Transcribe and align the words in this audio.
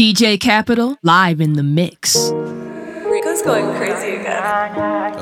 DJ 0.00 0.40
Kapital 0.40 0.96
live 1.02 1.42
in 1.42 1.52
the 1.52 1.62
mix. 1.62 2.16
Rico's 2.16 3.42
going 3.42 3.66
crazy 3.76 4.16
again. 4.16 4.40
Oh. 4.40 5.20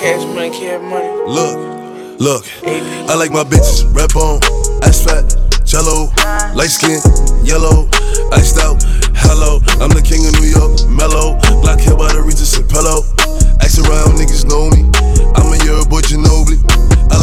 Cash 0.00 0.24
money, 0.34 0.50
cash 0.50 0.82
money. 0.82 1.06
Look, 1.30 2.18
look, 2.18 2.44
I 3.08 3.14
like 3.14 3.30
my 3.30 3.44
bitches 3.44 3.86
red 3.94 4.12
bone, 4.12 4.40
ass 4.82 5.04
fat, 5.04 5.30
jello, 5.64 6.10
light 6.56 6.74
skin, 6.74 6.98
yellow, 7.46 7.88
iced 8.32 8.58
out. 8.58 8.82
Hello, 9.14 9.60
I'm 9.78 9.90
the 9.90 10.02
king 10.02 10.26
of 10.26 10.34
New 10.42 10.50
York, 10.50 10.90
mellow, 10.90 11.38
black 11.62 11.78
hair 11.78 11.96
by 11.96 12.12
the 12.12 12.20
Regis 12.20 12.58
and 12.58 12.68
pillow. 12.68 13.06
Ask 13.62 13.78
around, 13.86 14.18
niggas 14.18 14.44
know 14.44 14.66
me. 14.74 14.90
I'm 15.38 15.54
a 15.54 15.64
year 15.64 15.86
boy 15.86 16.00
Ginobili. 16.02 16.77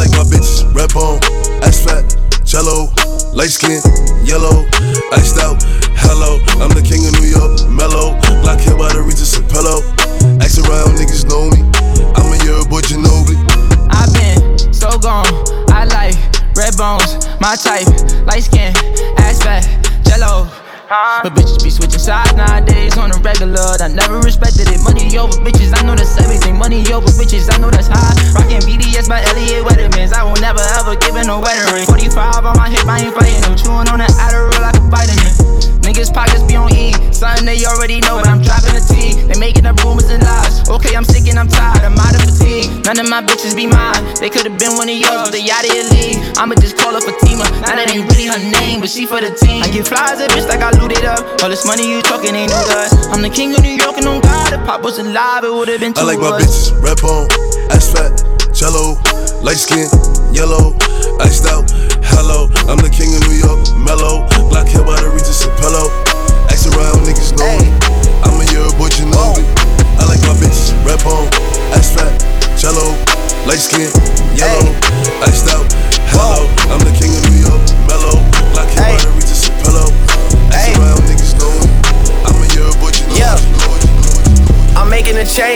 Like 0.06 0.22
my 0.22 0.38
bitches 0.38 0.62
red 0.70 0.92
bone, 0.94 1.18
ass 1.66 1.82
fat, 1.82 2.06
jello, 2.44 2.94
light 3.34 3.50
skin, 3.50 3.82
yellow, 4.22 4.62
iced 5.10 5.38
out. 5.42 5.58
Hello, 5.98 6.38
I'm 6.62 6.70
the 6.70 6.82
king 6.86 7.02
of 7.10 7.12
New 7.18 7.26
York, 7.26 7.66
mellow, 7.66 8.14
black 8.46 8.60
hair 8.60 8.78
by 8.78 8.86
the 8.94 9.02
Regis 9.02 9.34
and. 9.34 9.82
Ask 10.38 10.62
around, 10.62 10.94
niggas 10.94 11.26
know 11.26 11.50
me. 11.50 11.66
I'm 12.14 12.30
a 12.30 12.38
year 12.46 12.62
boy 12.70 12.86
Ginobili. 12.86 13.34
I've 13.90 14.14
been 14.14 14.72
so 14.72 14.96
gone. 14.96 15.26
I 15.74 15.90
like 15.90 16.14
red 16.54 16.76
bones, 16.78 17.26
my 17.40 17.56
type, 17.56 17.90
light 18.30 18.44
skin, 18.46 18.70
ass 19.18 19.42
fat, 19.42 19.66
jello. 20.06 20.46
But 20.88 21.34
bitches 21.34 21.64
be 21.64 21.70
switching 21.70 21.98
sides 21.98 22.34
nowadays 22.34 22.96
on 22.96 23.10
the 23.10 23.18
regular. 23.18 23.58
I 23.82 23.90
never 23.90 24.22
respected 24.22 24.70
it. 24.70 24.78
Money 24.86 25.10
over 25.18 25.34
bitches, 25.42 25.74
I 25.74 25.82
know 25.82 25.98
that's 25.98 26.14
everything. 26.22 26.54
Money 26.54 26.86
over 26.94 27.10
bitches, 27.18 27.50
I 27.50 27.58
know 27.58 27.70
that's 27.70 27.90
high. 27.90 28.14
Rockin' 28.38 28.62
BDS 28.62 29.08
by 29.08 29.18
Elliot 29.34 29.66
Weathermans. 29.66 30.14
I 30.14 30.22
will 30.22 30.38
never 30.38 30.62
ever 30.78 30.94
give 30.94 31.16
it 31.18 31.26
no 31.26 31.42
wedding 31.42 31.66
ring. 31.74 31.86
45 31.90 32.46
on 32.46 32.56
my 32.56 32.70
hip, 32.70 32.86
I 32.86 33.02
ain't 33.02 33.14
fighting 33.18 33.42
them. 33.42 33.58
Chewing 33.58 33.90
on 33.90 33.98
the 33.98 34.06
Adderall 34.22 34.62
like 34.62 34.78
a 34.78 34.86
vitamin. 34.86 35.56
Niggas 35.82 36.14
pockets 36.14 36.42
be 36.46 36.54
on 36.54 36.70
E. 36.70 36.94
Something 37.10 37.46
they 37.46 37.62
already 37.66 37.98
know, 38.06 38.18
but 38.22 38.30
I'm 38.30 38.42
dropping 38.42 38.74
the 38.74 38.82
T. 38.82 39.22
They 39.26 39.38
making 39.38 39.66
up 39.66 39.82
rumors 39.82 40.10
and 40.10 40.22
lies. 40.22 40.68
Okay, 40.70 40.94
I'm 40.94 41.06
sick 41.06 41.26
and 41.26 41.38
I'm 41.38 41.46
tired. 41.46 41.82
I'm 41.82 41.98
out 41.98 42.14
of 42.14 42.26
fatigue. 42.26 42.84
None 42.86 42.98
of 42.98 43.08
my 43.08 43.22
bitches 43.22 43.54
be 43.54 43.66
mine. 43.66 44.02
They 44.18 44.30
could've 44.30 44.58
been 44.58 44.74
one 44.78 44.90
of 44.90 44.98
yours, 44.98 45.30
but 45.30 45.32
they 45.32 45.46
out 45.50 45.62
of 45.62 45.70
your 45.70 45.86
league. 45.94 46.18
I'ma 46.38 46.54
just 46.58 46.76
call 46.76 46.94
her 46.94 47.02
Fatima. 47.02 47.46
Now 47.62 47.78
that 47.78 47.86
ain't 47.90 48.06
really 48.10 48.26
her 48.26 48.42
name, 48.50 48.82
but 48.82 48.90
she 48.90 49.06
for 49.06 49.22
the 49.22 49.30
team. 49.34 49.62
I 49.62 49.70
get 49.70 49.86
flies 49.86 50.18
at 50.20 50.30
bitch 50.34 50.46
like 50.50 50.60
I 50.60 50.75
looted 50.80 51.04
up. 51.04 51.24
All 51.42 51.48
this 51.48 51.66
money 51.66 51.88
you 51.88 52.02
talking 52.02 52.34
ain't 52.34 52.50
no 52.50 52.60
dust. 52.68 53.10
I'm 53.12 53.22
the 53.22 53.30
king 53.30 53.54
of 53.54 53.62
New 53.62 53.76
York 53.76 53.96
and 53.98 54.06
on 54.06 54.20
God. 54.20 54.52
If 54.52 54.64
Pop 54.66 54.82
wasn't 54.82 55.12
live, 55.12 55.44
it 55.44 55.52
would've 55.52 55.80
been 55.80 55.92
two 55.94 56.02
I 56.02 56.04
like 56.04 56.20
my 56.20 56.38
bitches 56.40 56.72
red 56.82 56.98
bone, 57.00 57.28
ass 57.70 57.92
fat, 57.92 58.12
jello, 58.54 58.98
light 59.42 59.58
skin, 59.58 59.88
yellow, 60.32 60.76
iced 61.20 61.46
out. 61.46 61.66
Hello, 62.14 62.48
I'm 62.70 62.78
the 62.78 62.90
king 62.90 63.12
of 63.14 63.22
New 63.28 63.38
York, 63.38 63.60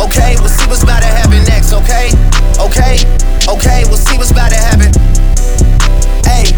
okay, 0.00 0.36
we'll 0.40 0.52
see 0.52 0.66
what's 0.68 0.82
about 0.82 1.00
to 1.00 1.08
happen 1.08 1.42
next, 1.44 1.72
okay? 1.72 2.12
Okay, 2.60 3.00
okay, 3.48 3.84
we'll 3.88 4.00
see 4.00 4.16
what's 4.18 4.30
about 4.30 4.50
to 4.50 4.60
happen. 4.60 4.92
Hey, 6.24 6.52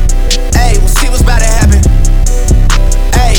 hey, 0.54 0.78
we'll 0.78 0.90
see 0.90 1.08
what's 1.08 1.22
about 1.22 1.42
to 1.42 1.50
happen. 1.50 1.80
Hey, 3.14 3.38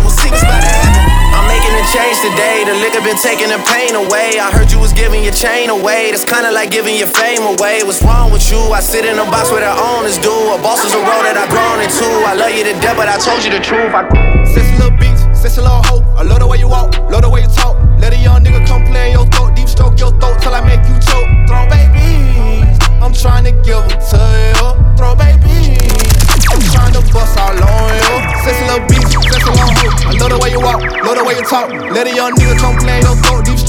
we'll 0.00 0.12
see 0.12 0.28
what's 0.32 0.44
about 0.44 0.64
to 0.64 0.70
happen. 0.70 0.92
I'm 1.32 1.46
making 1.48 1.72
a 1.76 1.84
change 1.92 2.16
today. 2.24 2.64
The 2.64 2.74
liquor 2.80 3.00
been 3.04 3.20
taking 3.20 3.48
the 3.48 3.60
pain 3.68 3.96
away. 3.96 4.40
I 4.40 4.50
heard 4.52 4.70
you 4.72 4.78
was 4.78 4.92
giving 4.92 5.24
your 5.24 5.34
chain 5.34 5.70
away. 5.70 6.12
That's 6.12 6.24
kinda 6.24 6.52
like 6.52 6.70
giving 6.70 6.96
your 6.96 7.08
fame 7.08 7.42
away. 7.42 7.82
What's 7.84 8.02
wrong 8.02 8.32
with 8.32 8.44
you? 8.50 8.60
I 8.72 8.80
sit 8.80 9.04
in 9.04 9.18
a 9.18 9.24
box 9.24 9.50
where 9.50 9.60
the 9.60 9.72
owners 9.72 10.18
do. 10.18 10.32
A 10.52 10.58
boss 10.60 10.84
is 10.84 10.92
a 10.92 11.00
role 11.00 11.24
that 11.24 11.36
I've 11.36 11.50
grown 11.50 11.80
into. 11.80 12.08
I 12.28 12.34
love 12.34 12.52
you 12.52 12.64
to 12.64 12.74
death, 12.80 12.96
but 12.96 13.08
I 13.08 13.16
told 13.18 13.44
you 13.44 13.50
the 13.50 13.60
truth. 13.60 13.92
I 13.92 14.04
Sexy 14.44 14.72
little 14.76 14.96
bitch, 14.96 15.20
sexy 15.36 15.60
little 15.60 15.82
hoe. 15.88 16.04
I 16.16 16.22
love 16.22 16.40
the 16.40 16.46
way 16.46 16.58
you 16.58 16.68
walk, 16.68 16.96
love 17.10 17.22
the 17.22 17.30
way 17.30 17.42
you 17.42 17.48
talk. 17.48 17.61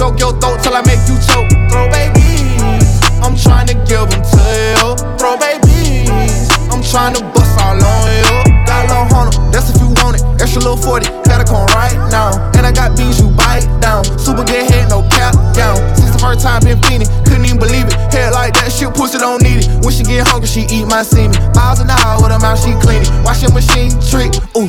Throat, 0.03 0.19
your 0.19 0.33
throat 0.39 0.59
till 0.59 0.75
I 0.75 0.83
make 0.83 0.99
you 1.07 1.15
choke. 1.23 1.47
Throw 1.71 1.87
babies, 1.87 2.83
I'm 3.23 3.35
trying 3.39 3.67
to 3.71 3.75
give 3.87 4.03
them 4.11 4.19
to 4.19 4.43
you. 4.75 4.89
Throw 5.15 5.39
babies, 5.39 6.51
I'm 6.67 6.83
trying 6.83 7.15
to 7.15 7.23
bust 7.31 7.55
all 7.63 7.79
on 7.79 8.11
you. 8.11 8.35
Got 8.67 8.83
a 8.83 8.91
little 8.91 9.07
hunter, 9.07 9.39
that's 9.51 9.71
if 9.71 9.79
you 9.79 9.95
want 10.03 10.19
it. 10.19 10.23
Extra 10.41 10.59
little 10.59 10.75
40, 10.75 11.07
gotta 11.23 11.47
come 11.47 11.63
right 11.71 11.95
now. 12.11 12.35
And 12.59 12.67
I 12.67 12.71
got 12.71 12.97
beans 12.97 13.19
you 13.19 13.31
bite 13.31 13.63
down. 13.79 14.03
Super 14.19 14.43
good 14.43 14.67
head, 14.67 14.89
no 14.89 15.07
cap 15.07 15.35
down. 15.55 15.79
Since 15.95 16.11
the 16.11 16.19
first 16.19 16.41
time 16.43 16.59
been 16.63 16.81
feeding, 16.83 17.07
couldn't 17.23 17.45
even 17.45 17.59
believe 17.59 17.87
it. 17.87 17.95
Head 18.11 18.33
like 18.33 18.53
that, 18.59 18.71
shit, 18.71 18.91
pussy 18.93 19.19
don't 19.19 19.41
need 19.41 19.63
it. 19.63 19.67
When 19.87 19.93
she 19.93 20.03
get 20.03 20.27
hungry, 20.27 20.47
she 20.51 20.67
eat 20.67 20.85
my 20.87 21.03
semen. 21.03 21.39
Miles 21.55 21.79
an 21.79 21.89
hour 21.89 22.19
with 22.19 22.31
her 22.31 22.39
mouth, 22.43 22.59
she 22.59 22.75
clean 22.83 23.07
it. 23.07 23.09
Wash 23.23 23.41
your 23.41 23.53
machine 23.55 23.95
trick, 24.11 24.35
ooh. 24.59 24.67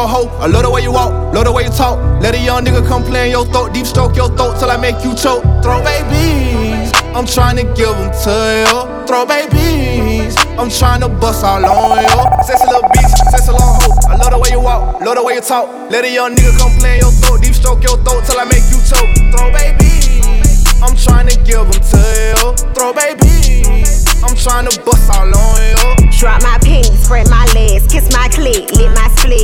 Little 0.00 0.28
hoe. 0.28 0.38
I 0.40 0.46
love 0.46 0.62
the 0.62 0.70
way 0.70 0.82
you 0.82 0.92
walk, 0.92 1.34
love 1.34 1.44
the 1.44 1.52
way 1.52 1.64
you 1.64 1.70
talk. 1.70 1.98
Let 2.22 2.34
a 2.34 2.40
young 2.40 2.64
nigga 2.64 2.86
come 2.86 3.04
play 3.04 3.26
in 3.26 3.30
your 3.32 3.44
throat, 3.46 3.72
deep 3.72 3.86
stroke 3.86 4.16
your 4.16 4.28
throat 4.36 4.58
till 4.58 4.70
I 4.70 4.76
make 4.76 5.02
you 5.04 5.14
choke. 5.14 5.42
Throw 5.62 5.82
babies, 5.82 6.92
I'm 7.14 7.26
trying 7.26 7.56
to 7.56 7.64
give 7.74 7.92
them 7.92 8.10
to 8.24 8.34
you. 8.64 9.06
Throw 9.06 9.26
babies, 9.26 10.36
I'm 10.56 10.70
trying 10.70 11.00
to 11.00 11.08
bust 11.08 11.44
all 11.44 11.64
on 11.64 12.00
you. 12.00 12.44
Sexy 12.44 12.66
little 12.66 12.88
bitch, 12.94 13.12
sexy 13.30 13.52
little 13.52 13.60
hoe. 13.60 14.08
I 14.08 14.16
love 14.16 14.30
the 14.30 14.38
way 14.38 14.50
you 14.50 14.60
walk, 14.60 15.00
love 15.00 15.16
the 15.16 15.24
way 15.24 15.34
you 15.34 15.40
talk. 15.40 15.68
Let 15.90 16.04
a 16.04 16.10
young 16.12 16.34
nigga 16.34 16.56
come 16.58 16.72
play 16.78 16.94
in 16.96 17.00
your 17.00 17.12
throat, 17.12 17.42
deep 17.42 17.54
stroke 17.54 17.82
your 17.82 17.96
throat 18.04 18.24
till 18.24 18.38
I 18.38 18.44
make 18.44 18.64
you 18.72 18.80
choke. 18.88 19.10
Throw 19.32 19.52
babies, 19.52 20.64
I'm 20.80 20.96
trying 20.96 21.28
to 21.28 21.36
give 21.44 21.66
them 21.68 21.80
to 21.92 22.00
you. 22.00 22.56
Throw 22.72 22.92
babies, 22.92 24.06
I'm 24.24 24.36
trying 24.36 24.68
to 24.68 24.72
bust 24.80 25.10
all 25.12 25.28
on 25.28 25.60
you. 25.60 26.08
Drop 26.20 26.42
my 26.42 26.58
pennies, 26.60 26.92
spread 27.04 27.30
my 27.30 27.46
legs, 27.54 27.86
kiss 27.88 28.04
my 28.12 28.28
clit, 28.28 28.68
lit 28.76 28.92
my 28.92 28.99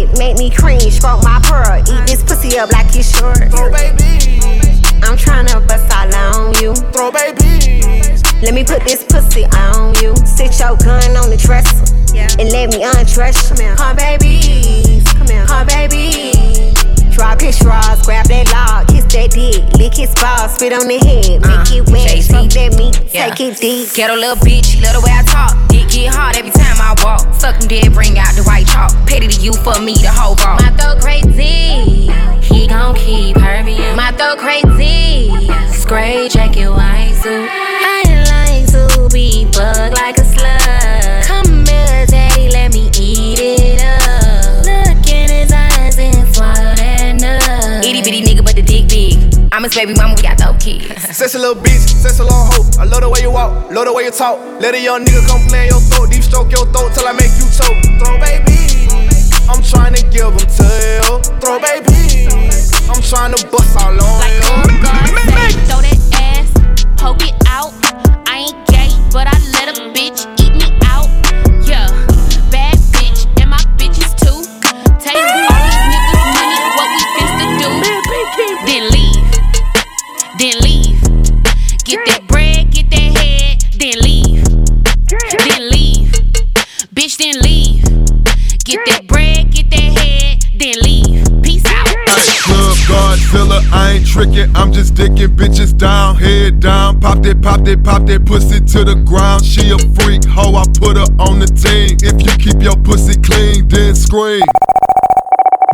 split, 0.07 0.19
make 0.19 0.39
me 0.39 0.51
cringe. 0.51 0.93
stroke 0.93 1.23
my 1.23 1.41
pearl, 1.45 1.79
eat 1.79 2.07
this 2.07 2.23
pussy 2.23 2.59
up 2.59 2.71
like 2.73 2.87
it's 2.95 3.19
short. 3.19 3.37
Throw 3.51 3.71
babies, 3.71 4.45
I'm 5.03 5.17
tryna 5.17 5.67
bust 5.67 5.93
all 5.93 6.15
on 6.15 6.55
you. 6.55 6.75
throw 6.93 7.11
babies. 7.11 8.23
Let 8.43 8.55
me 8.55 8.65
put 8.65 8.83
this 8.85 9.05
pussy 9.05 9.45
on 9.47 9.95
you. 10.03 10.15
Sit 10.27 10.59
your 10.59 10.77
gun 10.77 11.17
on 11.17 11.31
the 11.31 11.37
dresser 11.37 11.95
and 12.39 12.51
let 12.53 12.71
me 12.71 12.83
undress 12.83 13.51
you. 13.51 13.75
Come 13.77 13.97
babies, 13.97 15.05
come 15.13 15.27
here, 15.27 15.47
come 15.47 15.67
babies. 15.67 16.36
This 19.97 20.13
ball, 20.15 20.49
spit 20.49 20.73
on 20.73 20.87
the 20.87 20.99
head, 20.99 21.41
make 21.41 21.73
uh, 21.73 21.81
it 21.81 21.89
wet, 21.89 22.25
fuck 22.25 22.51
that 22.53 22.77
meat, 22.77 23.01
Yeah. 23.15 23.31
take 23.31 23.41
it 23.41 23.61
deep. 23.61 23.93
Ghetto 23.95 24.15
little 24.15 24.37
bitch, 24.37 24.77
love 24.83 24.93
the 24.95 25.01
way 25.01 25.13
I 25.13 25.23
talk. 25.25 25.57
Dick 25.69 25.89
get 25.89 26.13
hard 26.15 26.37
every 26.37 26.51
time 26.51 26.77
I 26.77 26.95
walk. 27.03 27.33
Suck 27.35 27.57
him 27.61 27.69
dead, 27.69 27.93
bring 27.93 28.19
out 28.19 28.35
the 28.37 28.43
white 28.45 28.67
chalk. 28.67 28.93
Petty 29.07 29.29
to 29.29 29.41
you 29.41 29.53
for 29.65 29.81
me, 29.81 29.95
the 29.95 30.13
whole 30.13 30.37
ball. 30.37 30.61
My 30.61 30.71
throat 30.77 31.01
crazy, 31.01 32.13
he 32.45 32.67
gon' 32.69 32.95
keep 32.95 33.37
hurting. 33.39 33.97
My 33.97 34.13
throat 34.13 34.39
crazy, 34.39 35.33
scray 35.73 36.29
jacket, 36.29 36.69
white 36.69 37.15
suit. 37.17 37.49
I 37.49 38.05
like 38.29 38.67
to 38.73 39.09
be 39.13 39.47
bug 39.53 39.76
baby 49.77 49.93
mama, 49.93 50.15
we 50.17 50.23
got 50.23 50.39
dope 50.39 50.59
kids. 50.59 50.89
Sexy 51.17 51.39
little 51.39 51.55
bitch, 51.55 51.85
sexy 52.01 52.23
little 52.23 52.49
hoe. 52.49 52.65
I 52.81 52.85
love 52.85 53.03
the 53.03 53.11
way 53.11 53.21
you 53.21 53.31
walk, 53.31 53.71
love 53.71 53.85
the 53.85 53.93
way 53.93 54.05
you 54.05 54.11
talk. 54.11 54.41
Let 54.59 54.75
a 54.75 54.81
young 54.81 55.05
nigga 55.05 55.21
come 55.29 55.47
play 55.49 55.69
in 55.69 55.69
your 55.69 55.81
throat, 55.93 56.11
deep 56.11 56.23
stroke 56.23 56.51
your 56.51 56.65
throat 56.73 56.97
till 56.97 57.07
I 57.07 57.13
make 57.13 57.37
you 57.37 57.45
choke. 57.53 57.77
Throw 58.01 58.17
baby, 58.17 58.89
I'm 59.53 59.61
trying 59.61 59.93
to 59.93 60.03
give 60.09 60.33
them 60.33 60.49
to 60.49 60.67
you. 60.81 61.21
Throw 61.45 61.61
baby, 61.61 62.25
I'm 62.89 63.05
trying 63.05 63.37
to 63.37 63.41
bust 63.53 63.77
all 63.77 63.93
on 63.93 64.17
Like 64.25 64.33
you. 64.33 64.49
oh 64.49 64.65
throw 65.69 65.81
that 65.85 66.01
ass, 66.25 66.49
poke 66.97 67.21
it 67.21 67.37
out. 67.45 67.77
I 68.25 68.49
ain't 68.49 68.61
gay, 68.73 68.89
but 69.13 69.29
I 69.29 69.37
let 69.61 69.77
a 69.77 69.93
bitch 69.93 70.25
eat 70.41 70.46
tricking, 94.17 94.49
I'm 94.57 94.73
just 94.73 94.95
dicking 94.95 95.37
bitches 95.37 95.77
down, 95.77 96.17
head 96.17 96.61
down. 96.61 97.01
Pop 97.01 97.23
that, 97.23 97.43
pop 97.43 97.65
that, 97.65 97.85
pop 97.85 98.07
that 98.07 98.25
pussy 98.25 98.61
to 98.61 98.85
the 98.85 98.95
ground. 99.05 99.45
She 99.45 99.69
a 99.69 99.79
freak, 99.93 100.25
hoe, 100.25 100.57
I 100.57 100.65
put 100.81 100.97
her 100.97 101.11
on 101.21 101.39
the 101.39 101.47
team. 101.47 102.01
If 102.01 102.17
you 102.25 102.33
keep 102.41 102.63
your 102.63 102.77
pussy 102.81 103.21
clean, 103.21 103.69
then 103.69 103.95
scream. 103.95 104.49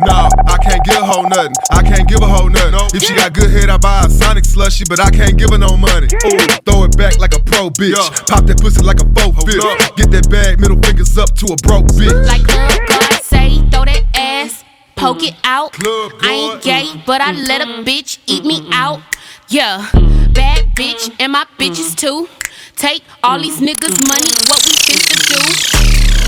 No, 0.03 0.27
I 0.51 0.57
can't 0.59 0.83
give 0.83 0.99
a 0.99 1.05
hoe 1.05 1.23
nothing. 1.23 1.55
I 1.71 1.81
can't 1.83 2.07
give 2.09 2.19
a 2.19 2.27
hoe 2.27 2.49
nothing. 2.49 2.75
If 2.91 3.03
she 3.03 3.15
got 3.15 3.31
good 3.31 3.49
head, 3.49 3.69
I 3.69 3.77
buy 3.77 4.03
a 4.03 4.09
Sonic 4.09 4.43
slushy, 4.43 4.83
but 4.89 4.99
I 4.99 5.09
can't 5.09 5.37
give 5.37 5.51
her 5.51 5.57
no 5.57 5.77
money. 5.77 6.11
Ooh, 6.11 6.47
throw 6.67 6.83
it 6.83 6.97
back 6.97 7.17
like 7.19 7.33
a 7.33 7.39
pro 7.39 7.69
bitch. 7.69 7.95
Pop 8.27 8.43
that 8.43 8.59
pussy 8.59 8.83
like 8.83 8.99
a 8.99 9.07
faux 9.15 9.31
fifth. 9.47 9.63
Get 9.95 10.11
that 10.11 10.27
bag, 10.29 10.59
middle 10.59 10.79
fingers 10.83 11.17
up 11.17 11.31
to 11.39 11.53
a 11.53 11.57
broke 11.63 11.87
bitch. 11.95 12.11
Like 12.27 12.43
Club 12.43 12.75
God 12.91 13.21
say, 13.23 13.63
throw 13.71 13.85
that 13.85 14.03
ass, 14.15 14.62
poke 14.95 15.23
it 15.23 15.35
out. 15.43 15.75
I 16.21 16.51
ain't 16.53 16.63
gay, 16.63 17.03
but 17.05 17.21
I 17.21 17.31
let 17.31 17.61
a 17.61 17.65
bitch 17.83 18.19
eat 18.27 18.45
me 18.45 18.67
out. 18.71 19.01
Yeah, 19.49 19.89
bad 20.33 20.75
bitch, 20.75 21.13
and 21.19 21.31
my 21.31 21.45
bitches 21.57 21.95
too. 21.95 22.27
Take 22.75 23.03
all 23.23 23.39
these 23.39 23.59
niggas' 23.59 23.99
money, 24.07 24.31
what 24.49 24.63
we 24.65 24.73
finna 24.81 25.17
do? 25.29 25.41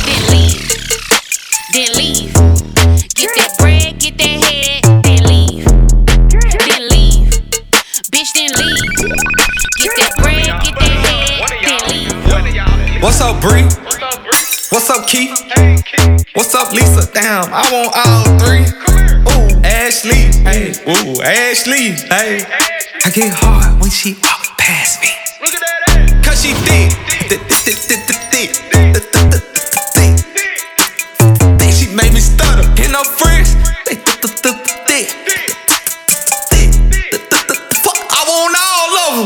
Then 0.05 0.21
leave, 0.31 0.61
then 1.73 1.89
leave. 1.97 2.33
Get 3.15 3.31
that 3.35 3.55
bread, 3.57 3.99
get 3.99 4.17
that 4.17 4.37
head, 4.45 4.83
then 5.03 5.23
leave, 5.23 5.65
then 6.67 6.87
leave. 6.89 7.29
Bitch, 8.11 8.31
then 8.33 8.51
leave. 8.59 8.85
Get 9.79 9.91
that 9.97 10.13
bread, 10.17 10.45
get 10.63 10.75
that 10.79 10.95
head, 11.05 11.41
then 11.63 11.79
leave. 11.89 13.01
What's 13.01 13.21
up, 13.21 13.41
Bree? 13.41 13.67
What's 14.71 14.89
up, 14.89 15.07
Keith? 15.07 15.29
What's 16.33 16.55
up, 16.55 16.73
Lisa? 16.73 17.07
Damn, 17.13 17.53
I 17.53 17.69
want 17.71 17.93
all 17.95 18.25
three. 18.39 18.65
Ooh, 19.29 19.61
Ashley. 19.63 20.33
Hey, 20.41 20.73
ooh, 20.89 21.21
Ashley. 21.21 21.91
Hey, 22.09 22.41
I 23.03 23.11
get 23.11 23.31
hard 23.31 23.79
when 23.79 23.91
she 23.91 24.13
walk 24.23 24.57
past 24.57 25.01
me. 25.01 25.09
Cause 26.23 26.41
she 26.41 26.53
thick. 26.65 26.91
Thick, 27.29 27.41
thick, 27.41 27.75
thick, 27.75 27.99
thick, 28.07 28.15
thick. 28.31 28.55
She 31.71 31.93
made 31.93 32.13
me 32.13 32.19
stutter. 32.19 32.67
Get 32.75 32.91
no 32.91 33.03
free. 33.03 33.24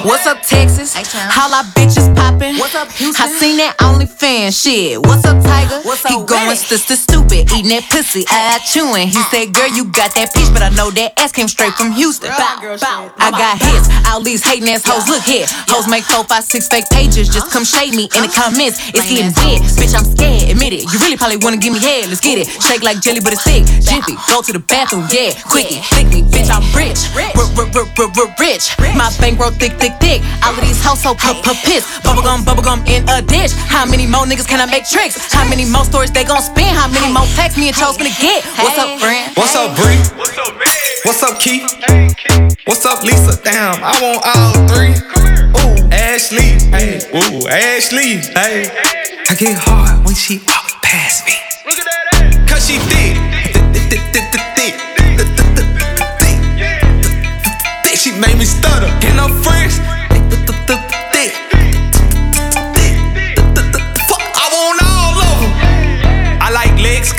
What's 0.05 0.25
up, 0.27 0.41
Texas? 0.43 0.95
Holla 0.95 1.67
bitches 1.75 2.07
poppin'. 2.15 2.55
What's 2.55 2.75
up, 2.75 2.91
Houston? 2.93 3.19
I 3.19 3.27
seen 3.35 3.57
that 3.57 3.75
OnlyFans 3.83 4.55
shit. 4.55 4.95
What's 4.95 5.25
up, 5.25 5.43
Tiger? 5.43 5.83
What's 5.83 6.05
up, 6.05 6.11
he 6.11 6.23
going 6.23 6.55
sister 6.55 6.95
stupid, 6.95 7.51
eating 7.51 7.75
that 7.75 7.83
pussy, 7.91 8.23
I 8.29 8.59
chewing. 8.63 9.11
He 9.11 9.19
said, 9.27 9.51
girl, 9.51 9.67
you 9.67 9.91
got 9.91 10.15
that 10.15 10.31
peach, 10.31 10.47
but 10.55 10.63
I 10.63 10.69
know 10.71 10.87
that 10.95 11.19
ass 11.19 11.31
came 11.31 11.47
straight 11.47 11.73
from 11.75 11.91
Houston. 11.91 12.31
Bow, 12.31 12.79
bow. 12.79 13.11
I 13.17 13.31
got 13.31 13.59
hits. 13.59 13.91
All 14.07 14.23
these 14.23 14.39
hating 14.39 14.69
ass 14.71 14.87
hoes, 14.87 15.09
look 15.11 15.23
here. 15.23 15.45
Hoes 15.67 15.89
make 15.91 16.07
four, 16.07 16.23
five, 16.23 16.47
six 16.47 16.67
fake 16.71 16.87
pages. 16.89 17.27
Just 17.27 17.51
come 17.51 17.67
uh-huh. 17.67 17.83
shade 17.83 17.93
me 17.93 18.07
in 18.15 18.23
the 18.23 18.31
uh-huh. 18.31 18.55
comments. 18.55 18.79
It's 18.95 19.03
getting 19.03 19.35
dead. 19.35 19.67
Bitch, 19.75 19.91
I'm 19.91 20.07
scared. 20.07 20.47
Admit 20.47 20.79
it. 20.79 20.83
You 20.87 20.97
really 21.03 21.19
probably 21.19 21.43
wanna 21.43 21.59
give 21.59 21.75
me 21.75 21.83
head. 21.83 22.07
Let's 22.07 22.23
get 22.23 22.39
it. 22.39 22.47
Shake 22.47 22.83
like 22.87 23.03
jelly, 23.03 23.19
but 23.19 23.33
it's 23.35 23.43
thick. 23.43 23.67
Jiffy, 23.83 24.15
go 24.31 24.39
to 24.39 24.53
the 24.53 24.63
bathroom, 24.63 25.11
yeah. 25.11 25.35
Quickie, 25.43 25.83
thick 25.91 26.07
me, 26.07 26.23
bitch, 26.23 26.47
I'm 26.47 26.63
rich. 26.71 27.03
Rich. 28.39 28.69
My 28.95 29.11
bankroll 29.19 29.51
thick, 29.51 29.73
thick, 29.77 29.88
all 30.43 30.57
of 30.57 30.61
these 30.61 30.81
hoes 30.83 31.01
so 31.01 31.13
p- 31.13 31.41
p- 31.41 31.59
piss. 31.65 31.85
Bubblegum, 32.01 32.41
bubblegum 32.41 32.81
in 32.87 33.07
a 33.09 33.21
dish. 33.21 33.53
How 33.53 33.85
many 33.85 34.07
more 34.07 34.25
niggas 34.25 34.47
can 34.47 34.59
I 34.59 34.65
make 34.65 34.87
tricks? 34.87 35.31
How 35.31 35.47
many 35.47 35.65
more 35.65 35.85
stories 35.85 36.11
they 36.11 36.23
gon' 36.23 36.41
spin? 36.41 36.73
How 36.73 36.87
many 36.87 37.11
more 37.11 37.25
texts 37.35 37.59
me 37.59 37.67
and 37.67 37.77
Charles 37.77 37.97
gonna 37.97 38.15
get? 38.19 38.43
What's 38.57 38.77
up, 38.77 38.99
friend? 38.99 39.31
What's 39.35 39.55
up, 39.55 39.75
Bree? 39.75 40.01
What's 40.17 40.37
up, 40.37 40.53
man? 40.57 40.79
What's 41.05 41.23
up, 41.23 41.39
Keith? 41.39 41.69
What's 42.65 42.85
up, 42.85 43.03
Lisa? 43.03 43.39
Damn, 43.43 43.83
I 43.83 43.93
want 44.01 44.21
all 44.25 44.53
three. 44.73 44.93
Ooh, 45.61 45.89
Ashley. 45.91 46.57
Hey, 46.73 46.97
ooh, 47.13 47.47
Ashley. 47.47 48.17
Hey, 48.33 48.69
I 49.29 49.35
get 49.35 49.57
hard 49.57 50.05
when 50.05 50.15
she 50.15 50.39
walk 50.47 50.81
past 50.81 51.25
me. 51.25 51.33
Cause 52.47 52.67
she 52.67 52.77
thick. 52.89 54.48
Made 58.19 58.37
me 58.37 58.45
stutter. 58.45 58.87
Get 58.99 59.15
no 59.15 59.27
friends. 59.41 59.79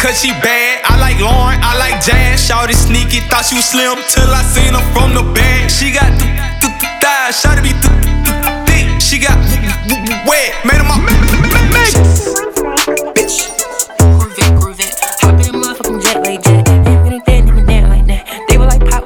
Cause 0.01 0.23
she 0.23 0.31
bad. 0.41 0.81
I 0.85 0.99
like 0.99 1.21
Lauren, 1.21 1.61
I 1.63 1.77
like 1.77 2.03
Jazz. 2.03 2.41
Shawty 2.49 2.73
sneaky, 2.73 3.21
thought 3.29 3.45
she 3.45 3.55
was 3.57 3.69
slim 3.69 3.99
till 4.09 4.33
I 4.33 4.41
seen 4.43 4.73
her 4.73 4.81
from 4.97 5.13
the 5.13 5.23
back. 5.35 5.69
She 5.69 5.93
got 5.93 6.09
th- 6.19 6.25
th- 6.59 6.73
th- 6.81 6.97
thighs, 7.05 7.37
shawty 7.37 7.63
be 7.63 7.77
th- 7.77 7.85
th- 8.01 8.41
th- 8.41 8.65
thick. 8.65 9.01
She 9.01 9.19
got 9.21 9.37
wet, 10.27 10.65
made 10.65 10.81
her 10.81 10.89
my 10.89 10.97
bitch. 13.15 13.60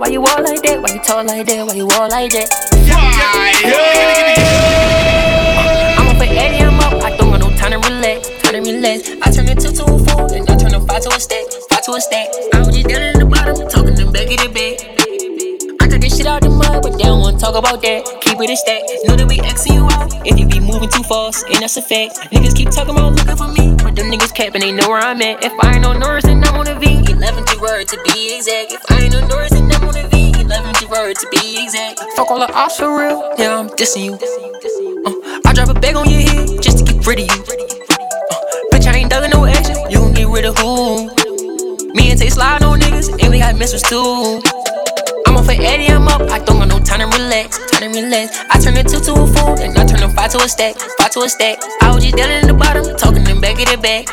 Why 0.04 0.11
you 0.12 0.20
all 0.20 0.42
like 0.42 0.61
that? 0.62 0.82
Why 0.82 0.92
you 0.92 1.00
talk 1.00 1.25
like 1.26 1.46
that? 1.46 1.66
Why 1.66 1.73
you 1.73 1.88
all 1.96 2.08
like 2.11 2.30
that? 2.32 2.49
Yeah, 2.84 3.00
yeah. 3.64 4.76
I'm 5.96 6.08
up 6.08 6.16
for 6.18 6.25
Eddie, 6.25 6.61
I'm 6.61 6.78
up. 6.80 7.02
I 7.02 7.16
don't 7.16 7.30
got 7.30 7.40
no 7.40 7.49
time 7.56 7.73
to 7.73 7.78
relax, 7.88 8.28
time 8.42 8.52
to 8.52 8.61
relax. 8.61 9.08
I 9.23 9.30
turn 9.32 9.49
a 9.49 9.54
two 9.54 9.73
to 9.73 9.84
a 9.84 9.99
four, 10.04 10.28
then 10.28 10.42
I 10.42 10.56
turn 10.56 10.75
a 10.75 10.80
five 10.84 11.00
to 11.04 11.08
a 11.08 11.18
stack, 11.18 11.46
five 11.70 11.82
to 11.84 11.92
a 11.92 12.00
stack. 12.00 12.28
I 12.52 12.58
was 12.58 12.76
just 12.76 12.87
down 12.87 13.00
in 13.00 13.18
the 13.18 13.25
bottom, 13.25 13.56
talking 13.68 13.94
them 13.94 14.12
back 14.12 14.28
of 14.28 14.37
the 14.44 14.50
bed. 14.52 14.93
Shit 16.14 16.26
out 16.26 16.42
the 16.42 16.49
mud, 16.49 16.80
but 16.80 16.92
they 16.94 17.11
don't 17.11 17.18
wanna 17.18 17.38
talk 17.38 17.56
about 17.59 17.83
that. 17.83 18.06
Keep 18.23 18.38
it 18.38 18.50
a 18.50 18.56
stack. 18.56 18.87
Know 19.02 19.16
that 19.16 19.26
we 19.26 19.38
Xing 19.42 19.75
you 19.75 19.85
out 19.99 20.14
if 20.23 20.38
you 20.38 20.47
be 20.47 20.61
moving 20.61 20.88
too 20.88 21.02
fast, 21.02 21.44
and 21.50 21.59
that's 21.59 21.76
a 21.76 21.83
fact. 21.83 22.30
Niggas 22.30 22.54
keep 22.54 22.71
talking 22.71 22.94
about 22.94 23.18
looking 23.18 23.35
for 23.35 23.50
me, 23.50 23.75
but 23.83 23.99
them 23.99 24.14
niggas 24.14 24.33
capping, 24.33 24.61
they 24.62 24.71
know 24.71 24.88
where 24.88 25.02
I'm 25.02 25.21
at. 25.23 25.42
If 25.42 25.50
I 25.59 25.75
ain't 25.75 25.85
on 25.85 25.99
Norris, 25.99 26.23
then 26.23 26.38
I'm 26.44 26.54
on 26.54 26.68
a 26.68 26.78
V. 26.78 27.02
11 27.11 27.18
to 27.18 27.59
word 27.59 27.88
to 27.88 27.99
be 28.06 28.30
exact. 28.30 28.71
If 28.71 28.83
I 28.94 29.02
ain't 29.02 29.14
on 29.16 29.26
Norris, 29.26 29.50
then 29.50 29.66
I'm 29.73 29.88
on 29.88 29.97
a 29.97 30.06
V. 30.06 30.38
11 30.38 30.75
to 30.75 30.87
word 30.87 31.16
to 31.18 31.26
be 31.35 31.59
exact. 31.61 31.99
Fuck 32.14 32.30
all 32.30 32.38
the 32.38 32.52
ops 32.54 32.76
for 32.78 32.97
real, 32.97 33.35
yeah, 33.37 33.59
I'm 33.59 33.68
dissing 33.71 34.06
you. 34.06 34.14
Uh, 34.14 35.40
I 35.44 35.52
drop 35.52 35.68
a 35.68 35.75
bag 35.75 35.97
on 35.97 36.09
your 36.09 36.23
head 36.23 36.62
just 36.62 36.78
to 36.78 36.85
get 36.87 37.04
rid 37.06 37.18
of 37.18 37.26
you. 37.26 37.42
Uh, 37.42 38.71
bitch, 38.71 38.87
I 38.87 39.02
ain't 39.02 39.11
dug 39.11 39.28
no 39.33 39.47
action, 39.47 39.75
you 39.90 39.99
gon' 39.99 40.14
get 40.14 40.28
rid 40.28 40.44
of 40.44 40.56
who? 40.59 41.11
Me 41.99 42.12
and 42.14 42.21
Tay 42.21 42.30
slide 42.30 42.62
on 42.62 42.78
niggas, 42.78 43.11
and 43.21 43.33
we 43.33 43.40
got 43.40 43.59
missiles 43.59 43.83
too. 43.83 44.74
I'm 45.35 45.41
up 45.41 45.47
for 45.47 45.61
Eddie, 45.61 45.88
I'm 45.88 46.07
up. 46.07 46.31
I 46.31 46.38
don't 46.38 46.59
got 46.59 46.69
no 46.69 46.79
time 46.79 47.00
to 47.00 47.19
relax, 47.19 47.59
time 47.73 47.91
to 47.93 48.00
relax. 48.00 48.38
I 48.50 48.61
turn 48.61 48.76
a 48.76 48.85
two 48.85 49.00
to 49.00 49.12
a 49.19 49.26
four, 49.26 49.59
and 49.61 49.76
I 49.76 49.85
turn 49.85 50.00
a 50.00 50.09
five 50.09 50.31
to 50.31 50.38
a 50.38 50.49
stack, 50.49 50.76
five 50.97 51.11
to 51.11 51.23
a 51.23 51.29
stack. 51.29 51.59
I 51.83 51.93
was 51.93 52.05
just 52.05 52.17
down 52.17 52.31
in 52.31 52.47
the 52.47 52.55
bottom, 52.55 52.97
talking 52.97 53.25
them 53.25 53.41
back 53.41 53.59
of 53.59 53.67
the 53.67 53.76
back. 53.76 54.07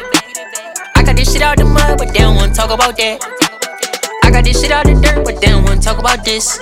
I 0.96 1.04
got 1.04 1.16
this 1.16 1.32
shit 1.32 1.44
out 1.44 1.58
the 1.58 1.66
mud, 1.66 2.00
but 2.00 2.12
they 2.12 2.22
don't 2.25 2.38
wanna 2.38 2.56
talk 2.56 2.72
about 2.72 2.98
that. 2.98 3.22
I 4.24 4.32
got 4.32 4.46
this 4.46 4.60
shit 4.60 4.72
out 4.72 4.86
the 4.88 4.96
dirt, 4.96 5.24
but 5.24 5.40
they 5.40 5.50
don't 5.54 5.63
wanna 5.63 5.80
talk 5.80 6.00
about 6.00 6.25
this. 6.25 6.58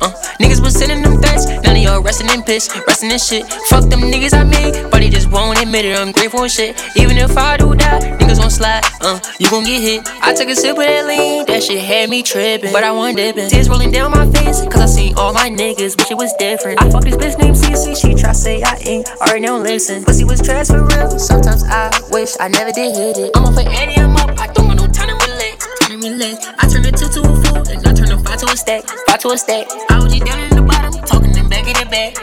Uh, 0.00 0.10
niggas 0.40 0.60
was 0.60 0.74
sending 0.74 1.02
them 1.02 1.20
threats, 1.20 1.46
now 1.46 1.72
they 1.72 1.86
all 1.86 2.02
resting 2.02 2.30
in 2.30 2.42
piss, 2.42 2.68
resting 2.86 3.10
in 3.10 3.18
shit. 3.18 3.44
Fuck 3.70 3.88
them 3.90 4.00
niggas 4.00 4.34
I 4.34 4.44
made, 4.44 4.90
but 4.90 5.00
they 5.00 5.10
just 5.10 5.30
won't 5.30 5.60
admit 5.60 5.84
it. 5.84 5.98
I'm 5.98 6.12
grateful 6.12 6.42
and 6.42 6.50
shit. 6.50 6.80
Even 6.96 7.16
if 7.18 7.36
I 7.36 7.56
do 7.56 7.74
die, 7.74 8.00
niggas 8.18 8.38
gon' 8.38 8.50
slide. 8.50 8.82
Uh, 9.00 9.18
you 9.38 9.48
gon' 9.50 9.64
get 9.64 9.80
hit. 9.82 10.02
I 10.22 10.34
took 10.34 10.48
a 10.48 10.56
sip 10.56 10.76
of 10.76 10.84
that 10.84 11.06
lean, 11.06 11.46
that 11.46 11.62
shit 11.62 11.80
had 11.82 12.10
me 12.10 12.22
tripping, 12.22 12.72
but 12.72 12.84
I 12.84 12.92
wasn't 12.92 13.18
dipping. 13.18 13.48
Tears 13.48 13.68
rolling 13.68 13.90
down 13.90 14.10
my 14.10 14.30
face, 14.32 14.62
cause 14.62 14.80
I 14.80 14.86
seen 14.86 15.14
all 15.16 15.32
my 15.32 15.50
niggas, 15.50 15.96
wish 15.98 16.10
it 16.10 16.16
was 16.16 16.32
different. 16.38 16.82
I 16.82 16.90
fuck 16.90 17.04
this 17.04 17.16
bitch 17.16 17.38
named 17.38 17.56
CC, 17.56 17.96
she 17.96 18.14
try 18.14 18.32
say 18.32 18.62
I 18.62 18.76
ain't, 18.86 19.08
already 19.20 19.46
don't 19.46 19.62
listen. 19.62 20.04
Pussy 20.04 20.24
was 20.24 20.40
trash 20.40 20.68
for 20.68 20.82
real, 20.82 21.18
sometimes 21.18 21.64
I 21.64 21.90
wish 22.10 22.34
I 22.40 22.48
never 22.48 22.72
did 22.72 22.94
hit 22.94 23.18
it. 23.18 23.30
I'm 23.36 23.44
up 23.44 23.54
for 23.54 23.68
Annie, 23.68 23.96
I'm 23.96 24.16
up, 24.16 24.38
I 24.38 24.46
don't 24.48 24.68
got 24.68 24.76
no 24.76 24.86
time 24.88 25.08
to 25.08 25.14
relax, 25.14 25.66
to. 25.66 26.54
I 26.58 26.68
turn 26.68 26.84
it 26.84 26.96
two 26.96 27.08
to 27.08 27.20
a 27.20 27.42
four, 27.44 27.62
and 27.72 27.86
I 27.86 27.92
turn 27.92 28.13
five 28.34 28.48
to 28.48 28.52
a 28.52 28.56
stack, 28.56 28.84
five 29.06 29.18
to 29.20 29.28
a 29.28 29.38
stack. 29.38 29.66
I 29.90 30.02
was 30.02 30.12
just 30.12 30.26
down 30.26 30.40
in 30.40 30.50
the 30.56 30.62
bottom, 30.62 30.92
talking 31.06 31.30
them 31.30 31.48
back 31.48 31.66
in 31.68 31.74
the 31.78 31.86
back. 31.86 32.18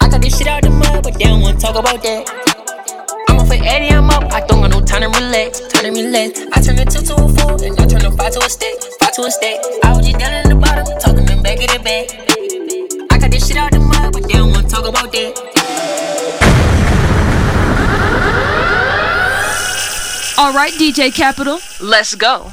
I 0.00 0.08
got 0.08 0.22
this 0.22 0.38
shit 0.38 0.46
out 0.46 0.62
the 0.62 0.70
mud, 0.70 1.02
but 1.02 1.14
they 1.14 1.24
don't 1.24 1.40
wanna 1.40 1.58
talk 1.58 1.74
about 1.74 2.02
that. 2.02 2.22
I'm 3.28 3.40
up 3.40 3.48
for 3.48 3.54
Eddie, 3.54 3.90
I'm 3.90 4.08
up, 4.10 4.32
I 4.32 4.46
don't 4.46 4.60
got 4.60 4.70
no 4.70 4.80
time 4.80 5.02
to 5.02 5.08
relax, 5.08 5.58
time 5.74 5.82
to 5.82 5.90
relax. 5.90 6.38
I 6.52 6.60
turn 6.62 6.78
a 6.78 6.84
two 6.84 7.02
to 7.02 7.14
a 7.14 7.28
four, 7.34 7.58
and 7.66 7.74
I 7.80 7.86
turn 7.86 8.06
a 8.06 8.12
five 8.14 8.32
to 8.32 8.38
a 8.38 8.48
stack, 8.48 8.78
five 9.00 9.12
to 9.14 9.22
a 9.22 9.30
stack. 9.30 9.58
I 9.82 9.90
was 9.90 10.06
just 10.06 10.20
down 10.20 10.34
in 10.34 10.48
the 10.50 10.54
bottom, 10.54 10.86
talking 11.00 11.26
them 11.26 11.42
back 11.42 11.58
in 11.58 11.66
the 11.66 11.82
back. 11.82 12.06
I 13.10 13.18
got 13.18 13.32
this 13.32 13.48
shit 13.48 13.56
out 13.56 13.72
the 13.72 13.80
mud, 13.80 14.12
but 14.12 14.22
they 14.22 14.34
don't 14.34 14.52
wanna 14.52 14.68
talk 14.68 14.86
about 14.86 15.10
that. 15.10 15.34
All 20.38 20.52
right, 20.52 20.72
DJ 20.74 21.10
Kapital, 21.10 21.58
let's 21.80 22.14
go. 22.14 22.52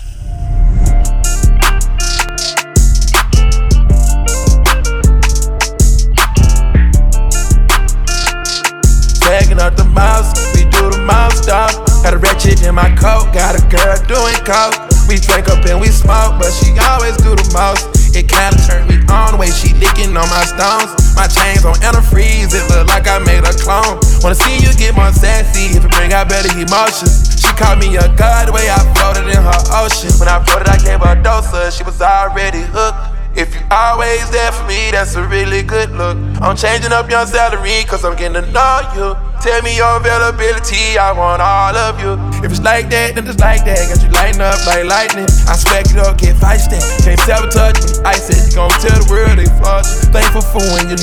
In 12.45 12.73
my 12.73 12.89
coat, 12.97 13.29
got 13.29 13.53
a 13.53 13.61
girl 13.69 13.93
doing 14.09 14.37
coke. 14.41 14.73
We 15.05 15.21
drink 15.21 15.49
up 15.53 15.61
and 15.69 15.77
we 15.77 15.93
smoke, 15.93 16.41
but 16.41 16.49
she 16.49 16.73
always 16.77 17.13
do 17.17 17.37
the 17.37 17.45
most. 17.53 17.89
It 18.17 18.25
kinda 18.25 18.57
turned 18.65 18.89
me 18.89 18.97
on 19.05 19.33
the 19.33 19.37
way 19.37 19.53
she 19.53 19.73
licking 19.77 20.17
on 20.17 20.25
my 20.33 20.45
stones. 20.49 20.89
My 21.13 21.29
chains 21.29 21.61
on 21.65 21.77
antifreeze, 21.85 22.57
it 22.57 22.65
look 22.73 22.89
like 22.89 23.07
I 23.07 23.19
made 23.19 23.45
a 23.45 23.53
clone. 23.53 24.01
Wanna 24.25 24.33
see 24.33 24.57
you 24.57 24.73
get 24.73 24.95
more 24.95 25.13
sassy 25.13 25.77
if 25.77 25.85
it 25.85 25.91
bring 25.91 26.13
out 26.13 26.29
better 26.29 26.49
emotions. 26.57 27.37
She 27.37 27.53
called 27.53 27.77
me 27.77 27.97
a 27.97 28.09
god 28.17 28.47
the 28.47 28.53
way 28.53 28.69
I 28.69 28.81
floated 28.97 29.29
in 29.29 29.41
her 29.41 29.61
ocean. 29.77 30.09
When 30.17 30.29
I 30.29 30.41
floated, 30.41 30.69
I 30.69 30.77
gave 30.81 31.01
her 31.05 31.13
a 31.13 31.21
dose 31.21 31.53
of, 31.53 31.73
she 31.73 31.83
was 31.83 32.01
already 32.01 32.61
hooked. 32.61 33.37
If 33.37 33.53
you 33.53 33.61
always 33.69 34.29
there 34.31 34.51
for 34.51 34.65
me, 34.65 34.89
that's 34.89 35.13
a 35.13 35.23
really 35.27 35.61
good 35.61 35.91
look. 35.91 36.17
I'm 36.41 36.57
changing 36.57 36.93
up 36.93 37.09
your 37.09 37.27
salary, 37.27 37.85
cause 37.85 38.05
I'm 38.05 38.15
getting 38.15 38.41
to 38.41 38.49
know 38.49 38.81
you. 38.95 39.24
Tell 39.45 39.61
me 39.61 39.77
your 39.77 40.01
availability, 40.01 40.97
I 40.97 41.13
want 41.13 41.37
all 41.37 41.77
of 41.77 42.01
you. 42.01 42.17
If 42.41 42.49
it's 42.49 42.65
like 42.65 42.89
that, 42.89 43.13
then 43.13 43.29
it's 43.29 43.37
like 43.37 43.61
that. 43.69 43.77
Got 43.93 44.01
you 44.01 44.09
lighting 44.09 44.41
up 44.41 44.57
like 44.65 44.89
lightning. 44.89 45.29
I 45.45 45.53
smack 45.53 45.85
it 45.85 46.01
up, 46.01 46.17
get 46.17 46.33
feisty. 46.41 46.81
Can't 47.05 47.21
sabotage 47.21 47.77
me. 47.77 48.01
I 48.01 48.17
said 48.17 48.41
you 48.41 48.57
gon' 48.57 48.73
tell 48.81 48.97
the 48.97 49.05
world 49.05 49.37
they 49.37 49.45
flaws 49.61 49.85
you. 50.01 50.09
Thankful 50.09 50.41
for 50.41 50.65
when 50.73 50.89
you're. 50.89 50.97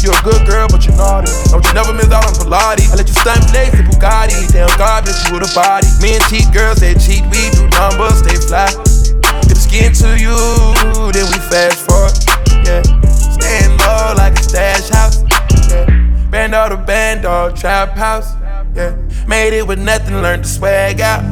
You're 0.00 0.16
a 0.16 0.24
good 0.24 0.48
girl, 0.48 0.64
but 0.64 0.88
you're 0.88 0.96
naughty. 0.96 1.28
Don't 1.52 1.60
you 1.60 1.76
never 1.76 1.92
miss 1.92 2.08
out 2.08 2.24
on 2.24 2.32
Pilates. 2.40 2.88
I 2.88 2.96
let 2.96 3.04
you 3.04 3.16
stunt 3.20 3.52
lace 3.52 3.76
and 3.76 3.84
Bugatti. 3.84 4.48
Damn 4.48 4.72
bitch, 5.04 5.20
you 5.28 5.36
with 5.36 5.44
a 5.44 5.52
body. 5.52 5.88
And 6.00 6.24
cheat 6.32 6.48
girls, 6.56 6.80
they 6.80 6.96
cheat. 6.96 7.20
We 7.28 7.52
do 7.52 7.68
numbers, 7.76 8.24
they 8.24 8.40
fly. 8.48 8.72
Get 9.44 9.52
the 9.52 9.60
skin 9.60 9.92
to 10.00 10.16
you, 10.16 10.32
then 11.12 11.28
we 11.28 11.36
fast 11.52 11.84
forward. 11.84 12.16
Yeah, 12.64 12.80
staying 13.12 13.76
low 13.84 14.16
like 14.16 14.40
a 14.40 14.42
stash 14.42 14.88
house. 14.88 15.23
All 16.52 16.68
the 16.68 16.76
band, 16.76 17.24
all 17.24 17.50
trap 17.50 17.96
house. 17.96 18.34
Yeah, 18.76 18.94
made 19.26 19.56
it 19.56 19.66
with 19.66 19.78
nothing, 19.78 20.20
learned 20.20 20.44
to 20.44 20.48
swag 20.48 21.00
out. 21.00 21.24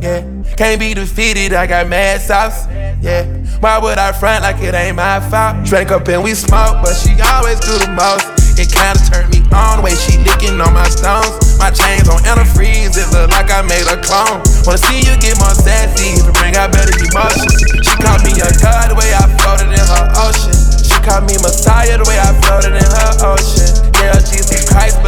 Yeah, 0.00 0.22
can't 0.56 0.78
be 0.78 0.94
defeated, 0.94 1.52
I 1.52 1.66
got 1.66 1.88
mad 1.88 2.20
sauce. 2.20 2.68
Yeah, 3.02 3.26
why 3.58 3.78
would 3.78 3.98
I 3.98 4.12
front 4.12 4.42
like 4.42 4.62
it 4.62 4.72
ain't 4.72 4.96
my 4.96 5.18
fault? 5.28 5.66
Drank 5.66 5.90
up 5.90 6.06
and 6.06 6.22
we 6.22 6.34
smoke, 6.34 6.78
but 6.86 6.94
she 6.94 7.18
always 7.20 7.58
do 7.60 7.76
the 7.82 7.90
most. 7.98 8.24
It 8.56 8.70
kinda 8.70 8.94
turned 9.10 9.34
me 9.34 9.42
on 9.50 9.78
the 9.78 9.82
way 9.82 9.94
she 9.96 10.18
licking 10.22 10.60
on 10.60 10.72
my 10.72 10.88
stones. 10.88 11.58
My 11.58 11.70
chains 11.70 12.08
on 12.08 12.22
antifreeze, 12.22 12.94
it 12.96 13.10
look 13.10 13.30
like 13.32 13.50
I 13.50 13.62
made 13.62 13.90
a 13.90 13.98
clone. 14.00 14.40
Wanna 14.64 14.78
see 14.78 15.02
you 15.02 15.18
get 15.18 15.36
more 15.42 15.52
sassy, 15.52 16.14
bring 16.38 16.54
out 16.56 16.70
better 16.70 16.94
emotions. 16.94 17.58
She 17.82 17.96
called 17.98 18.22
me 18.22 18.38
a 18.38 18.48
god 18.62 18.90
the 18.90 18.94
way 18.94 19.10
I 19.12 19.26
floated 19.34 19.72
in 19.74 19.82
her 19.82 20.06
ocean. 20.14 20.79
Called 21.10 21.26
me 21.26 21.34
Messiah 21.42 21.98
the 21.98 22.06
way 22.06 22.22
I 22.22 22.30
floated 22.38 22.70
in 22.70 22.86
her 22.86 23.34
ocean. 23.34 23.66
Yeah, 23.98 24.14
Jesus 24.22 24.62
Christ, 24.70 24.99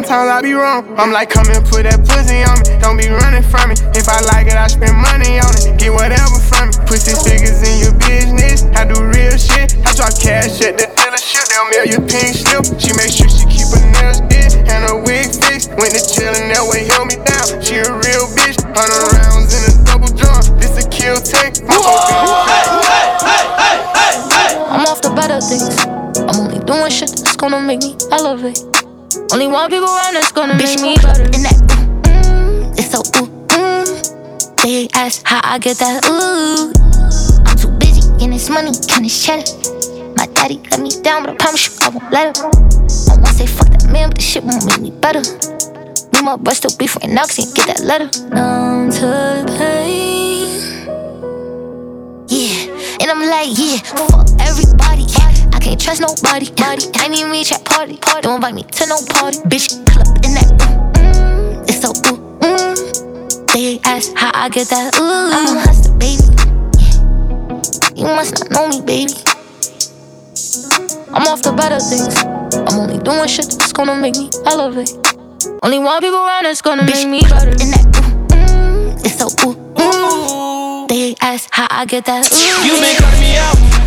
sometimes 0.00 0.30
I 0.30 0.40
be 0.40 0.52
wrong. 0.52 0.80
I'm 0.96 1.12
like, 1.12 1.28
come 1.28 1.44
and 1.52 1.60
put 1.68 1.84
that 1.84 2.00
pussy 2.00 2.40
on 2.40 2.56
me. 2.64 2.80
Don't 2.80 2.96
be 2.96 3.08
running 3.12 3.44
from 3.44 3.68
me. 3.68 3.76
If 3.92 4.08
I 4.08 4.20
like 4.32 4.48
it, 4.48 4.56
I 4.56 4.66
spend 4.66 4.96
money 4.96 5.36
on 5.36 5.52
it. 5.60 5.76
Get 5.76 5.92
whatever 5.92 6.40
from 6.40 6.72
me. 6.72 6.74
Put 6.88 7.04
six 7.04 7.20
figures 7.20 7.60
in 7.60 7.84
your 7.84 7.92
business. 8.00 8.64
I 8.72 8.88
do 8.88 8.96
real 8.96 9.36
shit. 9.36 9.76
I 9.84 9.92
drop 9.92 10.16
cash 10.16 10.56
at 10.64 10.80
the 10.80 10.88
dealership. 10.96 11.44
They'll 11.52 11.68
mail 11.68 11.84
you 11.84 12.00
pink 12.00 12.32
slip. 12.32 12.64
She 12.80 12.96
make 12.96 13.12
sure 13.12 13.28
she 13.28 13.44
keep 13.52 13.68
her 13.68 13.84
nails 14.00 14.24
did 14.32 14.56
and 14.72 14.88
her 14.88 14.96
wig 14.96 15.28
fixed. 15.36 15.68
Went 15.76 15.92
to 15.92 16.00
jail 16.00 16.32
and 16.32 16.48
that 16.48 16.64
One 29.50 29.68
people 29.68 29.88
around 29.88 30.14
that's 30.14 30.30
gonna 30.30 30.54
make 30.54 30.80
me 30.80 30.94
better. 31.02 31.24
In 31.24 31.42
that, 31.42 31.58
mm, 32.06 32.70
it's 32.78 32.92
so 32.92 33.00
ooh, 33.18 33.26
mm. 33.48 34.62
They 34.62 34.86
ask 34.94 35.26
how 35.26 35.40
I 35.42 35.58
get 35.58 35.76
that 35.78 36.06
ooh. 36.06 36.70
I'm 37.44 37.56
too 37.58 37.68
busy 37.78 38.00
getting 38.12 38.30
this 38.30 38.48
money, 38.48 38.70
counting 38.86 39.10
this 39.10 39.26
cheddar. 39.26 39.42
My 40.14 40.26
daddy 40.34 40.60
let 40.70 40.78
me 40.80 40.90
down, 41.02 41.24
but 41.24 41.30
I 41.32 41.34
promise 41.34 41.66
you 41.66 41.74
I 41.82 41.88
won't 41.88 42.12
let 42.12 42.38
him. 42.38 42.44
I 42.46 43.16
won't 43.18 43.26
say 43.34 43.46
fuck 43.46 43.70
that 43.70 43.90
man, 43.90 44.10
but 44.10 44.18
this 44.18 44.24
shit 44.30 44.44
won't 44.44 44.64
make 44.64 44.78
me 44.78 44.92
better. 44.92 45.20
Me 46.12 46.22
my 46.22 46.36
boy 46.36 46.52
still 46.52 46.70
beef 46.78 46.94
right 46.94 47.10
now, 47.10 47.22
cause 47.22 47.34
he 47.34 47.52
get 47.52 47.66
that 47.66 47.80
letter. 47.80 48.06
Numb 48.30 48.88
to 48.92 49.00
the 49.00 49.54
pain. 49.58 50.46
Yeah, 52.28 52.70
and 53.02 53.10
I'm 53.10 53.18
like, 53.26 53.50
yeah, 53.58 53.82
fuck 53.98 54.30
everybody. 54.38 55.06
I 55.60 55.62
can't 55.62 55.80
trust 55.80 56.00
nobody. 56.00 56.50
Body. 56.52 56.90
Can't 56.90 57.14
even 57.14 57.30
reach 57.30 57.52
at 57.52 57.62
party. 57.66 57.98
Don't 58.22 58.36
invite 58.36 58.54
me 58.54 58.62
to 58.62 58.86
no 58.86 58.96
party. 59.10 59.36
Bitch, 59.40 59.76
club 59.84 60.08
in 60.24 60.32
that 60.32 60.48
room. 60.56 60.92
Mm, 60.94 61.68
it's 61.68 61.82
so 61.82 61.90
ooh, 62.08 62.16
mm. 62.40 63.52
They 63.52 63.78
ask 63.84 64.10
how 64.14 64.30
I 64.32 64.48
get 64.48 64.68
that 64.68 64.98
ooh. 64.98 65.04
I'm 65.04 65.58
a 65.58 65.60
hustler, 65.60 65.98
baby. 65.98 66.24
You 67.94 68.06
must 68.06 68.40
not 68.40 68.50
know 68.50 68.68
me, 68.68 68.80
baby. 68.80 69.12
I'm 71.12 71.28
off 71.28 71.42
the 71.42 71.52
better 71.52 71.78
things. 71.78 72.16
I'm 72.56 72.80
only 72.80 72.98
doing 73.04 73.28
shit 73.28 73.54
that's 73.58 73.74
gonna 73.74 73.96
make 73.96 74.16
me 74.16 74.30
elevate. 74.46 74.96
Only 75.62 75.78
one 75.78 76.00
people 76.00 76.24
around 76.24 76.44
that's 76.44 76.62
gonna 76.62 76.84
make 76.84 77.06
me 77.06 77.20
better. 77.20 77.50
In 77.60 77.68
that 77.68 77.84
ooh, 78.00 78.32
mm, 78.32 79.04
it's 79.04 79.18
so 79.18 79.28
ooh, 79.44 79.52
ooh. 79.78 80.86
They 80.88 81.16
ask 81.20 81.50
how 81.52 81.66
I 81.68 81.84
get 81.84 82.06
that 82.06 82.32
ooh. 82.32 82.64
You 82.64 82.80
been 82.80 82.96
calling 82.96 83.20
me 83.20 83.36
out. 83.36 83.79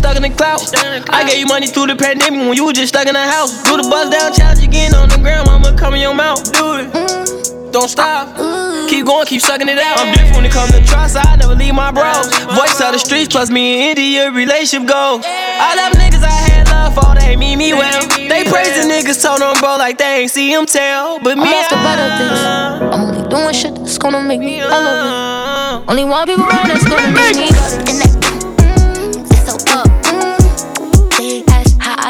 Stuck 0.00 0.16
in 0.16 0.22
the 0.22 0.30
cloud. 0.30 0.64
I 1.12 1.28
gave 1.28 1.40
you 1.40 1.46
money 1.46 1.66
through 1.66 1.88
the 1.88 1.94
pandemic 1.94 2.40
when 2.48 2.56
you 2.56 2.64
was 2.64 2.72
just 2.72 2.88
stuck 2.88 3.06
in 3.06 3.12
the 3.12 3.20
house. 3.20 3.52
Do 3.68 3.76
the 3.76 3.84
buzz 3.84 4.08
down 4.08 4.32
challenge 4.32 4.64
again 4.64 4.94
on 4.94 5.10
the 5.12 5.20
ground. 5.20 5.44
I'ma 5.46 5.76
come 5.76 5.92
in 5.92 6.00
your 6.00 6.14
mouth. 6.14 6.40
Do 6.56 6.80
it. 6.80 6.88
Mm. 6.88 7.70
Don't 7.70 7.86
stop. 7.86 8.32
Mm. 8.40 8.88
Keep 8.88 9.04
going, 9.04 9.26
keep 9.26 9.42
sucking 9.42 9.68
it 9.68 9.76
out. 9.76 10.00
I'm 10.00 10.08
different 10.16 10.36
when 10.36 10.46
it 10.46 10.52
comes 10.52 10.72
to 10.72 10.80
trust. 10.88 11.20
I 11.20 11.36
never 11.36 11.54
leave 11.54 11.74
my 11.74 11.92
bros. 11.92 12.32
Voice 12.56 12.80
of 12.80 12.96
the 12.96 12.98
streets 12.98 13.28
plus 13.28 13.50
me 13.50 13.90
and 13.90 13.98
India 13.98 14.32
relationship 14.32 14.88
goals. 14.88 15.20
I 15.28 15.76
love 15.76 15.92
niggas 15.92 16.24
I 16.24 16.32
had 16.48 16.72
love 16.72 16.96
for, 16.96 17.12
they 17.20 17.36
mean 17.36 17.58
me 17.58 17.74
well. 17.74 18.00
They 18.08 18.48
praise 18.48 18.72
the 18.80 18.88
niggas, 18.88 19.20
told 19.20 19.42
them 19.42 19.52
bro 19.60 19.76
like 19.76 19.98
they 19.98 20.24
ain't 20.24 20.30
see 20.30 20.50
him 20.50 20.64
tell. 20.64 21.20
But 21.20 21.36
me, 21.36 21.44
I'm 21.44 21.68
the 21.68 21.76
better 21.76 22.08
things. 22.16 22.40
Uh, 22.40 22.88
I'm 22.88 23.00
only 23.04 23.28
Doing 23.28 23.52
shit 23.52 23.74
that's 23.76 23.98
gonna 23.98 24.22
make 24.24 24.40
me 24.40 24.62
relevant. 24.64 25.12
Uh. 25.12 25.84
Only 25.92 26.04
one 26.04 26.26
people 26.26 26.48
around 26.48 26.72
that's 26.72 26.88
gonna 26.88 27.12
make 27.12 27.36
me 27.36 28.19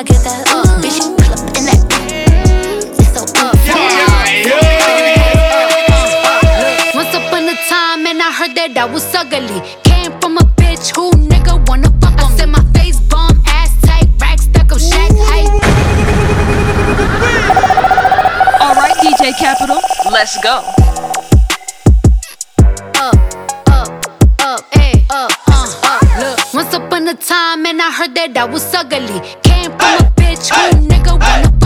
I 0.00 0.02
get 0.02 0.24
that 0.24 0.48
up. 0.56 0.64
Bitch, 0.80 0.96
you 0.96 1.12
pull 1.12 1.28
up 1.28 1.44
in 1.60 1.68
that. 1.68 1.76
Mm, 2.08 2.88
it's 2.96 3.12
so 3.12 3.20
uh, 3.36 3.52
up. 3.52 3.60
Once 6.96 7.12
upon 7.12 7.44
a 7.44 7.52
time, 7.68 8.08
and 8.08 8.16
I 8.22 8.32
heard 8.32 8.56
that 8.56 8.78
I 8.78 8.86
was 8.86 9.04
ugly. 9.14 9.60
Came 9.84 10.18
from 10.18 10.38
a 10.38 10.44
bitch 10.56 10.96
who 10.96 11.10
nigga 11.28 11.60
wanna 11.68 11.92
fuck 12.00 12.16
on. 12.16 12.32
I 12.32 12.34
said 12.34 12.48
my 12.48 12.64
face 12.72 12.98
bomb, 13.12 13.42
ass 13.44 13.76
tight, 13.82 14.08
rack 14.22 14.38
stuck 14.38 14.72
up, 14.72 14.80
shack 14.80 15.12
height. 15.20 15.52
Alright, 18.56 18.96
DJ 19.04 19.36
Kapital, 19.36 19.84
let's 20.10 20.40
go. 20.40 20.64
Up, 22.96 23.20
up, 23.68 23.92
up, 24.48 24.64
ayy, 24.80 25.04
up, 25.10 25.30
uh, 25.46 25.68
uh 25.84 26.00
up. 26.00 26.00
Look, 26.24 26.54
once 26.54 26.72
upon 26.72 27.06
a 27.06 27.12
time, 27.12 27.66
and 27.66 27.82
I 27.82 27.92
heard 27.92 28.14
that 28.14 28.34
I 28.38 28.46
was 28.46 28.64
ugly. 28.72 29.49
Came 29.60 29.72
from 29.72 29.78
a 29.78 30.10
bitch 30.16 30.48
who 30.54 30.88
nigga 30.88 31.20
wanna 31.20 31.59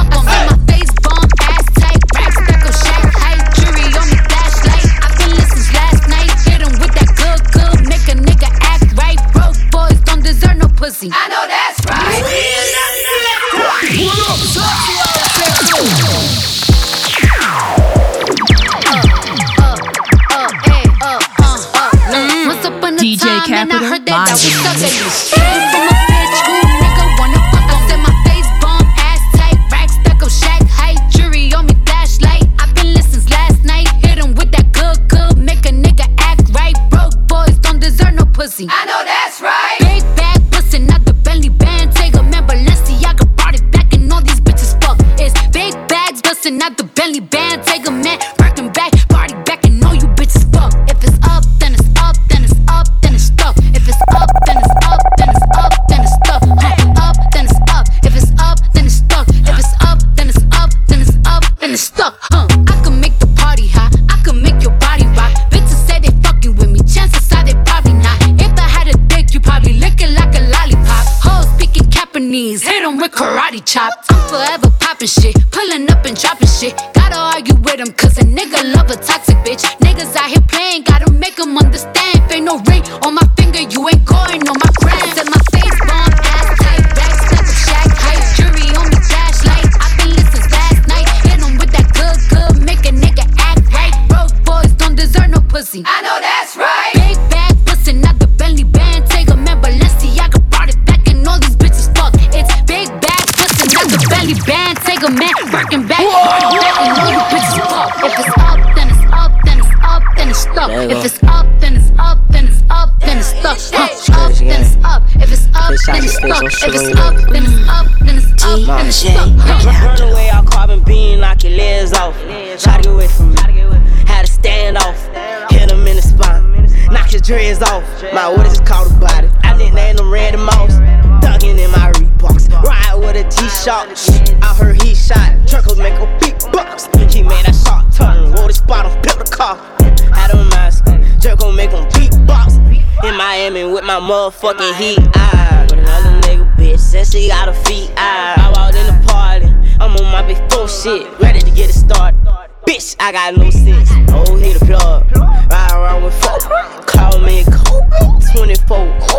motherfucking 144.25 144.75
heat. 144.77 144.99
I 144.99 145.11
ah. 145.17 145.67
with 145.69 145.81
another 145.81 146.21
nigga 146.27 146.57
bitch, 146.57 146.79
said 146.79 147.07
she 147.07 147.29
got 147.29 147.49
her 147.49 147.65
feet. 147.65 147.93
I, 147.97 148.35
I 148.39 148.53
walked 148.57 148.77
in 148.77 148.87
the 148.87 149.07
party, 149.07 149.47
I'm 149.81 149.95
on 149.97 150.13
my 150.13 150.23
big 150.23 150.39
four 150.51 150.67
shit, 150.67 151.07
ready 151.21 151.41
to 151.41 151.51
get 151.51 151.69
it 151.69 151.75
started. 151.75 152.19
Bitch, 152.67 152.97
I 152.99 153.13
got 153.13 153.37
no 153.37 153.51
sense. 153.51 153.91
Oh, 154.09 154.37
hit 154.37 154.59
the 154.59 154.65
plug. 154.65 155.05
Ride 155.51 155.73
around 155.73 156.05
with 156.05 156.15
four. 156.25 156.39
Call 156.87 157.21
me 157.21 157.45
Kobe. 157.45 158.15
24. 158.33 158.77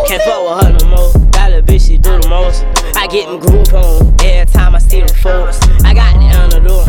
Can't 0.08 0.22
fuck 0.22 0.42
with 0.42 0.64
her 0.64 0.72
no 0.80 0.96
more. 0.96 1.12
That 1.30 1.52
little 1.52 1.62
bitch, 1.62 1.86
she 1.86 1.98
do 1.98 2.18
the 2.18 2.28
most. 2.28 2.64
I 2.96 3.06
get 3.06 3.28
them 3.28 3.38
groove 3.38 3.72
on 3.74 4.16
every 4.20 4.52
time 4.52 4.74
I 4.74 4.78
see 4.78 5.00
them 5.00 5.14
folks. 5.22 5.60
I 5.84 5.94
got 5.94 6.18
the 6.18 6.26
antidote. 6.34 6.85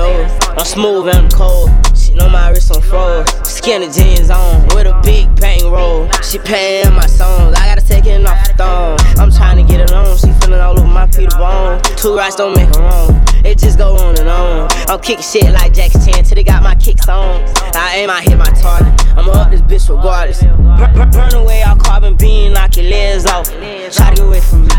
I'm 0.00 0.64
smooth 0.64 1.08
and 1.08 1.18
I'm 1.18 1.28
cold. 1.28 1.70
She 1.94 2.14
know 2.14 2.28
my 2.28 2.50
wrist 2.50 2.74
on 2.74 2.80
froze. 2.80 3.28
Skinny 3.46 3.90
jeans 3.90 4.30
on 4.30 4.62
with 4.68 4.86
a 4.86 4.98
big 5.04 5.34
bang 5.38 5.70
roll. 5.70 6.10
She 6.22 6.38
paying 6.38 6.94
my 6.94 7.06
songs. 7.06 7.54
I 7.58 7.66
gotta 7.66 7.86
take 7.86 8.06
it 8.06 8.24
off 8.26 8.48
the 8.48 8.54
thong. 8.54 8.98
I'm 9.18 9.30
trying 9.30 9.58
to 9.58 9.70
get 9.70 9.80
it 9.80 9.92
on. 9.92 10.16
She 10.16 10.32
feeling 10.40 10.60
all 10.60 10.78
over 10.78 10.88
my 10.88 11.06
Peter 11.06 11.36
Bone. 11.36 11.82
Two 11.96 12.16
rights 12.16 12.36
don't 12.36 12.56
make 12.56 12.74
her 12.74 12.80
wrong. 12.80 13.10
It 13.44 13.58
just 13.58 13.76
go 13.76 13.96
on 13.96 14.18
and 14.18 14.28
on. 14.28 14.68
I'm 14.88 15.00
kicking 15.00 15.22
shit 15.22 15.52
like 15.52 15.74
Jackie 15.74 15.98
Chan 15.98 16.24
till 16.24 16.36
they 16.36 16.44
got 16.44 16.62
my 16.62 16.74
kicks 16.76 17.08
on. 17.08 17.44
I 17.74 17.96
aim, 17.96 18.10
I 18.10 18.22
hit 18.22 18.38
my 18.38 18.50
target. 18.56 18.92
I'ma 19.18 19.32
up 19.32 19.50
this 19.50 19.60
bitch 19.62 19.94
regardless. 19.94 20.42
Burn, 20.42 21.10
burn 21.10 21.34
away 21.34 21.62
all 21.62 21.76
carbon 21.76 22.16
beam, 22.16 22.54
knock 22.54 22.76
your 22.76 22.86
legs 22.86 23.26
off. 23.26 23.50
Try 23.50 24.10
to 24.10 24.16
get 24.16 24.20
away 24.20 24.40
from 24.40 24.64
me. 24.64 24.70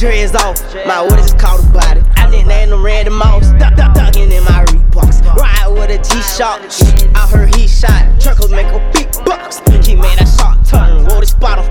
Dreads 0.00 0.34
off. 0.34 0.56
My 0.86 1.02
what 1.02 1.20
is 1.20 1.34
it 1.34 1.38
called 1.38 1.60
a 1.60 1.72
body? 1.74 2.00
I 2.16 2.26
nicknamed 2.30 2.72
him 2.72 2.82
Randy 2.82 3.10
Moss. 3.10 3.52
Duck, 3.60 3.76
duck, 3.76 3.92
ducking 3.92 4.32
in 4.32 4.42
my 4.44 4.64
Reeboks. 4.64 5.20
Ride 5.36 5.68
with 5.68 5.90
a 5.90 5.98
G-Shock. 6.00 6.62
I 7.14 7.28
heard 7.28 7.54
he 7.54 7.68
shot. 7.68 8.08
Truckles 8.18 8.50
make 8.50 8.64
a 8.68 8.80
big 8.94 9.12
bucks. 9.26 9.58
He 9.86 9.94
made 9.94 10.16
that 10.16 10.24
shot 10.24 10.64
turn, 10.64 11.04
roll 11.04 11.20
the 11.20 11.26
spot 11.26 11.58
on. 11.58 11.66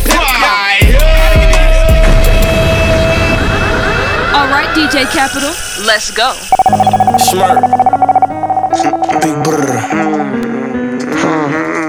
Alright, 4.37 4.69
DJ 4.77 5.09
Kapital, 5.09 5.49
let's 5.87 6.11
go. 6.11 6.29
Smirk. 7.33 7.65
Big 9.25 9.43
brr. 9.43 9.73
Hmm. 11.17 11.79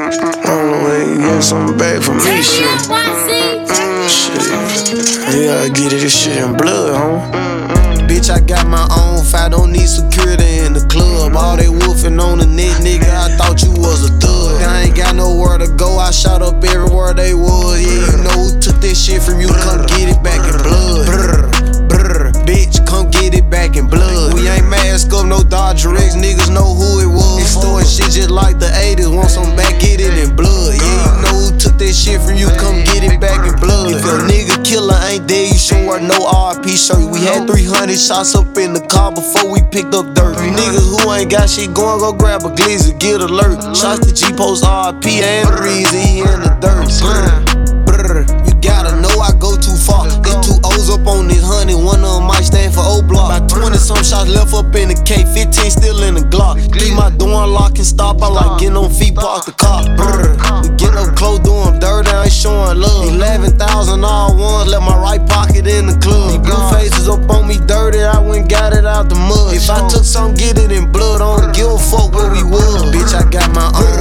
I 0.40 0.56
don't 0.56 0.70
know 0.70 0.84
when 0.88 1.20
you 1.20 1.28
get 1.28 1.42
something 1.42 1.76
back 1.76 2.02
from 2.02 2.16
me, 2.16 2.40
shit. 2.40 3.09
Gotta 5.50 5.68
get 5.68 5.92
it, 5.92 5.98
this 6.06 6.14
shit 6.14 6.36
in 6.36 6.54
blood, 6.54 6.94
huh? 6.94 8.06
Bitch, 8.06 8.30
I 8.30 8.38
got 8.38 8.68
my 8.68 8.86
own 8.86 9.24
fight, 9.24 9.50
don't 9.50 9.72
need 9.72 9.90
security 9.90 10.62
in 10.62 10.74
the 10.74 10.86
club. 10.86 11.34
All 11.34 11.56
they 11.56 11.68
wolfing 11.68 12.20
on 12.20 12.38
the 12.38 12.46
net, 12.46 12.78
nigga, 12.78 13.10
I 13.10 13.34
thought 13.34 13.58
you 13.60 13.74
was 13.74 14.08
a 14.08 14.14
thug. 14.22 14.62
I 14.62 14.86
ain't 14.86 14.96
got 14.96 15.16
nowhere 15.16 15.58
to 15.58 15.66
go, 15.74 15.98
I 15.98 16.12
shot 16.12 16.40
up 16.40 16.62
everywhere 16.62 17.14
they 17.14 17.34
was. 17.34 17.82
Yeah, 17.82 18.14
you 18.14 18.22
know 18.22 18.46
who 18.46 18.60
took 18.62 18.78
this 18.78 18.94
shit 18.94 19.26
from 19.26 19.40
you, 19.40 19.50
come 19.50 19.82
get 19.90 20.14
it 20.14 20.22
back 20.22 20.38
in 20.38 20.54
blood. 20.62 21.10
Brr, 21.10 21.50
brr, 21.90 22.30
bitch, 22.46 22.86
come 22.86 23.10
get 23.10 23.34
it 23.34 23.50
back 23.50 23.74
in 23.74 23.90
blood. 23.90 24.34
We 24.34 24.46
ain't 24.46 24.70
mask 24.70 25.12
up, 25.12 25.26
no 25.26 25.42
Dodger 25.42 25.96
X, 25.98 26.14
niggas 26.14 26.54
know 26.54 26.78
who 26.78 27.02
it 27.02 27.10
was. 27.10 27.42
Extorting 27.42 27.90
shit 27.90 28.14
just 28.14 28.30
like 28.30 28.60
the 28.60 28.70
80s, 28.70 29.10
want 29.10 29.34
some 29.34 29.50
back, 29.58 29.82
get 29.82 29.98
it 29.98 30.14
in 30.14 30.30
blood. 30.36 30.78
Yeah, 30.78 30.86
you 30.86 31.22
know 31.26 31.29
took 31.60 31.76
that 31.76 31.92
shit 31.92 32.20
from 32.24 32.40
you, 32.40 32.48
come 32.56 32.80
get 32.88 33.04
it 33.04 33.20
back 33.20 33.44
in 33.44 33.52
blood. 33.60 33.92
If 33.92 34.00
your 34.00 34.24
nigga 34.24 34.64
killer 34.64 34.96
ain't 35.04 35.28
there, 35.28 35.44
you 35.44 35.58
sure 35.60 36.00
no 36.00 36.16
RP 36.24 36.72
shirt. 36.72 37.04
We 37.12 37.20
had 37.20 37.46
300 37.46 37.92
shots 38.00 38.34
up 38.34 38.56
in 38.56 38.72
the 38.72 38.80
car 38.88 39.12
before 39.12 39.52
we 39.52 39.60
picked 39.68 39.94
up 39.94 40.08
dirt. 40.16 40.40
You 40.40 40.56
niggas 40.56 40.88
who 40.88 41.12
ain't 41.12 41.30
got 41.30 41.50
shit 41.50 41.74
going, 41.74 42.00
go 42.00 42.12
grab 42.12 42.42
a 42.44 42.50
glizzy, 42.56 42.98
get 42.98 43.20
alert. 43.20 43.60
Shots 43.76 44.06
to 44.08 44.14
G 44.14 44.32
Post 44.32 44.64
RP 44.64 45.20
and 45.20 45.48
the 45.48 45.60
reason 45.60 46.00
he 46.00 46.20
in 46.20 46.40
the 46.40 46.56
dirt. 46.64 47.59
Honey, 51.70 51.84
one 51.84 52.04
of 52.04 52.18
them 52.18 52.26
might 52.26 52.42
stand 52.42 52.74
for 52.74 52.82
O 52.84 53.02
block. 53.02 53.30
About 53.30 53.50
20 53.50 53.76
some 53.76 53.96
shots 54.02 54.28
left 54.28 54.54
up 54.54 54.74
in 54.74 54.88
the 54.88 54.98
K, 55.06 55.24
15 55.24 55.70
still 55.70 56.02
in 56.02 56.14
the 56.14 56.20
Glock. 56.20 56.56
Leave 56.74 56.94
my 56.94 57.10
door 57.10 57.44
unlocked 57.44 57.78
and 57.78 57.86
stop. 57.86 58.22
I 58.22 58.28
like 58.28 58.60
getting 58.60 58.76
on 58.76 58.90
feet, 58.90 59.14
park 59.14 59.44
the 59.44 59.52
car. 59.52 59.84
Brr. 59.96 60.34
We 60.62 60.76
get 60.76 60.94
up 60.94 61.16
close, 61.16 61.40
doing 61.40 61.78
dirt, 61.78 62.08
I 62.08 62.24
ain't 62.24 62.32
showing 62.32 62.78
love. 62.78 63.08
11,000 63.08 64.04
all 64.04 64.36
ones, 64.36 64.70
left 64.70 64.84
my 64.84 64.96
right 64.98 65.22
pocket 65.28 65.66
in 65.66 65.86
the 65.86 65.96
club. 65.98 66.30
These 66.30 66.42
blue 66.42 66.62
faces 66.70 67.08
up 67.08 67.28
on 67.30 67.48
me 67.48 67.58
dirty, 67.66 68.02
I 68.02 68.18
went 68.18 68.48
got 68.48 68.72
it 68.72 68.86
out 68.86 69.08
the 69.08 69.16
mud. 69.16 69.54
If 69.54 69.70
I 69.70 69.86
took 69.88 70.04
some, 70.04 70.34
get 70.34 70.58
it 70.58 70.72
in 70.72 70.90
blood, 70.90 71.20
I 71.20 71.40
don't 71.40 71.54
give 71.54 71.70
a 71.70 71.78
fuck 71.78 72.12
where 72.12 72.30
we 72.30 72.42
was. 72.42 72.82
Bitch, 72.90 73.14
I 73.14 73.28
got 73.30 73.50
my 73.54 73.70
own, 73.70 73.99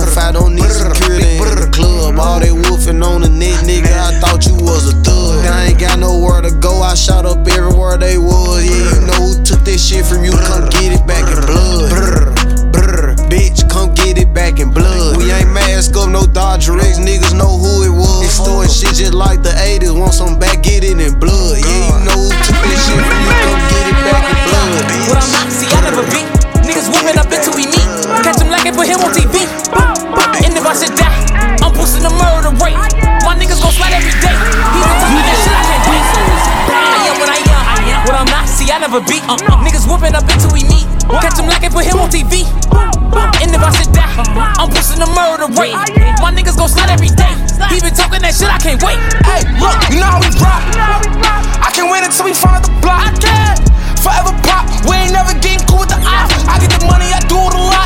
I 6.89 6.95
shot 6.95 7.23
up 7.23 7.45
everywhere 7.45 7.97
they 7.97 8.17
was. 8.17 8.65
Yeah, 8.65 8.73
you 8.73 9.05
know 9.05 9.21
who 9.29 9.43
took 9.45 9.61
this 9.61 9.77
shit 9.77 10.03
from 10.03 10.23
you, 10.23 10.31
come 10.31 10.65
get 10.73 10.89
it 10.89 11.05
back 11.05 11.21
in 11.21 11.37
blood. 11.45 11.85
Brr, 11.93 12.33
brr, 12.73 13.13
bitch, 13.29 13.69
come 13.69 13.93
get 13.93 14.17
it 14.17 14.33
back 14.33 14.59
in 14.59 14.73
blood. 14.73 15.17
We 15.17 15.31
ain't 15.31 15.53
mask 15.53 15.95
up, 15.95 16.09
no 16.09 16.25
Dodger 16.25 16.79
X, 16.79 16.97
niggas 16.97 17.37
know 17.37 17.61
who 17.61 17.85
it 17.85 17.93
was. 17.93 18.25
Extorting 18.25 18.73
shit 18.73 18.97
just 18.97 19.13
like 19.13 19.43
the 19.43 19.53
80s, 19.53 19.93
want 19.93 20.15
some 20.15 20.39
back, 20.39 20.63
get 20.63 20.83
it 20.83 20.97
in 20.97 21.13
blood. 21.19 21.28
Not, 38.89 39.05
see, 39.07 39.21
I 39.21 39.37
never 39.37 39.45
beat. 39.45 39.49
Uh. 39.51 39.61
Niggas 39.61 39.85
whooping 39.85 40.15
up 40.15 40.25
until 40.25 40.51
we 40.53 40.63
meet. 40.65 40.85
Catch 41.21 41.37
him 41.37 41.47
like 41.47 41.63
it, 41.63 41.71
put 41.71 41.85
him 41.85 41.99
on 41.99 42.09
TV. 42.09 42.45
And 43.41 43.53
if 43.53 43.61
I 43.61 43.71
sit 43.73 43.93
down, 43.93 44.25
I'm 44.57 44.69
pushing 44.69 44.99
the 44.99 45.09
murder 45.13 45.49
rate. 45.57 45.77
My 46.21 46.33
niggas 46.33 46.57
gon' 46.57 46.69
slide 46.69 46.89
every 46.89 47.09
day. 47.09 47.33
He 47.69 47.81
been 47.81 47.93
talking 47.93 48.21
that 48.21 48.33
shit, 48.33 48.49
I 48.49 48.57
can't 48.57 48.81
wait. 48.81 48.97
Hey, 49.25 49.45
look, 49.61 49.77
you 49.89 50.01
know 50.01 50.09
how 50.09 50.21
we 50.21 50.29
rock. 50.41 50.63
I 51.61 51.69
can 51.73 51.89
wait 51.89 52.03
until 52.05 52.25
we 52.25 52.33
find 52.33 52.63
the 52.63 52.71
block. 52.81 53.05
I 53.05 53.11
can. 53.17 53.55
Forever 54.01 54.33
pop, 54.45 54.65
we 54.87 54.95
ain't 54.95 55.13
never 55.13 55.33
getting 55.37 55.65
cool 55.67 55.83
with 55.83 55.89
the 55.89 55.99
ops. 55.99 56.45
I 56.47 56.57
get 56.61 56.71
the 56.71 56.85
money, 56.85 57.09
I 57.11 57.19
do 57.27 57.37
it 57.37 57.53
a 57.53 57.61
lot. 57.61 57.78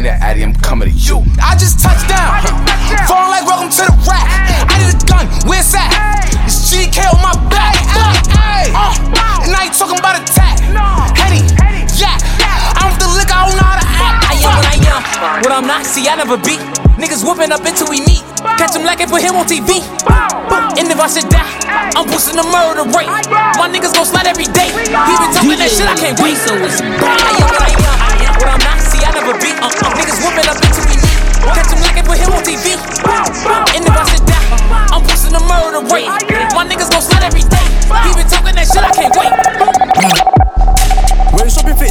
Me 0.00 0.08
that 0.08 0.24
Addy, 0.24 0.40
I'm 0.40 0.56
coming 0.56 0.88
to 0.88 0.94
you. 0.96 1.20
I 1.36 1.52
just 1.60 1.76
touched 1.76 2.08
down. 2.08 2.40
Falling 3.04 3.32
like 3.36 3.44
welcome 3.44 3.68
to 3.68 3.82
the 3.84 3.94
rack. 4.08 4.24
I 4.64 4.80
need 4.80 4.96
a 4.96 4.98
gun, 5.04 5.28
where's 5.44 5.68
that? 5.76 5.92
It's 6.48 6.72
GK 6.72 7.04
on 7.12 7.20
my 7.20 7.36
back. 7.52 7.76
Uh, 7.92 9.44
and 9.44 9.52
I 9.52 9.68
ain't 9.68 9.76
talking 9.76 10.00
about 10.00 10.16
attack. 10.16 10.60
Henny, 11.16 11.44
yeah. 12.00 12.16
I'm 12.80 12.96
the 12.96 13.08
liquor, 13.12 13.36
I 13.36 13.44
don't 13.44 13.56
know 13.60 13.68
how 13.68 13.76
to 13.76 13.88
act. 14.00 14.16
I 14.24 14.34
am 14.40 14.52
what 14.56 14.66
I 14.68 14.76
am. 14.88 15.00
What 15.44 15.52
I'm 15.52 15.66
not, 15.68 15.84
see, 15.84 16.08
I 16.08 16.16
never 16.16 16.40
beat. 16.40 16.60
Niggas 16.96 17.24
whooping 17.24 17.52
up 17.52 17.64
until 17.64 17.88
we 17.88 18.00
meet. 18.00 18.24
Catch 18.56 18.76
him 18.76 18.84
like 18.84 19.00
it, 19.00 19.08
put 19.08 19.20
him 19.20 19.36
on 19.36 19.44
TV. 19.44 19.84
And 20.80 20.88
if 20.88 20.96
I 20.96 21.08
should 21.12 21.28
die, 21.28 21.44
I'm 21.96 22.08
boosting 22.08 22.40
the 22.40 22.46
murder 22.48 22.88
rate. 22.88 23.10
My 23.60 23.68
niggas 23.68 23.92
gon' 23.92 24.08
slide 24.08 24.26
every 24.26 24.48
day. 24.48 24.72
He 24.72 25.12
been 25.20 25.32
talking 25.36 25.60
that 25.60 25.68
shit, 25.68 25.88
I 25.88 25.96
can't 25.96 26.16
wait. 26.20 26.36
So 26.40 26.56
it's 26.56 26.80
I 26.80 27.36
am 27.36 27.52
what 27.52 27.60
I 27.60 27.72
am. 27.76 28.09
I'm 29.20 29.26
not, 29.26 29.42
see, 29.42 29.52
I 29.52 29.60
never. 29.60 29.60
Uh, 29.60 29.68
uh. 29.68 30.00
Niggas 30.00 30.18
whooping 30.24 30.48
up 30.48 30.56
we 30.64 30.96
meet. 30.96 31.04
Catch 31.52 31.72
him 31.72 31.80
like 31.84 31.96
it, 31.96 32.04
put 32.04 32.16
him 32.16 32.32
on 32.32 32.42
TV. 32.42 32.72
And 33.76 33.84
if 33.84 33.92
I 33.92 34.04
should 34.08 34.24
die, 34.24 34.48
I'm 34.92 35.02
boosting 35.04 35.32
the 35.32 35.40
murder 35.44 35.84
rate. 35.92 36.08
My 36.54 36.64
niggas 36.64 36.90
gon' 36.90 37.02
slide 37.02 37.24
every 37.24 37.42
day. 37.42 37.66
He 38.04 38.14
been 38.16 38.28
talking 38.28 38.54
that 38.54 38.66
shit, 38.66 38.82
I 38.82 38.90
can't 38.92 39.14
wait. 39.16 40.29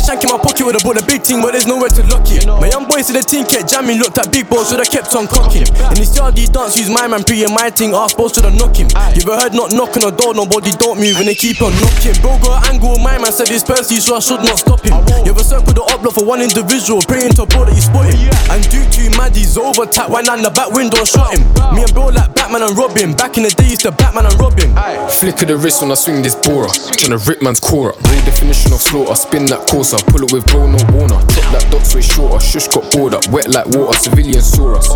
Shank 0.09 0.25
in 0.25 0.33
my 0.33 0.41
pocket 0.41 0.65
with 0.65 0.73
a 0.73 0.81
bought 0.81 0.97
a 0.97 1.05
big 1.05 1.21
team, 1.21 1.37
but 1.37 1.53
there's 1.53 1.69
nowhere 1.69 1.93
to 1.93 2.01
lock 2.09 2.25
it. 2.33 2.41
My 2.49 2.65
young 2.65 2.89
boys 2.89 3.05
to 3.05 3.13
the 3.13 3.21
team 3.21 3.45
kept 3.45 3.69
jamming, 3.69 4.01
looked 4.01 4.17
at 4.17 4.33
big 4.33 4.49
balls, 4.49 4.73
should 4.73 4.81
I 4.81 4.89
kept 4.89 5.13
on 5.13 5.29
cocking. 5.29 5.69
In 5.69 6.01
this 6.01 6.17
yardie 6.17 6.49
dance, 6.49 6.81
use 6.81 6.89
my 6.89 7.05
man 7.05 7.21
pre 7.21 7.45
and 7.45 7.53
my 7.53 7.69
thing, 7.69 7.93
ask 7.93 8.17
boss 8.17 8.33
should 8.33 8.41
I 8.41 8.49
knock 8.57 8.73
him. 8.73 8.89
You 9.13 9.21
ever 9.21 9.37
heard 9.37 9.53
not 9.53 9.69
knock 9.69 9.93
on 10.01 10.09
a 10.09 10.11
door, 10.17 10.33
nobody 10.33 10.73
don't 10.81 10.97
move 10.97 11.21
and 11.21 11.29
they 11.29 11.37
keep 11.37 11.61
on 11.61 11.77
knocking. 11.77 12.17
Bro 12.25 12.41
got 12.41 12.65
an 12.65 12.81
angle, 12.81 12.97
my 13.05 13.21
man 13.21 13.29
said 13.29 13.53
it's 13.53 13.61
Percy, 13.61 14.01
so 14.01 14.17
I 14.17 14.21
should 14.25 14.41
not 14.41 14.57
stop 14.57 14.81
him. 14.81 14.97
You 15.29 15.29
ever 15.29 15.45
circle 15.45 15.77
the 15.77 15.85
up 15.85 16.01
block 16.01 16.17
for 16.17 16.25
one 16.25 16.41
individual, 16.41 17.05
praying 17.05 17.37
to 17.37 17.45
bro 17.45 17.69
that 17.69 17.77
you 17.77 17.85
spot 17.85 18.09
him. 18.09 18.33
And 18.49 18.65
due 18.65 18.81
to 18.81 19.13
Maddie's 19.13 19.61
over 19.61 19.85
tap, 19.85 20.09
went 20.09 20.25
down 20.25 20.41
the 20.41 20.49
back 20.49 20.73
window 20.73 21.05
shot 21.05 21.37
him. 21.37 21.45
Me 21.77 21.85
and 21.85 21.93
bro 21.93 22.09
like 22.09 22.33
Batman 22.33 22.65
and 22.65 22.73
Robin, 22.73 23.13
back 23.13 23.37
in 23.37 23.45
the 23.45 23.53
day 23.53 23.77
used 23.77 23.85
to 23.85 23.93
Batman 23.93 24.25
and 24.25 24.33
Robin. 24.41 24.73
Flick 25.21 25.45
of 25.45 25.53
the 25.53 25.57
wrist 25.61 25.85
when 25.85 25.93
I 25.93 25.97
swing 26.01 26.25
this 26.25 26.33
bora. 26.33 26.73
Tryna 26.97 27.21
rip 27.29 27.45
man's 27.45 27.61
core 27.61 27.93
up. 27.93 28.01
Real 28.09 28.25
definition 28.25 28.73
of 28.73 28.81
slaughter. 28.81 29.13
Spin 29.13 29.45
that 29.53 29.69
courser. 29.99 30.11
Pull 30.11 30.23
it 30.23 30.33
with 30.33 30.45
bro, 30.47 30.67
no 30.67 30.77
warner. 30.93 31.19
Chop 31.27 31.51
that 31.51 31.67
dot 31.71 31.95
way 31.95 32.01
shorter. 32.01 32.39
Shush 32.39 32.67
got 32.67 32.91
bored 32.91 33.13
up. 33.13 33.27
Wet 33.29 33.49
like 33.49 33.67
water. 33.67 33.97
Civilian 33.97 34.41
saw 34.41 34.75
us. 34.75 34.89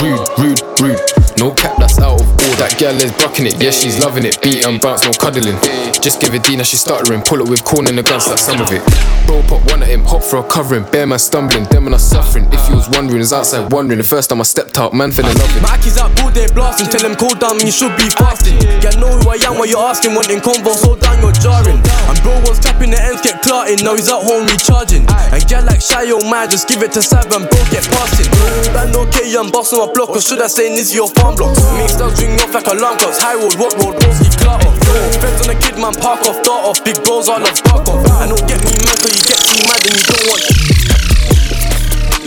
Rude, 0.00 0.20
rude, 0.38 0.60
rude. 0.80 1.00
No 1.38 1.52
cap, 1.52 1.76
that's 1.78 1.98
out 1.98 2.20
of 2.20 2.28
order. 2.28 2.56
That 2.60 2.76
girl 2.78 2.94
is 2.96 3.12
bucking 3.12 3.46
it. 3.46 3.62
Yeah, 3.62 3.70
she's 3.70 3.98
loving 3.98 4.24
it. 4.24 4.40
Beat 4.42 4.64
and 4.64 4.80
bounce, 4.80 5.04
no 5.04 5.12
cuddling. 5.12 5.56
Just 6.00 6.20
give 6.20 6.34
it 6.34 6.44
D, 6.44 6.56
now 6.56 6.64
she's 6.64 6.80
stuttering. 6.80 7.22
Pull 7.22 7.40
it 7.40 7.48
with 7.48 7.64
corn 7.64 7.88
in 7.88 7.96
the 7.96 8.02
guns, 8.02 8.28
that's 8.28 8.44
some 8.44 8.60
of 8.60 8.68
it. 8.72 8.84
Bro, 9.26 9.42
pop 9.48 9.64
one 9.70 9.82
at 9.82 9.88
him. 9.88 10.04
Hop 10.04 10.22
for 10.22 10.40
a 10.40 10.44
covering. 10.44 10.84
Bear 10.90 11.06
man 11.06 11.18
stumbling. 11.18 11.64
Them 11.64 11.86
and 11.86 11.94
us 11.94 12.04
suffering. 12.04 12.48
If 12.52 12.66
he 12.68 12.74
was 12.74 12.88
wondering, 12.90 13.20
was 13.20 13.32
outside 13.32 13.72
wondering. 13.72 13.98
The 13.98 14.04
first 14.04 14.28
time 14.28 14.40
I 14.40 14.44
stepped 14.44 14.76
out, 14.78 14.92
man 14.92 15.12
feeling 15.12 15.36
loving. 15.36 15.62
My 15.62 15.76
Aki's 15.76 15.96
out, 15.96 16.12
bull 16.16 16.30
day 16.30 16.48
blasting. 16.52 16.88
Tell 16.88 17.04
him 17.04 17.16
cool 17.16 17.36
down, 17.36 17.60
you 17.60 17.72
should 17.72 17.96
be 17.96 18.08
fasting. 18.16 18.60
Yeah, 18.84 18.92
know 19.00 19.08
who 19.08 19.30
I 19.30 19.40
am, 19.48 19.56
what 19.56 19.68
you're 19.68 19.80
asking. 19.80 20.14
Wanting 20.14 20.40
convo, 20.40 20.72
so 20.76 20.96
down, 20.96 21.20
you're 21.20 21.32
jarring. 21.40 21.80
And 21.80 22.16
bro 22.20 22.36
was 22.44 22.58
tapping 22.60 22.90
the 22.90 23.00
ends, 23.00 23.20
get 23.22 23.40
clarting. 23.40 23.84
Now 23.84 23.96
he's 23.96 24.08
at 24.08 24.20
home 24.20 24.39
recharging. 24.46 25.04
And 25.08 25.42
get 25.46 25.64
like 25.64 25.80
shy, 25.80 26.10
oh 26.12 26.22
man, 26.30 26.48
just 26.50 26.68
give 26.68 26.82
it 26.82 26.92
to 26.92 27.02
seven, 27.02 27.42
and 27.42 27.46
bro, 27.48 27.60
get 27.72 27.84
past 27.90 28.20
it. 28.20 28.28
Band 28.72 28.96
okay, 28.96 29.26
I'm 29.36 29.50
bossing 29.50 29.78
my 29.78 29.88
block, 29.92 30.10
or 30.10 30.20
should 30.20 30.40
I 30.40 30.48
say, 30.48 30.68
this 30.74 30.94
your 30.94 31.08
farm 31.08 31.34
block? 31.34 31.56
Mixed 31.78 32.00
up, 32.00 32.16
ring 32.18 32.38
off 32.40 32.54
like 32.54 32.66
alarm 32.66 32.98
clocks. 32.98 33.18
High 33.20 33.36
road, 33.36 33.54
what 33.56 33.74
road, 33.80 33.96
Broski, 34.00 34.30
clout 34.38 34.64
off. 34.64 34.76
Depends 35.12 35.40
on 35.42 35.48
the 35.50 35.56
kid, 35.60 35.76
man, 35.76 35.94
park 35.96 36.22
off, 36.26 36.42
dart 36.42 36.64
off. 36.66 36.84
Big 36.84 36.98
bros, 37.02 37.28
I 37.28 37.38
love 37.38 37.56
spark 37.56 37.86
off. 37.88 38.02
And 38.20 38.30
don't 38.32 38.46
get 38.48 38.60
me 38.64 38.74
mad, 38.84 38.96
cause 39.00 39.12
you 39.14 39.22
get 39.26 39.40
too 39.40 39.60
mad 39.66 39.80
and 39.84 39.94
you 39.94 40.04
don't 40.08 40.24
want. 40.28 40.42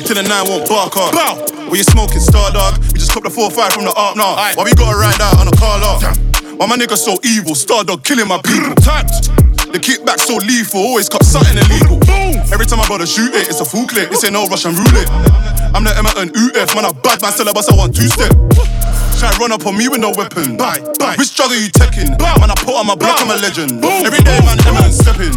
Till 0.04 0.16
the 0.20 0.24
nine 0.24 0.46
won't 0.48 0.68
bark 0.68 0.98
off. 0.98 1.14
Bow. 1.14 1.40
What 1.70 1.78
you 1.78 1.84
smoking, 1.84 2.20
star 2.20 2.52
dog? 2.52 2.78
We 2.92 3.00
just 3.00 3.12
copped 3.12 3.24
the 3.24 3.32
4-5 3.32 3.72
from 3.72 3.86
the 3.86 3.94
up 3.96 4.16
now. 4.16 4.36
Why 4.36 4.64
we 4.64 4.74
gotta 4.74 4.98
ride 4.98 5.20
out 5.22 5.40
on 5.40 5.48
a 5.48 5.56
car 5.56 5.80
lot? 5.80 6.04
Why 6.60 6.68
my 6.68 6.76
nigga 6.76 6.98
so 6.98 7.18
evil? 7.24 7.56
Star 7.56 7.84
dog 7.84 8.04
killing 8.04 8.28
my 8.28 8.42
people. 8.44 8.76
Tapped. 8.76 9.43
The 9.74 9.82
kickback 9.82 10.22
so 10.22 10.38
lethal, 10.38 10.86
always 10.86 11.10
cop 11.10 11.26
something 11.26 11.58
illegal. 11.58 11.98
Every 12.54 12.70
time 12.70 12.78
I 12.78 12.86
bother 12.86 13.10
shoot 13.10 13.34
it, 13.34 13.50
it's 13.50 13.58
a 13.58 13.66
full 13.66 13.90
clip. 13.90 14.14
This 14.14 14.22
ain't 14.22 14.38
no 14.38 14.46
Russian 14.46 14.78
roulette. 14.78 15.10
I'm 15.74 15.82
the 15.82 15.90
Emerton 15.98 16.30
UF, 16.30 16.78
man, 16.78 16.86
a 16.86 16.94
bad 16.94 17.26
man, 17.26 17.34
still 17.34 17.50
a 17.50 17.54
bust 17.58 17.74
a 17.74 17.76
one 17.76 17.90
two 17.90 18.06
step. 18.06 18.30
Try 19.18 19.34
run 19.42 19.50
up 19.50 19.66
on 19.66 19.74
me 19.74 19.90
with 19.90 19.98
no 19.98 20.14
weapon. 20.14 20.62
Bye, 20.62 20.78
bye. 21.02 21.18
Which 21.18 21.34
drug 21.34 21.50
are 21.50 21.58
you 21.58 21.74
taking? 21.74 22.14
Man, 22.22 22.54
I 22.54 22.56
put 22.62 22.78
on 22.78 22.86
my 22.86 22.94
block, 22.94 23.18
I'm 23.18 23.34
a 23.34 23.38
legend. 23.42 23.82
Every 23.82 24.22
day, 24.22 24.38
man, 24.46 24.62
Emerton 24.62 24.94
stepping. 24.94 25.34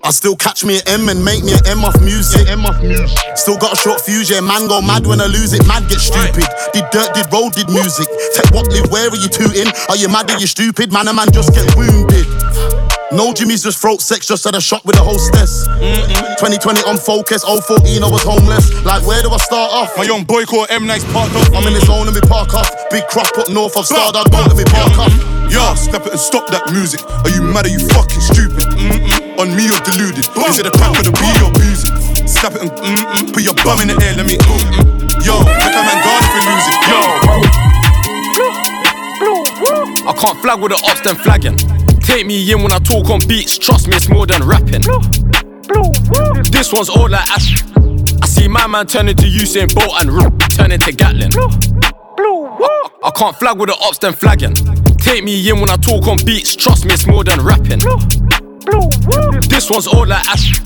I 0.00 0.12
still 0.16 0.36
catch 0.36 0.64
me 0.64 0.80
an 0.80 1.04
M 1.04 1.08
and 1.12 1.20
make 1.20 1.44
me 1.44 1.52
an 1.52 1.64
M 1.68 1.84
off 1.84 2.00
music. 2.00 2.48
M 2.48 2.64
off 2.64 2.80
music. 2.80 3.20
Still 3.36 3.60
got 3.60 3.72
a 3.72 3.76
short 3.76 4.00
fuse, 4.00 4.32
yeah. 4.32 4.40
Man 4.40 4.64
go 4.64 4.80
mad 4.80 5.04
when 5.04 5.20
I 5.20 5.28
lose 5.28 5.52
it. 5.52 5.60
Mad 5.68 5.88
get 5.92 6.00
stupid. 6.00 6.48
Did 6.72 6.88
dirt, 6.88 7.12
did 7.12 7.28
roll, 7.28 7.52
did 7.52 7.68
music. 7.68 8.08
Take 8.32 8.48
what 8.52 8.64
live, 8.72 8.88
where 8.88 9.12
are 9.12 9.20
you 9.20 9.28
tooting? 9.28 9.68
Are 9.92 9.96
you 9.96 10.08
mad? 10.08 10.32
Are 10.32 10.40
you 10.40 10.48
stupid? 10.48 10.92
Man, 10.92 11.08
a 11.08 11.12
man 11.12 11.28
just 11.32 11.52
get 11.52 11.68
wounded. 11.76 12.24
No 13.14 13.32
Jimmy's 13.32 13.62
just 13.62 13.78
throat 13.78 14.02
sex, 14.02 14.26
just 14.26 14.42
had 14.42 14.58
a 14.58 14.60
shot 14.60 14.84
with 14.84 14.98
a 14.98 15.04
hostess. 15.06 15.70
2020 16.42 16.82
on 16.82 16.98
focus, 16.98 17.46
014 17.46 18.02
I 18.02 18.10
was 18.10 18.26
homeless. 18.26 18.74
Like 18.82 19.06
where 19.06 19.22
do 19.22 19.30
I 19.30 19.38
start 19.38 19.70
off? 19.70 19.96
My 19.96 20.02
young 20.02 20.26
boy 20.26 20.42
called 20.42 20.66
M 20.68 20.84
Nice 20.84 21.06
parked 21.14 21.30
up. 21.38 21.54
I'm 21.54 21.62
in 21.70 21.78
the 21.78 21.80
zone 21.86 22.10
and 22.10 22.16
me 22.18 22.20
park 22.26 22.54
off. 22.58 22.66
Big 22.90 23.06
cross 23.06 23.30
put 23.30 23.46
north 23.54 23.78
of 23.78 23.86
Stardust, 23.86 24.34
don't 24.34 24.50
let 24.50 24.58
me 24.58 24.66
park 24.66 24.98
off. 24.98 25.14
Yo, 25.46 25.62
step 25.78 26.02
it 26.10 26.10
and 26.10 26.18
stop 26.18 26.50
that 26.50 26.66
music. 26.74 27.06
Are 27.22 27.30
you 27.30 27.46
mad? 27.46 27.70
Are 27.70 27.74
you 27.74 27.78
fucking 27.94 28.18
stupid? 28.18 28.66
Mm-mm. 28.74 29.38
On 29.38 29.46
me 29.54 29.70
you're 29.70 29.84
deluded? 29.86 30.26
Is 30.50 30.58
it 30.58 30.66
a 30.66 30.74
pack 30.74 30.98
of 30.98 31.06
the 31.06 31.14
weed 31.14 31.38
or 31.38 31.54
boozy? 31.54 31.86
Step 32.26 32.58
it 32.58 32.66
and 32.66 32.74
mm-mm. 32.74 33.30
put 33.30 33.46
your 33.46 33.54
bum 33.62 33.78
in 33.78 33.94
the 33.94 33.96
air. 34.02 34.18
Let 34.18 34.26
me. 34.26 34.42
Mm-mm. 34.42 35.22
Yo, 35.22 35.38
make 35.38 35.70
a 35.70 35.82
man 35.86 36.02
guard 36.02 36.18
if 36.18 36.34
we 36.34 36.42
lose 36.50 36.66
it. 36.66 36.82
Yo. 36.90 36.98
I 40.02 40.12
can't 40.18 40.38
flag 40.42 40.58
with 40.58 40.74
the 40.74 40.82
ops, 40.82 41.00
then 41.06 41.14
flagging. 41.14 41.73
Take 42.04 42.26
me 42.26 42.50
in 42.52 42.62
when 42.62 42.72
I 42.72 42.78
talk 42.78 43.10
on 43.10 43.20
beats, 43.26 43.58
trust 43.58 43.88
me, 43.88 43.96
it's 43.96 44.08
more 44.08 44.26
than 44.26 44.42
rapping. 44.46 44.82
This 46.50 46.72
one's 46.72 46.88
all 46.88 47.08
like 47.08 47.28
Ash. 47.30 47.62
I 48.22 48.26
see 48.26 48.48
my 48.48 48.66
man 48.66 48.86
turn 48.86 49.08
into 49.08 49.24
Usain 49.24 49.72
Bolt 49.74 50.00
and 50.00 50.10
r- 50.10 50.30
turn 50.48 50.70
into 50.72 50.92
Gatlin. 50.92 51.30
I, 51.36 52.88
I 53.04 53.10
can't 53.10 53.36
flag 53.36 53.58
with 53.58 53.68
the 53.70 53.76
ops, 53.82 53.98
then 53.98 54.12
flagging. 54.12 54.54
Take 54.98 55.24
me 55.24 55.48
in 55.48 55.60
when 55.60 55.70
I 55.70 55.76
talk 55.76 56.06
on 56.06 56.18
beats, 56.24 56.54
trust 56.54 56.84
me, 56.86 56.94
it's 56.94 57.06
more 57.06 57.24
than 57.24 57.40
rapping. 57.40 57.80
This 59.48 59.70
one's 59.70 59.86
all 59.86 60.06
like 60.06 60.26
Ash. 60.28 60.60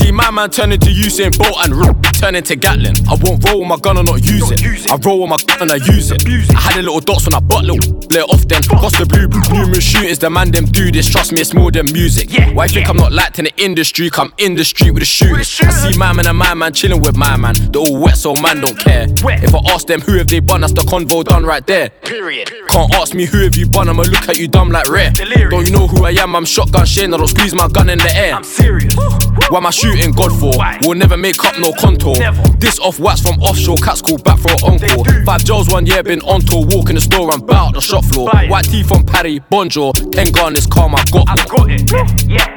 See 0.00 0.12
my 0.12 0.30
man 0.30 0.48
turn 0.50 0.72
into 0.72 0.88
Usain 0.88 1.36
Bolt 1.36 1.56
and 1.62 1.74
r- 1.74 1.94
turn 2.12 2.34
into 2.34 2.56
Gatlin. 2.56 2.96
I 3.06 3.16
won't 3.20 3.44
roll 3.44 3.60
with 3.60 3.68
my 3.68 3.76
gun 3.76 3.98
and 3.98 4.06
not 4.06 4.24
use 4.24 4.50
it. 4.50 4.90
I 4.90 4.96
roll 4.96 5.20
with 5.20 5.30
my 5.30 5.36
gun 5.46 5.62
and 5.62 5.72
I 5.72 5.76
use 5.76 6.10
it. 6.10 6.26
I 6.26 6.60
had 6.60 6.76
a 6.78 6.82
little 6.82 7.00
dots 7.00 7.26
when 7.26 7.34
I 7.34 7.40
butt 7.40 7.64
little 7.64 8.00
let 8.10 8.28
off 8.28 8.46
then. 8.48 8.62
Cost 8.62 8.98
the 8.98 9.06
blue, 9.06 9.28
numerous 9.54 9.84
shootings, 9.84 10.18
the 10.18 10.30
man 10.30 10.50
them 10.50 10.64
do 10.64 10.90
this. 10.90 11.08
Trust 11.08 11.32
me, 11.32 11.40
it's 11.40 11.54
more 11.54 11.70
than 11.70 11.86
music. 11.92 12.30
Why 12.54 12.64
you 12.64 12.70
think 12.70 12.88
I'm 12.88 12.96
not 12.96 13.12
liked 13.12 13.38
in 13.38 13.44
the 13.44 13.54
industry? 13.56 14.10
Come 14.10 14.32
in 14.38 14.54
the 14.54 14.64
street 14.64 14.90
with 14.90 15.02
the 15.02 15.06
shooters. 15.06 15.60
I 15.60 15.92
see 15.92 15.98
my 15.98 16.12
man 16.12 16.26
and 16.26 16.36
my 16.36 16.54
man 16.54 16.72
chilling 16.72 17.00
with 17.00 17.16
my 17.16 17.36
man. 17.36 17.54
They're 17.70 17.82
all 17.82 18.00
wet, 18.00 18.16
so 18.16 18.34
man 18.34 18.60
don't 18.60 18.78
care. 18.78 19.06
If 19.08 19.54
I 19.54 19.60
ask 19.70 19.86
them 19.86 20.00
who 20.00 20.18
have 20.18 20.26
they 20.26 20.40
bun, 20.40 20.62
that's 20.62 20.72
the 20.72 20.82
convo 20.82 21.24
done 21.24 21.44
right 21.44 21.64
there. 21.66 21.90
Period. 22.02 22.50
Can't 22.68 22.92
ask 22.94 23.14
me 23.14 23.26
who 23.26 23.38
have 23.44 23.56
you 23.56 23.68
bun, 23.68 23.88
I'ma 23.88 24.02
look 24.02 24.28
at 24.28 24.38
you 24.38 24.48
dumb 24.48 24.70
like 24.70 24.88
rare. 24.88 25.12
Don't 25.12 25.66
you 25.66 25.72
know 25.72 25.86
who 25.86 26.04
I 26.04 26.10
am? 26.12 26.34
I'm 26.34 26.44
shotgun 26.44 26.86
Shane, 26.86 27.14
I 27.14 27.16
don't 27.16 27.28
squeeze 27.28 27.54
my 27.54 27.68
gun 27.68 27.90
in 27.90 27.98
the 27.98 28.12
air. 28.16 28.34
I'm 28.34 28.44
serious. 28.44 28.94
Why 28.96 29.58
am 29.58 29.66
I 29.66 29.70
shooting 29.90 30.12
God 30.12 30.32
for? 30.38 30.52
We'll 30.82 30.98
never 30.98 31.16
make 31.16 31.42
up 31.44 31.58
no 31.58 31.72
contour. 31.72 32.14
This 32.58 32.78
off 32.78 32.98
wax 32.98 33.20
from 33.20 33.40
offshore, 33.40 33.76
cats 33.76 34.02
call 34.02 34.18
back 34.18 34.38
for 34.38 34.50
an 34.50 34.58
encore. 34.64 35.04
Five 35.24 35.44
Joes 35.44 35.68
one 35.68 35.86
year, 35.86 36.02
been 36.02 36.20
on 36.22 36.40
tour, 36.40 36.64
walk 36.66 36.90
in 36.90 36.94
the 36.94 37.00
store 37.00 37.32
and 37.32 37.46
bout 37.46 37.74
the 37.74 37.80
shop 37.80 38.04
floor. 38.04 38.30
White 38.48 38.66
tee 38.66 38.82
from 38.82 39.04
Paddy, 39.04 39.40
Bonjour, 39.50 39.92
ten 40.12 40.30
gun 40.32 40.56
is 40.56 40.66
calm, 40.66 40.94
I 40.94 41.04
got 41.10 41.28
I 41.28 41.36
got 41.46 41.70
it. 41.70 41.90
Yeah. 42.28 42.56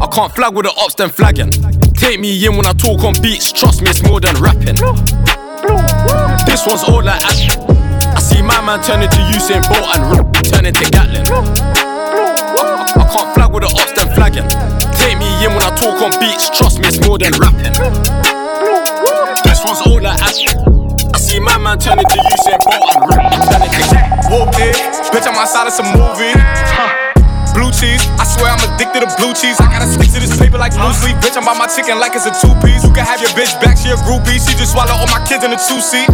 I 0.00 0.06
can't 0.06 0.32
flag 0.32 0.54
with 0.54 0.66
the 0.66 0.74
ops, 0.78 0.94
then 0.94 1.10
flagging. 1.10 1.50
Take 1.94 2.20
me 2.20 2.44
in 2.46 2.56
when 2.56 2.66
I 2.66 2.72
talk 2.72 3.04
on 3.04 3.14
beats, 3.20 3.52
trust 3.52 3.82
me, 3.82 3.90
it's 3.90 4.02
more 4.02 4.20
than 4.20 4.36
rapping. 4.36 4.76
This 6.46 6.66
one's 6.66 6.84
all 6.84 7.02
like 7.02 7.22
Ash. 7.22 7.56
I 7.58 8.18
see 8.20 8.42
my 8.42 8.60
man 8.62 8.82
turn 8.82 9.02
into 9.02 9.18
Usain 9.34 9.62
Bolt 9.68 9.96
and 9.96 10.44
turn 10.44 10.66
into 10.66 10.88
Gatlin. 10.90 11.26
I, 12.58 12.86
I 12.96 13.04
can't 13.12 13.34
flag 13.34 13.52
with 13.52 13.62
the 13.62 13.70
ops, 13.76 13.92
then 13.92 14.14
flagging. 14.14 14.46
In 15.40 15.52
when 15.54 15.62
I 15.62 15.74
talk 15.74 16.02
on 16.02 16.10
beats, 16.20 16.50
trust 16.50 16.80
me, 16.80 16.88
it's 16.88 17.00
more 17.06 17.16
than 17.18 17.32
rapping. 17.40 17.72
This 19.42 19.64
one's 19.64 19.80
all 19.86 20.00
like 20.00 20.20
Ash. 20.20 20.44
I 21.14 21.18
see 21.18 21.40
my 21.40 21.56
man 21.58 21.78
turn 21.78 21.98
into 21.98 22.16
Usain 22.16 22.58
Bolt 22.60 22.94
and 22.94 23.02
r- 23.04 23.30
turn 23.48 23.62
into 23.62 23.80
Whoop 24.30 24.54
it, 24.60 24.76
bitch, 25.10 25.26
I'm 25.26 25.34
outside 25.36 25.66
of 25.66 25.72
some 25.72 25.86
movie. 25.96 26.32
Blue 26.34 27.09
cheese, 27.80 28.04
I 28.20 28.28
swear 28.28 28.52
I'm 28.52 28.60
addicted 28.68 29.00
to 29.00 29.10
blue 29.16 29.32
cheese. 29.32 29.56
I 29.56 29.72
gotta 29.72 29.88
stick 29.88 30.12
to 30.12 30.20
this 30.20 30.36
paper 30.36 30.60
like 30.60 30.76
blue 30.76 30.92
sleep. 30.92 31.16
Bitch, 31.24 31.40
I'm 31.40 31.48
by 31.48 31.56
my 31.56 31.64
chicken 31.64 31.96
like 31.96 32.12
it's 32.12 32.28
a 32.28 32.34
two 32.36 32.52
piece. 32.60 32.84
You 32.84 32.92
can 32.92 33.08
have 33.08 33.24
your 33.24 33.32
bitch 33.32 33.56
back, 33.64 33.80
she 33.80 33.88
a 33.88 33.96
groupie. 34.04 34.36
She 34.36 34.52
just 34.60 34.76
swallow 34.76 34.92
all 34.92 35.08
my 35.08 35.24
kids 35.24 35.42
in 35.42 35.50
a 35.50 35.56
two 35.56 35.80
seat. 35.80 36.06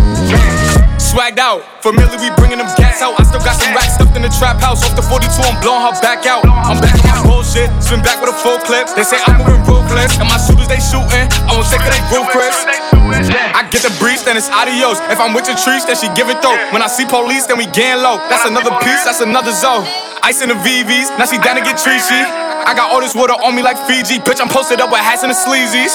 Swagged 1.02 1.42
out, 1.42 1.66
familiar, 1.82 2.14
we 2.22 2.30
bringing 2.38 2.62
them 2.62 2.70
gas 2.78 3.02
out. 3.02 3.18
I 3.18 3.26
still 3.26 3.42
got 3.42 3.58
some 3.58 3.74
racks 3.74 3.98
stuffed 3.98 4.14
in 4.14 4.22
the 4.22 4.30
trap 4.30 4.62
house. 4.62 4.86
Off 4.86 4.94
the 4.94 5.02
42, 5.02 5.26
I'm 5.42 5.58
blowing 5.58 5.82
her 5.82 5.94
back 5.98 6.22
out. 6.30 6.46
I'm 6.46 6.78
back 6.78 6.94
on 7.10 7.26
bullshit, 7.26 7.68
spin 7.82 7.98
back 8.06 8.22
with 8.22 8.30
a 8.30 8.38
full 8.38 8.62
clip. 8.62 8.86
They 8.94 9.02
say 9.02 9.18
I'm 9.26 9.42
moving 9.42 9.66
ruthless, 9.66 10.14
and 10.22 10.30
my 10.30 10.38
shooters 10.38 10.70
they 10.70 10.78
shooting. 10.78 11.26
I 11.50 11.50
won't 11.50 11.66
take 11.66 11.82
it, 11.82 11.90
they 11.90 12.02
roof 12.14 12.30
Chris. 12.30 12.54
I 13.02 13.66
get 13.74 13.82
the 13.82 13.94
breeze, 13.98 14.22
then 14.22 14.38
it's 14.38 14.50
adios. 14.50 15.02
If 15.10 15.18
I'm 15.18 15.34
with 15.34 15.50
your 15.50 15.58
trees, 15.58 15.82
then 15.82 15.98
she 15.98 16.06
give 16.14 16.30
it 16.30 16.38
though. 16.42 16.56
When 16.70 16.82
I 16.82 16.86
see 16.86 17.06
police, 17.06 17.46
then 17.46 17.58
we 17.58 17.66
gang 17.66 18.02
low. 18.02 18.22
That's 18.30 18.46
another 18.46 18.70
piece, 18.82 19.02
that's 19.02 19.20
another 19.20 19.50
zone. 19.50 19.86
Ice 20.22 20.42
in 20.42 20.48
the 20.48 20.54
VVs, 20.54 21.18
now 21.18 21.26
she 21.26 21.38
down 21.38 21.56
to 21.56 21.62
get 21.62 21.76
treachy. 21.76 22.18
I 22.66 22.74
got 22.74 22.90
all 22.90 23.00
this 23.00 23.14
water 23.14 23.34
on 23.34 23.54
me 23.54 23.62
like 23.62 23.78
Fiji. 23.86 24.18
Bitch, 24.18 24.40
I'm 24.40 24.48
posted 24.48 24.80
up 24.80 24.90
with 24.90 25.00
hats 25.00 25.22
and 25.22 25.30
the 25.30 25.38
sleazies. 25.38 25.94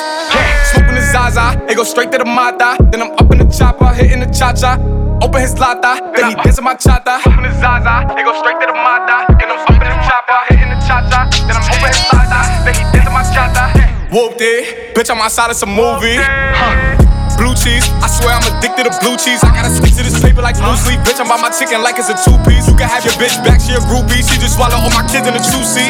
Smoking 0.72 0.96
the 0.96 1.02
Zaza, 1.12 1.60
it 1.68 1.76
go 1.76 1.84
straight 1.84 2.12
to 2.14 2.18
the 2.18 2.26
Mata. 2.26 2.78
Then 2.92 3.02
I'm 3.02 3.12
up 3.12 3.30
in 3.32 3.40
the 3.40 3.48
chopper, 3.52 3.92
hitting 3.94 4.22
the 4.22 4.28
cha 4.32 4.54
cha. 4.54 4.80
Open 5.22 5.42
his 5.42 5.60
lata, 5.60 6.02
then 6.16 6.30
he 6.30 6.36
dancing 6.36 6.64
my 6.64 6.76
chata. 6.76 7.20
Open 7.28 7.44
the 7.44 7.52
Zaza, 7.60 8.08
it 8.18 8.24
go 8.24 8.34
straight 8.40 8.60
to 8.62 8.68
the 8.68 8.74
Mata. 8.74 9.28
Then 9.38 9.52
I'm 9.52 9.60
up 9.60 9.70
in 9.70 9.90
the 9.92 10.00
chopper, 10.08 10.40
hitting 10.50 10.70
the 10.72 10.80
cha 10.88 11.04
cha. 11.12 11.28
Then 11.46 11.56
I'm 11.60 11.68
open 11.68 11.92
his 11.92 12.02
lata, 12.10 12.42
then 12.64 12.74
he 12.74 12.84
dancing 12.96 13.14
my 13.14 13.24
chata. 13.36 13.66
Whooped 14.12 14.40
it, 14.40 14.96
bitch, 14.96 15.12
I'm 15.12 15.20
outside 15.20 15.52
of 15.52 15.58
some 15.58 15.76
movie. 15.76 16.18
Blue 17.42 17.58
cheese, 17.58 17.90
I 17.98 18.06
swear 18.06 18.38
I'm 18.38 18.46
addicted 18.54 18.86
to 18.86 18.94
blue 19.02 19.18
cheese. 19.18 19.42
I 19.42 19.50
gotta 19.50 19.74
stick 19.74 19.98
to 19.98 20.06
this 20.06 20.14
paper 20.22 20.46
like 20.46 20.62
blue 20.62 20.78
sleep. 20.78 21.02
Bitch, 21.02 21.18
I'm 21.18 21.26
by 21.26 21.42
my 21.42 21.50
chicken 21.50 21.82
like 21.82 21.98
it's 21.98 22.06
a 22.06 22.14
two 22.14 22.38
piece. 22.46 22.70
You 22.70 22.78
can 22.78 22.86
have 22.86 23.02
your 23.02 23.18
bitch 23.18 23.34
back, 23.42 23.58
she 23.58 23.74
a 23.74 23.82
groupie. 23.90 24.22
She 24.22 24.38
just 24.38 24.62
swallow 24.62 24.78
all 24.78 24.94
my 24.94 25.02
kids 25.10 25.26
in 25.26 25.34
a 25.34 25.42
two 25.42 25.66
seat. 25.66 25.90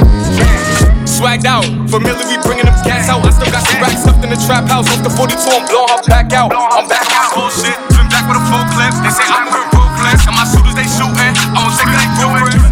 Swagged 1.04 1.44
out, 1.44 1.68
familiar, 1.92 2.24
we 2.24 2.40
bringing 2.48 2.64
them 2.64 2.80
gas 2.88 3.12
out. 3.12 3.28
I 3.28 3.36
still 3.36 3.52
got 3.52 3.68
some 3.68 3.84
racks 3.84 4.00
stuffed 4.00 4.24
in 4.24 4.32
the 4.32 4.40
trap 4.48 4.64
house. 4.72 4.88
Off 4.96 5.04
the 5.04 5.12
42, 5.12 5.36
I'm 5.52 5.68
blowing 5.68 5.92
her 5.92 6.00
back 6.08 6.32
out. 6.32 6.56
I'm 6.56 6.88
back 6.88 7.12
on 7.20 7.28
bullshit, 7.36 7.76
swim 8.00 8.08
back 8.08 8.32
with 8.32 8.40
a 8.40 8.44
full 8.48 8.64
clip. 8.72 8.96
They 9.04 9.12
say 9.12 9.28
I'm 9.28 9.52
moving 9.52 9.76
ruthless, 9.76 10.24
and 10.24 10.36
my 10.40 10.48
shooters 10.48 10.72
they 10.80 10.88
shooting. 10.88 11.36
I 11.52 11.68
won't 11.68 11.76
take 11.76 11.92
it, 11.92 12.00
they 12.00 12.70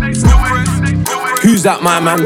Who's 1.60 1.66
that, 1.66 1.84
my 1.84 2.00
man? 2.00 2.20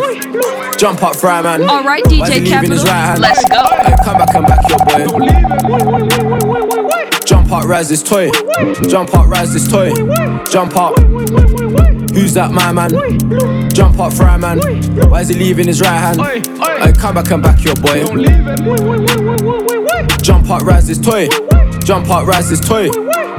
Jump 0.78 1.02
up, 1.02 1.16
fry 1.16 1.42
man. 1.42 1.64
Alright, 1.64 2.04
DJ 2.04 2.44
he 2.44 2.50
Kapital, 2.52 2.78
right 2.86 3.18
let's 3.18 3.44
go. 3.50 3.66
Hey, 3.82 3.96
come 4.06 4.20
back, 4.20 4.32
come 4.32 4.46
back, 4.46 4.62
your 4.70 4.78
boy. 4.86 5.10
Jump 7.26 7.52
up, 7.52 7.66
rise 7.66 7.90
this 7.90 8.04
toy. 8.04 8.30
Jump 8.88 9.12
up, 9.16 9.28
rise 9.28 9.52
this 9.52 9.68
toy. 9.68 9.92
Jump 10.52 10.78
up. 10.78 11.00
Who's 12.14 12.36
that, 12.36 12.52
my 12.52 12.72
man? 12.72 12.92
Jump 13.72 14.00
up, 14.00 14.14
fry 14.14 14.38
man. 14.38 14.60
Why 15.10 15.22
is 15.22 15.30
he 15.30 15.36
leaving 15.36 15.66
his 15.66 15.82
right 15.82 15.98
hand? 15.98 16.22
Hey, 16.22 16.94
come 16.94 17.16
back, 17.16 17.26
come 17.26 17.42
back, 17.42 17.64
your 17.64 17.74
boy. 17.78 18.06
Jump 20.22 20.48
up, 20.52 20.62
rise 20.62 20.86
this 20.86 21.00
toy. 21.00 21.28
Jump 21.80 22.08
up, 22.12 22.28
rise 22.28 22.52
this 22.52 22.60
toy. 22.60 22.92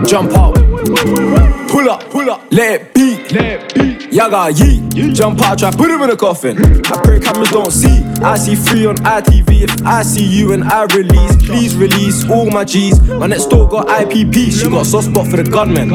Jump 0.04 0.33
up. 0.33 0.73
Pull 0.84 1.88
up, 1.88 2.10
pull 2.10 2.30
up, 2.30 2.44
let 2.52 2.80
it 2.80 2.94
beat. 2.94 3.32
Let 3.32 3.44
it 3.44 3.74
beat. 3.74 4.12
Yaga 4.12 4.52
yeet. 4.52 5.14
Jump 5.14 5.40
out, 5.42 5.58
try 5.58 5.70
put 5.70 5.90
him 5.90 6.02
in 6.02 6.10
a 6.10 6.16
coffin. 6.16 6.58
I 6.86 7.00
pray 7.02 7.18
cameras 7.18 7.50
don't 7.50 7.70
see. 7.72 8.02
I 8.22 8.36
see 8.36 8.54
free 8.54 8.86
on 8.86 8.96
ITV. 8.96 9.62
If 9.62 9.86
I 9.86 10.02
see 10.02 10.24
you 10.24 10.52
and 10.52 10.62
I 10.62 10.84
release, 10.94 11.36
please 11.46 11.74
release 11.74 12.28
all 12.30 12.50
my 12.50 12.64
G's. 12.64 13.00
My 13.00 13.26
next 13.26 13.46
door 13.46 13.66
got 13.68 13.88
IPP. 13.88 14.60
She 14.60 14.68
got 14.68 14.86
soft 14.86 15.08
spot 15.10 15.26
for 15.26 15.38
the 15.38 15.44
gunman. 15.44 15.88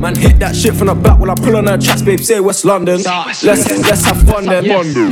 Man, 0.00 0.16
hit 0.16 0.38
that 0.38 0.56
shit 0.56 0.74
from 0.74 0.86
the 0.86 0.94
back 0.94 1.18
while 1.20 1.30
I 1.30 1.34
pull 1.34 1.56
on 1.56 1.66
her 1.66 1.76
tracks, 1.76 2.02
babe. 2.02 2.20
Say 2.20 2.40
West 2.40 2.64
London. 2.64 3.02
Let's 3.02 3.44
let's 3.44 4.04
have 4.04 4.22
fun 4.26 4.46
then. 4.46 4.64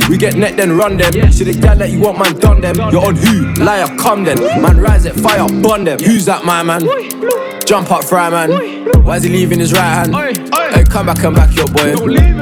We 0.09 0.17
get 0.17 0.35
net 0.35 0.57
then 0.57 0.75
run 0.75 0.97
them. 0.97 1.31
See 1.31 1.43
the 1.43 1.53
gal 1.53 1.77
that 1.77 1.91
you 1.91 1.99
want, 1.99 2.17
man, 2.17 2.37
done 2.39 2.59
them. 2.59 2.75
You're 2.91 3.05
on 3.05 3.15
who? 3.15 3.53
Liar, 3.63 3.87
come 3.97 4.23
then. 4.23 4.39
Man, 4.61 4.77
rise 4.77 5.05
it, 5.05 5.13
fire, 5.13 5.47
burn 5.61 5.83
them. 5.83 5.99
Who's 5.99 6.25
that, 6.25 6.43
my 6.43 6.63
man? 6.63 6.81
Jump 7.65 7.91
up, 7.91 8.03
fry 8.03 8.29
man. 8.29 8.80
Why 9.03 9.17
is 9.17 9.23
he 9.23 9.29
leaving 9.29 9.59
his 9.59 9.73
right 9.73 9.81
hand? 9.81 10.15
Hey, 10.73 10.83
come 10.83 11.07
back, 11.07 11.19
come 11.19 11.33
back, 11.33 11.55
your 11.55 11.67
boy. 11.67 11.95
Don't 11.95 12.07
leave 12.07 12.37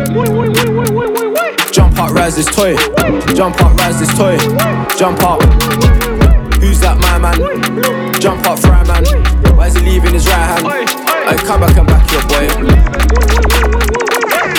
Jump 1.71 1.97
up, 1.99 2.11
rise 2.11 2.35
this 2.35 2.45
toy. 2.53 2.75
Jump 3.33 3.61
up, 3.61 3.75
rise 3.77 3.99
this 3.99 4.15
toy. 4.17 4.37
Jump 4.97 5.23
up. 5.23 5.41
Who's 6.59 6.79
that, 6.81 6.97
my 6.99 7.17
man? 7.17 7.39
Jump 8.19 8.45
up, 8.45 8.59
fry 8.59 8.83
man. 8.83 9.05
Why 9.55 9.67
is 9.67 9.75
he 9.75 9.81
leaving 9.85 10.13
his 10.13 10.27
right 10.27 10.59
hand? 10.59 10.67
Hey, 11.29 11.37
come 11.47 11.61
back, 11.61 11.75
come 11.75 11.87
back, 11.87 12.11
your 12.11 12.21
boy. 12.27 12.47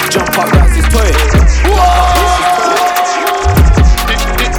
Jump 0.09 0.33
up, 0.39 0.51
rise 0.57 0.75
this 0.75 0.89
toy. 0.89 1.11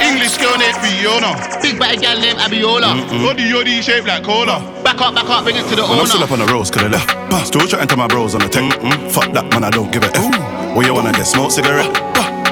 English 0.01 0.37
girl 0.37 0.57
named 0.57 0.77
Fiona. 0.77 1.33
Big 1.61 1.79
bad 1.91 2.01
gal 2.01 2.19
named 2.19 2.39
Abiola. 2.39 2.95
Body 3.23 3.43
yoddy 3.51 3.81
shaped 3.81 4.07
like 4.07 4.23
cola. 4.23 4.59
Back 4.83 5.01
up, 5.01 5.15
back 5.15 5.29
up, 5.29 5.43
bring 5.43 5.55
it 5.55 5.67
to 5.69 5.75
the 5.75 5.81
Man, 5.81 5.99
I'm 5.99 6.05
still 6.07 6.23
up 6.23 6.31
on 6.31 6.39
the 6.39 6.45
roads, 6.45 6.71
could 6.71 6.83
have 6.83 6.91
left. 6.91 7.47
Still 7.47 7.67
chatting 7.67 7.87
to 7.87 7.97
my 7.97 8.07
bros 8.07 8.35
on 8.35 8.41
the 8.41 8.49
tech. 8.49 8.71
Fuck 9.11 9.33
that, 9.33 9.49
man, 9.51 9.63
I 9.63 9.69
don't 9.69 9.91
give 9.91 10.03
a 10.03 10.11
F. 10.15 10.75
What 10.75 10.85
you 10.85 10.93
wanna 10.93 11.11
get? 11.11 11.25
Smoke 11.25 11.51
cigarette? 11.51 11.91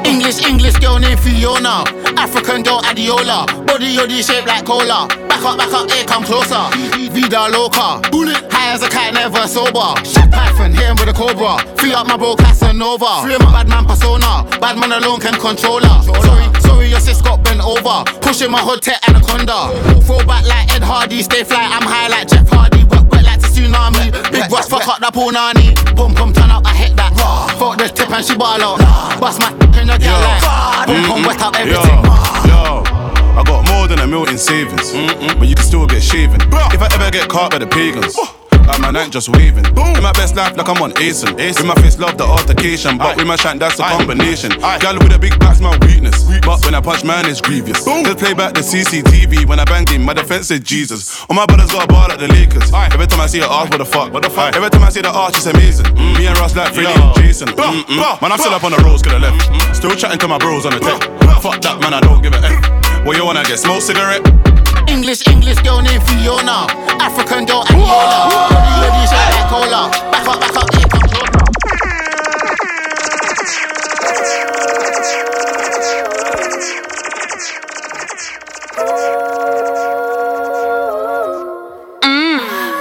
English, 0.06 0.44
English 0.46 0.76
girl 0.80 1.00
named 1.00 1.20
Fiona. 1.20 1.84
African 2.18 2.64
girl 2.64 2.82
Adiola. 2.82 3.46
Body 3.68 3.96
yoddy 3.96 4.26
shaped 4.26 4.48
like 4.48 4.66
cola. 4.66 5.08
Back 5.30 5.44
up, 5.44 5.58
back 5.58 5.74
up, 5.74 5.90
here 5.90 6.06
come 6.06 6.24
closer. 6.24 6.68
Vida 7.12 7.48
loca. 7.50 8.02
Bullet. 8.12 8.52
High 8.52 8.74
as 8.74 8.84
a 8.84 8.90
cat, 8.90 9.14
never 9.14 9.48
sober. 9.48 9.96
Shot 10.04 10.30
Python, 10.60 10.74
hit 10.76 10.88
him 10.92 10.96
with 11.00 11.08
a 11.08 11.14
cobra. 11.14 11.58
Free 11.78 11.94
up 11.94 12.08
my 12.08 12.18
bro 12.18 12.36
Casanova. 12.36 13.24
Free 13.24 13.38
my 13.40 13.52
bad 13.52 13.70
man 13.70 13.86
persona. 13.86 14.44
Bad 14.60 14.78
man 14.78 14.92
alone 14.92 15.20
can 15.20 15.34
control 15.40 15.80
her. 15.80 16.04
Sorry, 16.04 16.46
sorry, 16.60 16.88
your 16.88 17.00
sis 17.00 17.22
got 17.22 17.44
bent 17.44 17.62
over. 17.64 18.04
Pushing 18.20 18.52
my 18.52 18.60
hood 18.60 18.82
tech 18.82 19.00
anaconda. 19.08 19.72
Throw 20.04 20.20
back 20.28 20.46
like 20.46 20.68
Ed 20.76 20.84
Hardy. 20.84 21.22
Stay 21.24 21.44
fly, 21.44 21.64
I'm 21.64 21.84
high 21.88 22.10
like 22.10 22.28
Jeff 22.28 22.48
Hardy. 22.50 22.84
Wet, 22.92 23.04
wet 23.08 23.24
like 23.24 23.40
the 23.40 23.48
tsunami. 23.48 24.12
Big 24.32 24.52
Ross, 24.52 24.68
fuck 24.68 24.88
up 24.88 25.00
that 25.00 25.14
punani. 25.14 25.74
Boom, 25.96 26.14
boom, 26.14 26.34
turn 26.34 26.52
up, 26.52 26.66
I 26.66 26.76
hit 26.76 26.96
that. 26.98 27.16
Fuck 27.58 27.78
the 27.78 27.88
tip 27.88 28.12
and 28.12 28.26
she 28.26 28.36
ball 28.36 28.62
out. 28.62 28.80
Bust 29.20 29.40
my 29.40 29.52
in 29.80 29.88
the 29.88 29.98
girl 29.98 30.20
like. 30.20 30.88
Boom, 30.88 31.04
boom, 31.08 31.24
wet 31.24 31.42
up 31.42 31.56
everything. 31.56 32.04
Yo, 32.52 32.84
I 32.84 33.44
got 33.48 33.64
more 33.72 33.88
than 33.88 34.00
a 34.00 34.08
mil 34.08 34.28
in 34.28 34.38
savings, 34.38 34.92
but 35.40 35.48
you 35.48 35.56
can 35.56 35.64
still 35.64 35.88
get 35.88 36.04
shaven. 36.04 36.42
If 36.76 36.82
I 36.84 36.90
ever 36.92 37.12
get 37.12 37.30
caught 37.30 37.52
by 37.52 37.60
the 37.60 37.68
pagans, 37.68 38.18
and 38.70 38.82
man 38.82 38.96
ain't 38.96 39.12
just 39.12 39.30
waving. 39.30 39.66
In 39.66 40.04
my 40.04 40.14
best 40.14 40.36
life, 40.36 40.56
like 40.56 40.70
I'm 40.70 40.82
on 40.82 40.92
Asen. 40.94 41.36
With 41.36 41.66
my 41.66 41.76
face, 41.82 41.98
love 41.98 42.18
the 42.18 42.24
altercation, 42.24 42.98
but 42.98 43.18
with 43.18 43.28
my 43.28 43.36
shank, 43.36 43.60
that's 43.60 43.80
a 43.80 43.84
combination. 43.84 44.52
Gal 44.60 44.96
with 45.00 45.12
a 45.14 45.20
big 45.20 45.38
back's 45.40 45.60
my 45.60 45.78
weakness, 45.86 46.24
but 46.46 46.64
when 46.64 46.76
I 46.76 46.82
punch 46.82 47.04
man, 47.04 47.26
it's 47.26 47.42
grievous. 47.42 47.84
Boom. 47.84 48.06
Just 48.06 48.20
play 48.20 48.34
back 48.34 48.54
the 48.54 48.62
CCTV 48.62 49.46
when 49.46 49.60
I 49.60 49.66
banged 49.66 49.90
him, 49.90 50.04
my 50.04 50.14
defense 50.14 50.52
is 50.52 50.60
Jesus. 50.62 51.26
All 51.30 51.36
my 51.36 51.46
brothers 51.46 51.72
got 51.72 51.86
a 51.86 51.88
ball 51.88 52.08
like 52.08 52.20
the 52.20 52.28
Lakers. 52.28 52.72
Every 52.74 53.08
time 53.08 53.22
I 53.22 53.28
see 53.28 53.40
her 53.40 53.50
ask, 53.50 53.72
what 53.72 53.80
the 53.80 53.86
fuck? 53.86 54.14
What 54.14 54.24
the 54.24 54.30
fuck? 54.30 54.56
Every 54.56 54.70
time 54.70 54.84
I 54.84 54.90
see 54.90 55.02
the 55.02 55.12
arch, 55.12 55.36
it's 55.36 55.46
amazing. 55.46 55.88
Mm. 55.98 56.18
Me 56.18 56.28
and 56.28 56.38
Ross 56.40 56.56
like 56.56 56.74
Freddie 56.74 56.94
and 56.94 57.16
Jason. 57.16 57.48
Mm, 57.50 57.84
mm. 57.84 58.22
Man, 58.22 58.32
I'm 58.32 58.38
still 58.38 58.54
up 58.54 58.64
on 58.64 58.72
the 58.72 58.78
roads, 58.78 59.02
could 59.02 59.14
have 59.14 59.22
left. 59.22 59.76
Still 59.76 59.96
chatting 59.96 60.20
to 60.20 60.28
my 60.28 60.38
bros 60.38 60.66
on 60.66 60.74
the 60.74 60.80
tech. 60.80 61.02
Fuck 61.42 61.62
that, 61.62 61.80
man, 61.80 61.94
I 61.94 62.02
don't 62.02 62.22
give 62.22 62.34
a 62.34 62.38
F. 62.38 63.06
What 63.06 63.16
you 63.16 63.26
wanna 63.26 63.44
get? 63.44 63.60
Smoke 63.60 63.82
cigarette? 63.82 64.49
English, 64.90 65.22
English 65.28 65.60
girl 65.62 65.82
named 65.84 66.04
Fiona. 66.04 66.66
African 67.00 67.46
girl 67.46 67.64
Aniola. 67.70 68.30
Body 68.50 68.74
ready, 68.82 69.06
shake 69.06 69.30
like 69.36 69.50
cola. 69.50 69.82
Back 70.12 70.28
up, 70.28 70.40
back 70.42 70.56
up, 70.58 70.74
here 70.74 70.88
come 70.90 71.06
closer. 71.14 71.30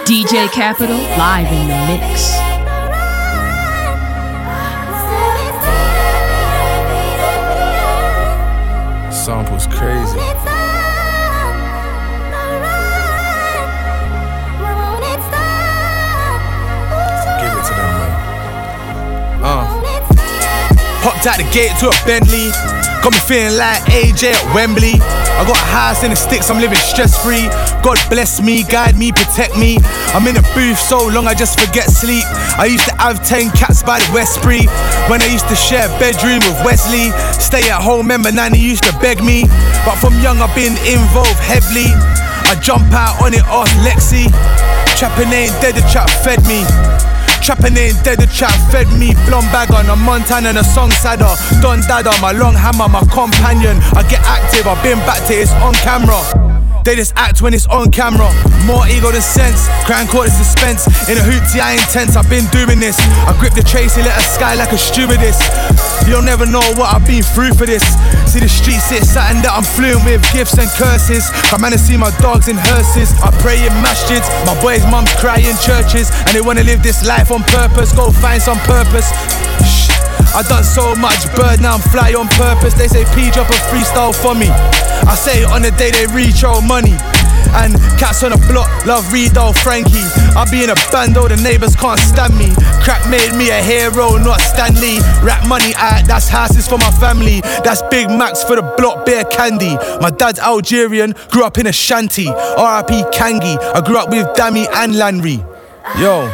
DJ 0.07 0.49
Kapital 0.49 0.97
live 1.18 1.53
in 1.53 1.68
the 1.68 1.77
mix. 1.87 2.38
Sample's 9.14 9.66
crazy. 9.66 10.47
Hopped 21.09 21.25
out 21.25 21.40
the 21.40 21.49
gate 21.57 21.73
to 21.81 21.88
a 21.88 21.97
Bentley. 22.05 22.53
Got 23.01 23.16
me 23.16 23.21
feeling 23.25 23.57
like 23.57 23.81
AJ 23.88 24.29
at 24.29 24.44
Wembley. 24.53 25.01
I 25.01 25.40
got 25.49 25.57
a 25.57 25.68
house 25.73 26.05
in 26.05 26.12
the 26.12 26.21
sticks, 26.21 26.53
I'm 26.53 26.61
living 26.61 26.77
stress 26.85 27.16
free. 27.16 27.49
God 27.81 27.97
bless 28.12 28.44
me, 28.44 28.61
guide 28.61 28.92
me, 28.92 29.09
protect 29.09 29.57
me. 29.57 29.81
I'm 30.12 30.29
in 30.29 30.37
a 30.37 30.44
booth 30.53 30.77
so 30.77 31.09
long 31.09 31.25
I 31.25 31.33
just 31.33 31.57
forget 31.57 31.88
sleep. 31.88 32.29
I 32.61 32.68
used 32.68 32.85
to 32.92 32.94
have 33.01 33.25
10 33.25 33.57
cats 33.57 33.81
by 33.81 34.05
the 34.05 34.09
Westbury. 34.12 34.68
When 35.09 35.25
I 35.25 35.33
used 35.33 35.49
to 35.49 35.57
share 35.57 35.88
a 35.88 35.92
bedroom 35.97 36.44
with 36.44 36.61
Wesley. 36.61 37.09
Stay 37.40 37.64
at 37.73 37.81
home, 37.81 38.05
remember 38.05 38.29
Nanny 38.29 38.61
used 38.61 38.85
to 38.85 38.92
beg 39.01 39.25
me. 39.25 39.49
But 39.88 39.97
from 39.97 40.12
young 40.21 40.44
I've 40.44 40.53
been 40.53 40.77
involved 40.85 41.40
heavily. 41.40 41.88
I 42.44 42.61
jump 42.61 42.92
out 42.92 43.16
on 43.25 43.33
it 43.33 43.49
off 43.49 43.73
Lexi. 43.81 44.29
Trapping 45.01 45.33
ain't 45.33 45.57
dead, 45.64 45.73
the 45.73 45.85
trap 45.88 46.12
fed 46.21 46.44
me. 46.44 46.68
Trapping 47.48 47.78
ain't 47.78 48.04
dead, 48.04 48.20
the 48.20 48.26
trap 48.26 48.52
fed 48.70 48.87
me. 49.00 49.14
Blonde 49.24 49.48
bag 49.50 49.72
on 49.72 49.88
a 49.88 49.96
Montana 49.96 50.50
and 50.50 50.58
a 50.58 50.64
song 50.64 50.90
sadder. 50.90 51.32
Don 51.62 51.80
Dada, 51.80 52.12
my 52.20 52.30
long 52.30 52.52
hammer, 52.52 52.88
my 52.88 53.00
companion. 53.08 53.78
I 53.96 54.04
get 54.06 54.20
active, 54.28 54.66
I've 54.66 54.82
been 54.82 54.98
back 55.08 55.26
to 55.28 55.32
it's 55.32 55.50
on 55.52 55.72
camera. 55.72 56.47
They 56.88 56.96
just 56.96 57.12
act 57.16 57.42
when 57.42 57.53
it's 57.53 57.66
on 57.66 57.90
camera. 57.90 58.33
More 58.64 58.88
ego 58.88 59.12
than 59.12 59.20
sense. 59.20 59.68
Crown 59.85 60.09
court 60.09 60.29
is 60.29 60.33
suspense. 60.33 60.88
In 61.05 61.20
a 61.20 61.20
hoopty, 61.20 61.61
I 61.61 61.77
intense. 61.77 62.16
I've 62.16 62.31
been 62.33 62.48
doing 62.48 62.81
this. 62.81 62.96
I 63.29 63.37
grip 63.38 63.53
the 63.53 63.61
Tracy, 63.61 64.01
let 64.01 64.16
her 64.16 64.24
sky 64.24 64.55
like 64.55 64.72
a 64.72 64.79
stewardess. 64.79 65.37
You'll 66.09 66.24
never 66.24 66.46
know 66.46 66.64
what 66.81 66.88
I've 66.88 67.05
been 67.05 67.22
through 67.22 67.53
for 67.61 67.66
this. 67.66 67.85
See 68.24 68.40
the 68.40 68.48
streets, 68.48 68.88
it's 68.88 69.12
something 69.12 69.44
that 69.44 69.53
I'm 69.53 69.68
fluent 69.77 70.01
with. 70.09 70.24
Gifts 70.33 70.57
and 70.57 70.70
curses. 70.81 71.29
I 71.53 71.61
man 71.61 71.72
to 71.72 71.79
see 71.79 71.98
my 71.98 72.09
dogs 72.24 72.48
in 72.48 72.57
hearses. 72.57 73.12
I 73.20 73.37
pray 73.44 73.61
in 73.61 73.72
masjids. 73.85 74.24
My 74.48 74.57
boys' 74.64 74.81
mums 74.88 75.12
cry 75.20 75.44
in 75.44 75.61
churches. 75.61 76.09
And 76.24 76.33
they 76.33 76.40
wanna 76.40 76.64
live 76.64 76.83
this 76.83 77.05
life 77.05 77.29
on 77.31 77.44
purpose. 77.53 77.92
Go 77.92 78.09
find 78.16 78.40
some 78.40 78.57
purpose. 78.64 79.12
Shh. 79.61 79.97
I 80.34 80.42
done 80.48 80.64
so 80.64 80.94
much 80.94 81.24
bird, 81.34 81.60
now 81.60 81.74
I'm 81.74 81.84
fly 81.90 82.14
on 82.14 82.28
purpose. 82.28 82.74
They 82.74 82.88
say 82.88 83.04
P 83.14 83.30
drop 83.30 83.48
a 83.48 83.58
freestyle 83.70 84.14
for 84.14 84.34
me. 84.34 84.48
I 84.48 85.14
say 85.14 85.44
on 85.44 85.62
the 85.62 85.70
day 85.72 85.90
they 85.90 86.06
reach 86.06 86.44
all 86.44 86.60
money. 86.60 86.96
And 87.50 87.74
cats 87.98 88.22
on 88.22 88.30
the 88.32 88.36
block, 88.50 88.68
love 88.84 89.04
Redo, 89.06 89.56
Frankie. 89.56 90.04
I 90.36 90.44
be 90.50 90.64
in 90.64 90.70
a 90.70 90.74
band, 90.92 91.14
bando, 91.14 91.28
the 91.28 91.36
neighbors 91.40 91.74
can't 91.74 91.98
stand 91.98 92.36
me. 92.36 92.52
Crack 92.84 93.08
made 93.08 93.32
me 93.34 93.48
a 93.50 93.62
hero, 93.62 94.18
not 94.18 94.40
Stanley. 94.40 95.00
Rap 95.24 95.46
money, 95.48 95.72
I, 95.76 96.02
that's 96.06 96.28
houses 96.28 96.68
for 96.68 96.76
my 96.76 96.90
family. 97.00 97.40
That's 97.64 97.80
Big 97.90 98.10
Macs 98.10 98.44
for 98.44 98.56
the 98.56 98.62
block, 98.76 99.06
beer 99.06 99.24
candy. 99.24 99.76
My 100.00 100.10
dad's 100.10 100.38
Algerian, 100.40 101.14
grew 101.30 101.44
up 101.44 101.56
in 101.58 101.66
a 101.66 101.72
shanty. 101.72 102.26
RIP 102.26 103.08
Kangi, 103.16 103.56
I 103.74 103.80
grew 103.80 103.96
up 103.98 104.10
with 104.10 104.28
Dammy 104.34 104.66
and 104.68 104.92
Lanry. 104.94 105.38
Yo. 105.98 106.28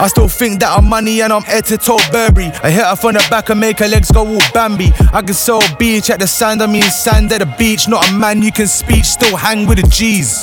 I 0.00 0.06
still 0.06 0.28
think 0.28 0.60
that 0.60 0.76
I'm 0.76 0.88
money 0.88 1.22
and 1.22 1.32
I'm 1.32 1.42
head 1.42 1.64
to 1.66 1.76
toe 1.76 1.98
Burberry. 2.12 2.46
I 2.62 2.70
hit 2.70 2.84
her 2.84 2.94
from 2.94 3.14
the 3.14 3.26
back 3.30 3.50
and 3.50 3.58
make 3.58 3.80
her 3.80 3.88
legs 3.88 4.10
go 4.12 4.26
all 4.26 4.40
Bambi. 4.54 4.92
I 5.12 5.22
can 5.22 5.34
sell 5.34 5.60
a 5.62 5.76
beach 5.76 6.08
at 6.10 6.20
the 6.20 6.26
sand, 6.26 6.62
I 6.62 6.66
mean 6.66 6.82
sand 6.82 7.32
at 7.32 7.40
the 7.40 7.46
beach. 7.58 7.88
Not 7.88 8.08
a 8.08 8.12
man 8.12 8.40
you 8.42 8.52
can 8.52 8.68
speech, 8.68 9.06
still 9.06 9.36
hang 9.36 9.66
with 9.66 9.80
the 9.80 9.88
G's. 9.88 10.40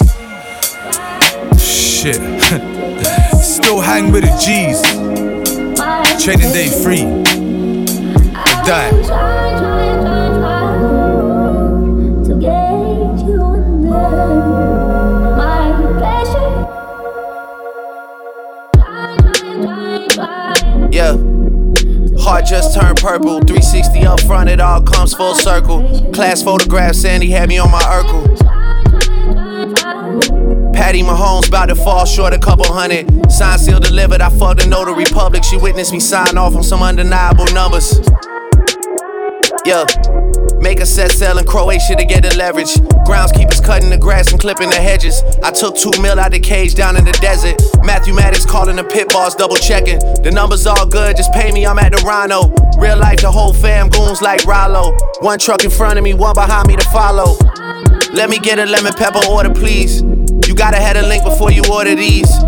Shit. 1.61 2.15
still 3.41 3.79
hang 3.79 4.11
with 4.11 4.23
the 4.23 4.35
G's. 4.43 4.81
Trading 6.23 6.51
day 6.51 6.67
free. 6.83 7.05
Die. 8.65 9.44
Heart 22.25 22.45
just 22.47 22.73
turned 22.73 22.97
purple. 22.97 23.39
360 23.41 24.03
up 24.07 24.19
front, 24.21 24.49
it 24.49 24.59
all 24.59 24.81
comes 24.81 25.13
full 25.13 25.35
circle. 25.35 26.09
Class 26.11 26.41
photograph, 26.41 26.95
Sandy 26.95 27.29
had 27.29 27.47
me 27.47 27.59
on 27.59 27.69
my 27.69 27.79
Urkel. 27.83 28.25
Patty 30.73 31.03
Mahomes 31.03 31.47
about 31.47 31.67
to 31.67 31.75
fall 31.75 32.03
short 32.03 32.33
a 32.33 32.39
couple 32.39 32.65
hundred. 32.65 33.31
Sign 33.31 33.59
seal 33.59 33.79
delivered, 33.79 34.21
I 34.21 34.29
fucked 34.29 34.61
the 34.61 34.67
notary 34.67 35.05
public. 35.05 35.43
She 35.43 35.57
witnessed 35.57 35.91
me 35.93 35.99
sign 35.99 36.35
off 36.35 36.55
on 36.55 36.63
some 36.63 36.81
undeniable 36.81 37.45
numbers. 37.53 37.99
Yeah. 39.63 39.85
Make 40.65 40.79
a 40.79 40.85
set 40.87 41.11
sail 41.11 41.37
in 41.37 41.45
Croatia 41.45 41.95
to 41.95 42.05
get 42.05 42.23
the 42.23 42.35
leverage. 42.35 42.73
Groundskeepers 43.05 43.63
cutting 43.63 43.91
the 43.91 43.99
grass 43.99 44.31
and 44.31 44.41
clipping 44.41 44.71
the 44.71 44.81
hedges. 44.81 45.21
I 45.43 45.51
took 45.51 45.77
two 45.77 45.91
mil 46.01 46.19
out 46.19 46.31
the 46.31 46.39
cage 46.39 46.73
down 46.73 46.97
in 46.97 47.05
the 47.05 47.11
desert. 47.21 47.61
Matthew 47.85 48.15
Maddox 48.15 48.47
calling 48.47 48.77
the 48.77 48.83
pit 48.83 49.09
boss, 49.09 49.35
double 49.35 49.57
checking. 49.57 49.99
The 50.23 50.31
numbers 50.31 50.65
all 50.65 50.87
good, 50.87 51.17
just 51.17 51.31
pay 51.33 51.51
me, 51.51 51.67
I'm 51.67 51.77
at 51.77 51.91
the 51.91 52.01
Rhino. 52.01 52.49
Real 52.81 52.97
life, 52.97 53.21
the 53.21 53.29
whole 53.29 53.53
fam 53.53 53.89
goons 53.89 54.23
like 54.23 54.43
Rollo. 54.45 54.97
One 55.19 55.37
truck 55.37 55.63
in 55.63 55.69
front 55.69 55.99
of 55.99 56.03
me, 56.03 56.15
one 56.15 56.33
behind 56.33 56.67
me 56.67 56.75
to 56.77 56.89
follow. 56.89 57.37
Let 58.11 58.31
me 58.31 58.39
get 58.39 58.57
a 58.57 58.65
lemon 58.65 58.93
pepper 58.93 59.21
order, 59.29 59.53
please. 59.53 60.01
You 60.01 60.55
gotta 60.55 60.77
have 60.77 60.97
a 60.97 61.03
link 61.03 61.23
before 61.23 61.51
you 61.51 61.61
order 61.71 61.93
these. 61.93 62.39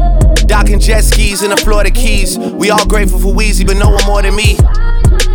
Docking 0.47 0.79
jet 0.79 1.03
skis 1.03 1.43
in 1.43 1.51
the 1.51 1.57
Florida 1.57 1.91
Keys. 1.91 2.35
We 2.35 2.71
all 2.71 2.87
grateful 2.87 3.19
for 3.19 3.31
Weezy, 3.31 3.63
but 3.63 3.77
no 3.77 3.91
one 3.91 4.03
more 4.07 4.23
than 4.23 4.35
me. 4.35 4.57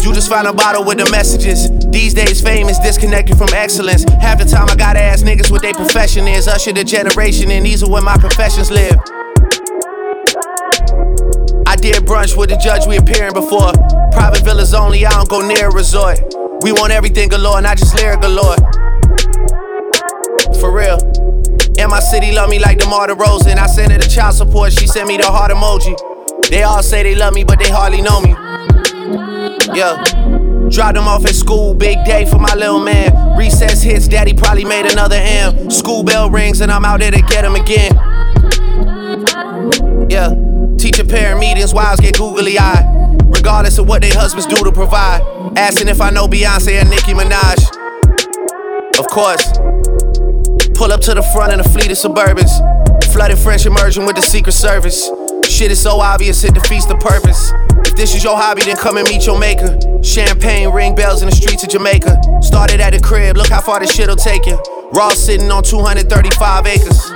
You 0.03 0.13
just 0.13 0.29
find 0.29 0.49
a 0.49 0.53
bottle 0.53 0.85
with 0.85 0.99
the 0.99 1.09
messages. 1.13 1.71
These 1.91 2.15
days, 2.15 2.41
fame 2.41 2.69
is 2.69 2.77
disconnected 2.81 3.39
from 3.39 3.49
excellence. 3.55 4.03
Half 4.21 4.41
the 4.41 4.45
time, 4.45 4.69
I 4.69 4.75
gotta 4.75 5.01
ask 5.01 5.25
niggas 5.25 5.49
what 5.53 5.63
their 5.63 5.75
profession 5.75 6.27
is. 6.27 6.49
Usher 6.49 6.73
the 6.73 6.83
generation, 6.83 7.53
and 7.53 7.65
these 7.65 7.85
are 7.85 7.89
where 7.89 8.03
my 8.03 8.17
professions 8.17 8.69
live. 8.69 8.99
I 11.67 11.77
did 11.77 12.03
brunch 12.03 12.37
with 12.37 12.51
the 12.51 12.59
judge 12.61 12.85
we 12.89 12.97
appearing 12.97 13.33
before. 13.33 13.71
Private 14.11 14.43
villas 14.43 14.75
only, 14.75 15.07
I 15.07 15.11
don't 15.11 15.29
go 15.29 15.47
near 15.47 15.69
a 15.69 15.73
resort. 15.73 16.19
We 16.63 16.73
want 16.73 16.93
everything 16.93 17.29
galore, 17.29 17.63
not 17.63 17.79
just 17.79 17.95
lyric 17.95 18.23
galore. 18.23 18.57
For 20.59 20.75
real. 20.75 20.99
And 21.79 21.91
my 21.91 22.01
city 22.01 22.33
love 22.33 22.51
me 22.51 22.59
like 22.59 22.79
the 22.79 22.87
DeMar 22.87 23.07
DeRozan. 23.07 23.57
I 23.57 23.67
sent 23.69 23.93
her 23.93 23.99
the 23.99 24.09
child 24.09 24.35
support, 24.35 24.73
she 24.73 24.89
sent 24.89 25.07
me 25.07 25.17
the 25.17 25.27
heart 25.27 25.53
emoji. 25.53 25.97
They 26.51 26.65
all 26.65 26.83
say 26.83 27.05
they 27.05 27.15
love 27.15 27.35
me, 27.35 27.45
but 27.45 27.61
they 27.61 27.71
hardly 27.71 28.03
know 28.03 28.21
me. 28.21 28.35
Yeah. 29.75 30.03
Dropped 30.71 30.97
him 30.97 31.07
off 31.07 31.25
at 31.25 31.35
school, 31.35 31.75
big 31.75 32.05
day 32.05 32.25
for 32.25 32.39
my 32.39 32.55
little 32.55 32.81
man. 32.81 33.37
Recess 33.37 33.83
hits, 33.83 34.09
daddy 34.09 34.35
probably 34.35 34.65
made 34.65 34.87
another 34.87 35.17
M. 35.19 35.71
School 35.71 36.03
bell 36.03 36.31
rings, 36.31 36.61
and 36.61 36.73
I'm 36.73 36.85
out 36.85 37.01
there 37.01 37.11
to 37.11 37.21
get 37.23 37.45
him 37.45 37.55
again. 37.55 37.95
Yeah. 40.11 40.35
Teacher 40.79 41.05
parent 41.05 41.41
meetings, 41.41 41.73
wives 41.75 42.01
get 42.01 42.17
googly 42.19 42.59
eyed. 42.59 42.85
Regardless 43.35 43.79
of 43.79 43.89
what 43.89 44.03
their 44.03 44.15
husbands 44.15 44.47
do 44.47 44.57
to 44.65 44.73
provide. 44.73 45.23
Asking 45.57 45.89
if 45.89 46.01
I 46.01 46.11
know 46.11 46.27
Beyonce 46.27 46.81
and 46.81 46.91
Nicki 46.91 47.13
Minaj. 47.13 47.59
Of 48.99 49.07
course. 49.09 49.53
Pull 50.75 50.93
up 50.93 51.01
to 51.03 51.15
the 51.15 51.23
front 51.33 51.53
in 51.53 51.61
a 51.61 51.65
fleet 51.65 51.91
of 51.91 51.99
Suburbans. 51.99 52.51
Flooded 53.13 53.39
French 53.39 53.67
immersion 53.67 54.07
with 54.07 54.17
the 54.17 54.23
Secret 54.23 54.53
Service. 54.53 55.09
Shit 55.49 55.71
is 55.71 55.81
so 55.81 56.01
obvious, 56.01 56.45
it 56.45 56.55
defeats 56.55 56.87
the 56.87 56.97
purpose. 56.97 57.53
If 57.87 57.97
this 57.97 58.15
is 58.15 58.25
your 58.25 58.37
hobby, 58.37 58.63
then 58.63 58.77
come 58.77 58.97
and 58.97 59.09
meet 59.09 59.27
your 59.27 59.39
maker. 59.39 59.79
Champagne, 60.03 60.73
ring 60.73 60.95
bells 60.95 61.23
in 61.23 61.29
the 61.29 61.35
streets 61.35 61.63
of 61.63 61.71
Jamaica. 61.71 62.43
Started 62.43 62.81
at 62.81 62.93
the 62.93 63.01
crib, 63.01 63.37
look 63.37 63.49
how 63.49 63.61
far 63.61 63.81
this 63.81 63.95
shit'll 63.95 64.17
take 64.17 64.47
you. 64.47 64.59
Raw 64.93 65.11
sitting 65.11 65.51
on 65.51 65.63
235 65.63 66.67
acres. 66.67 67.11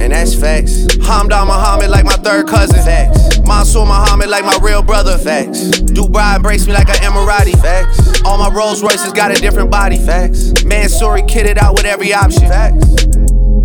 And 0.00 0.12
that's 0.12 0.34
facts. 0.34 0.86
Hamdan 0.96 1.46
Muhammad 1.46 1.90
like 1.90 2.04
my 2.04 2.12
third 2.12 2.46
cousin. 2.46 2.76
Facts. 2.82 3.40
Mansour 3.40 3.86
Muhammad 3.86 4.28
like 4.28 4.44
my 4.44 4.58
real 4.62 4.82
brother. 4.82 5.18
Facts. 5.18 5.60
Dubai 5.80 6.36
embrace 6.36 6.66
me 6.66 6.72
like 6.72 6.88
an 6.88 6.96
Emirati. 6.96 7.60
Facts. 7.60 8.22
All 8.24 8.38
my 8.38 8.48
Rolls 8.54 8.82
Royces 8.82 9.12
got 9.12 9.30
a 9.30 9.34
different 9.34 9.70
body. 9.70 9.96
Facts. 9.96 10.52
Mansory 10.64 11.22
kitted 11.22 11.56
out 11.56 11.74
with 11.74 11.84
every 11.84 12.12
option. 12.12 12.42
Facts. 12.42 13.06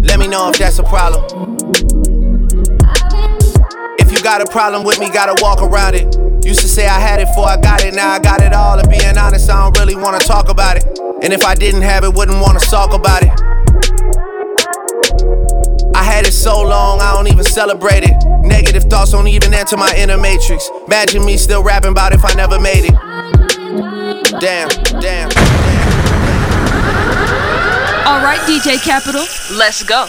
Let 0.01 0.19
me 0.19 0.28
know 0.28 0.49
if 0.49 0.57
that's 0.57 0.80
a 0.80 0.84
problem. 0.84 1.52
If 4.24 4.28
you 4.28 4.32
got 4.32 4.47
a 4.47 4.51
problem 4.53 4.86
with 4.86 5.01
me, 5.01 5.09
gotta 5.09 5.36
walk 5.43 5.61
around 5.61 5.95
it. 5.95 6.45
Used 6.45 6.61
to 6.61 6.67
say 6.69 6.88
I 6.88 6.97
had 6.97 7.19
it 7.19 7.28
before 7.28 7.45
I 7.45 7.57
got 7.57 7.84
it, 7.84 7.93
now 7.93 8.09
I 8.09 8.19
got 8.19 8.41
it 8.41 8.53
all. 8.53 8.80
And 8.80 8.89
being 8.89 9.17
honest, 9.17 9.49
I 9.49 9.61
don't 9.61 9.78
really 9.78 9.95
wanna 9.95 10.19
talk 10.19 10.47
about 10.47 10.78
it. 10.78 10.86
And 11.21 11.34
if 11.34 11.43
I 11.43 11.55
didn't 11.55 11.82
have 11.82 12.05
it, 12.05 12.13
wouldn't 12.13 12.39
wanna 12.39 12.61
talk 12.61 12.93
about 12.93 13.21
it. 13.21 13.32
I 15.93 16.01
had 16.01 16.26
it 16.26 16.32
so 16.32 16.61
long, 16.61 17.01
I 17.01 17.11
don't 17.13 17.28
even 17.28 17.43
celebrate 17.43 18.05
it. 18.05 18.15
Negative 18.45 18.84
thoughts 18.84 19.11
don't 19.11 19.28
even 19.28 19.53
enter 19.53 19.76
my 19.76 19.93
inner 19.97 20.17
matrix. 20.17 20.69
Imagine 20.88 21.26
me 21.26 21.36
still 21.36 21.61
rapping 21.61 21.91
about 21.91 22.13
if 22.13 22.24
I 22.24 22.34
never 22.36 22.61
made 22.61 22.86
it. 22.86 22.95
Damn, 24.39 24.69
damn, 25.01 25.28
damn. 25.28 25.30
Alright, 28.07 28.39
DJ 28.47 28.82
Kapital, 28.82 29.26
let's 29.57 29.84
go. 29.84 30.07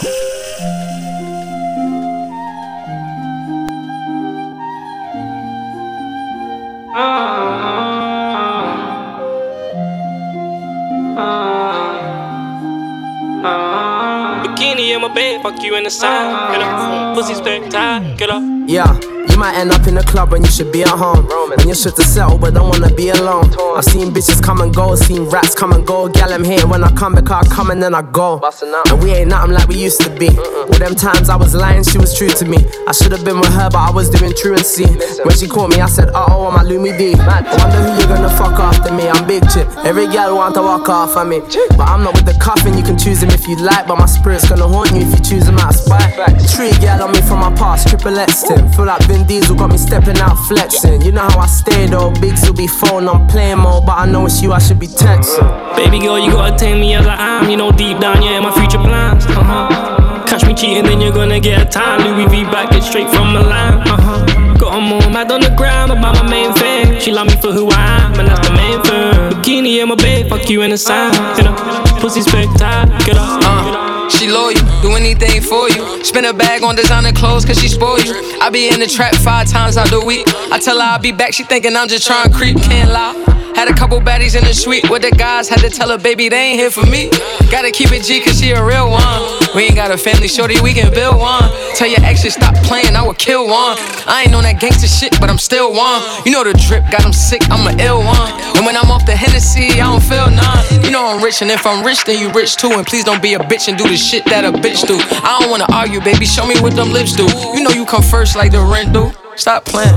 Bikini 14.43 14.95
in 14.95 15.01
my 15.01 15.13
bed, 15.13 15.41
fuck 15.43 15.61
you 15.61 15.75
in 15.75 15.83
the 15.83 15.89
side. 15.89 16.53
Get 16.53 16.61
up, 16.61 17.15
pussy 17.15 17.33
spectacular. 17.33 18.39
Yeah. 18.65 19.14
You 19.29 19.37
might 19.37 19.55
end 19.55 19.71
up 19.71 19.85
in 19.87 19.97
a 19.97 20.03
club 20.03 20.31
when 20.31 20.43
you 20.43 20.49
should 20.49 20.71
be 20.71 20.83
at 20.83 20.89
home. 20.89 21.27
When 21.49 21.67
you 21.67 21.75
should 21.75 21.95
to 21.95 22.03
settle, 22.03 22.37
but 22.37 22.53
don't 22.53 22.69
wanna 22.69 22.93
be 22.93 23.09
alone. 23.09 23.51
I've 23.75 23.83
seen 23.83 24.11
bitches 24.13 24.41
come 24.41 24.61
and 24.61 24.73
go, 24.73 24.95
seen 24.95 25.23
rats 25.25 25.53
come 25.55 25.73
and 25.73 25.85
go. 25.85 26.07
Gal, 26.07 26.31
I'm 26.31 26.43
here 26.43 26.65
when 26.67 26.83
I 26.83 26.91
come 26.93 27.15
back, 27.15 27.29
I 27.29 27.43
come 27.47 27.71
and 27.71 27.81
then 27.83 27.93
I 27.93 28.01
go. 28.01 28.41
And 28.89 29.03
we 29.03 29.11
ain't 29.11 29.29
nothing 29.29 29.51
like 29.51 29.67
we 29.67 29.75
used 29.75 30.01
to 30.01 30.09
be. 30.09 30.29
All 30.29 30.79
them 30.79 30.95
times 30.95 31.29
I 31.29 31.35
was 31.35 31.53
lying, 31.53 31.83
she 31.83 31.97
was 31.97 32.17
true 32.17 32.29
to 32.29 32.45
me. 32.45 32.57
I 32.87 32.91
should 32.93 33.11
have 33.11 33.25
been 33.25 33.39
with 33.39 33.53
her, 33.53 33.69
but 33.69 33.79
I 33.79 33.91
was 33.91 34.09
doing 34.09 34.33
truancy. 34.35 34.85
When 35.23 35.35
she 35.35 35.47
caught 35.47 35.69
me, 35.69 35.81
I 35.81 35.87
said, 35.87 36.09
uh 36.09 36.25
oh, 36.29 36.47
I'm 36.47 36.55
a 36.55 36.69
Lumi 36.69 36.97
D. 36.97 37.13
I 37.19 37.41
wonder 37.41 37.79
who 37.83 37.99
you're 37.99 38.07
gonna 38.07 38.29
fuck 38.37 38.59
after 38.59 38.93
me. 38.93 39.09
I'm 39.09 39.27
big 39.27 39.43
chip. 39.49 39.67
Every 39.83 40.07
gal 40.07 40.35
want 40.35 40.55
to 40.55 40.61
walk 40.61 40.87
off 40.87 41.17
of 41.17 41.27
me. 41.27 41.39
But 41.75 41.89
I'm 41.89 42.03
not 42.03 42.13
with 42.15 42.25
the 42.25 42.37
coffin, 42.39 42.77
you 42.77 42.83
can 42.95 43.03
choose 43.03 43.23
him 43.23 43.29
if 43.29 43.47
you 43.47 43.55
like. 43.57 43.87
But 43.87 43.97
my 43.97 44.05
spirit's 44.05 44.47
gonna 44.49 44.67
haunt 44.67 44.91
you 44.91 45.01
if 45.01 45.11
you 45.11 45.23
choose 45.23 45.47
him 45.47 45.57
out 45.57 45.73
of 45.73 45.79
spite. 45.79 46.13
Tree 46.55 46.71
gal 46.81 47.03
on 47.03 47.11
me 47.11 47.21
from 47.21 47.39
my 47.39 47.53
past, 47.55 47.87
triple 47.87 48.15
Tim. 48.15 48.69
Feel 48.71 48.85
like 48.85 49.03
Vin 49.07 49.25
Diesel 49.27 49.55
got 49.55 49.71
me 49.71 49.77
stepping 49.77 50.17
out 50.17 50.35
flexing. 50.47 51.01
You 51.01 51.11
know 51.11 51.21
how 51.21 51.39
I 51.39 51.47
stay 51.47 51.87
though, 51.87 52.11
Bigs 52.21 52.45
will 52.47 52.55
be 52.55 52.67
phone 52.67 53.07
on 53.07 53.27
playing 53.27 53.59
mode, 53.59 53.85
but 53.85 53.97
I 53.97 54.05
know 54.05 54.25
it's 54.25 54.41
you 54.41 54.53
I 54.53 54.59
should 54.59 54.79
be 54.79 54.87
texting. 54.87 55.45
Baby 55.75 55.99
girl, 55.99 56.19
you 56.19 56.31
gotta 56.31 56.57
take 56.57 56.79
me 56.79 56.93
as 56.95 57.05
I 57.05 57.15
am. 57.15 57.49
You 57.49 57.57
know 57.57 57.71
deep 57.71 57.99
down, 57.99 58.21
yeah, 58.21 58.39
my 58.39 58.51
future 58.51 58.79
plans. 58.79 59.25
Uh 59.25 59.43
huh. 59.43 60.25
Catch 60.27 60.45
me 60.45 60.53
cheating, 60.53 60.83
then 60.83 61.01
you're 61.01 61.13
gonna 61.13 61.39
get 61.39 61.61
a 61.61 61.65
time. 61.65 62.01
Louis 62.01 62.27
V 62.27 62.43
back 62.45 62.73
it 62.73 62.83
straight 62.83 63.09
from 63.09 63.33
Milan. 63.33 63.87
Uh 63.87 64.01
huh. 64.01 64.34
A 64.75 64.81
more 64.81 65.09
mad 65.09 65.31
on 65.31 65.39
the 65.39 65.53
gram 65.55 65.89
about 65.89 66.15
my 66.15 66.29
main 66.29 66.51
thing. 66.53 66.99
She 66.99 67.09
love 67.09 67.27
me 67.27 67.37
for 67.37 67.53
who 67.53 67.69
I 67.71 68.03
am, 68.03 68.19
and 68.19 68.27
that's 68.27 68.45
the 68.45 68.53
main 68.53 68.81
thing. 68.83 69.31
Bikini 69.31 69.81
in 69.81 69.87
my 69.87 69.95
bed, 69.95 70.27
fuck 70.27 70.49
you 70.49 70.63
in 70.63 70.71
the 70.71 70.77
sand. 70.77 71.15
You 71.37 71.45
know, 71.45 71.55
pussy 72.01 72.19
spectacular. 72.19 73.21
Uh. 73.21 74.09
She 74.09 74.27
loyal, 74.27 74.59
do 74.81 74.91
anything 74.91 75.41
for 75.41 75.69
you. 75.69 76.03
Spend 76.03 76.25
a 76.25 76.33
bag 76.33 76.61
on 76.61 76.75
designer 76.75 77.13
clothes 77.13 77.45
cause 77.45 77.57
she 77.57 77.69
spoil 77.69 77.99
you. 78.01 78.15
I 78.41 78.49
be 78.49 78.67
in 78.67 78.81
the 78.81 78.87
trap 78.87 79.15
five 79.15 79.47
times 79.47 79.77
out 79.77 79.89
the 79.89 80.03
week. 80.03 80.27
I 80.51 80.59
tell 80.59 80.77
her 80.77 80.83
I'll 80.83 80.99
be 80.99 81.13
back, 81.13 81.33
she 81.33 81.43
thinking 81.43 81.73
I'm 81.77 81.87
just 81.87 82.05
trying 82.05 82.29
to 82.29 82.35
creep, 82.35 82.57
can't 82.57 82.91
lie. 82.91 83.34
Had 83.55 83.69
a 83.69 83.73
couple 83.73 83.99
baddies 84.01 84.35
in 84.35 84.43
the 84.43 84.53
suite 84.53 84.89
with 84.89 85.01
the 85.01 85.11
guys, 85.11 85.47
had 85.47 85.59
to 85.59 85.69
tell 85.69 85.89
her, 85.89 85.97
baby, 85.97 86.27
they 86.27 86.51
ain't 86.51 86.59
here 86.59 86.69
for 86.69 86.85
me. 86.85 87.09
Gotta 87.49 87.71
keep 87.71 87.91
it 87.93 88.03
G 88.03 88.19
cause 88.19 88.39
she 88.39 88.51
a 88.51 88.63
real 88.63 88.91
one. 88.91 89.21
We 89.55 89.63
ain't 89.63 89.75
got 89.75 89.91
a 89.91 89.97
family, 89.97 90.27
shorty, 90.27 90.59
we 90.59 90.73
can 90.73 90.93
build 90.93 91.17
one. 91.17 91.47
Tell 91.73 91.87
your 91.87 92.03
ex 92.03 92.23
to 92.23 92.31
stop 92.31 92.53
playing, 92.67 92.95
I 92.95 93.07
would 93.07 93.17
kill 93.17 93.47
one. 93.47 93.79
I 94.05 94.23
ain't 94.27 94.35
on 94.35 94.43
that 94.43 94.59
gangster 94.59 94.87
shit, 94.87 95.17
but 95.21 95.29
I'm 95.29 95.37
still 95.37 95.71
one. 95.71 96.03
You 96.25 96.33
know 96.33 96.43
the 96.43 96.53
drip 96.67 96.83
got 96.91 97.05
him 97.05 97.13
sick, 97.13 97.41
I'm 97.49 97.65
an 97.65 97.79
ill 97.79 98.03
one. 98.03 98.31
And 98.59 98.65
when 98.65 98.75
I'm 98.75 98.91
off 98.91 99.05
the 99.05 99.15
Hennessy, 99.15 99.79
I 99.79 99.87
don't 99.87 100.03
feel 100.03 100.29
none. 100.29 100.83
You 100.83 100.91
know 100.91 101.07
I'm 101.07 101.23
rich, 101.23 101.41
and 101.41 101.49
if 101.49 101.65
I'm 101.65 101.85
rich, 101.85 102.03
then 102.03 102.19
you 102.19 102.31
rich 102.33 102.57
too. 102.57 102.75
And 102.75 102.85
please 102.85 103.05
don't 103.05 103.21
be 103.21 103.35
a 103.35 103.39
bitch 103.39 103.69
and 103.69 103.77
do 103.77 103.87
the 103.87 103.95
shit 103.95 104.25
that 104.25 104.43
a 104.43 104.51
bitch 104.51 104.85
do. 104.85 104.99
I 105.23 105.39
don't 105.39 105.49
wanna 105.49 105.71
argue, 105.71 106.01
baby, 106.01 106.25
show 106.25 106.45
me 106.45 106.59
what 106.59 106.75
them 106.75 106.91
lips 106.91 107.15
do. 107.15 107.23
You 107.55 107.63
know 107.63 107.71
you 107.71 107.85
come 107.85 108.03
first 108.03 108.35
like 108.35 108.51
the 108.51 108.61
rent 108.61 108.91
do. 108.91 109.11
Stop 109.35 109.65
playing. 109.65 109.93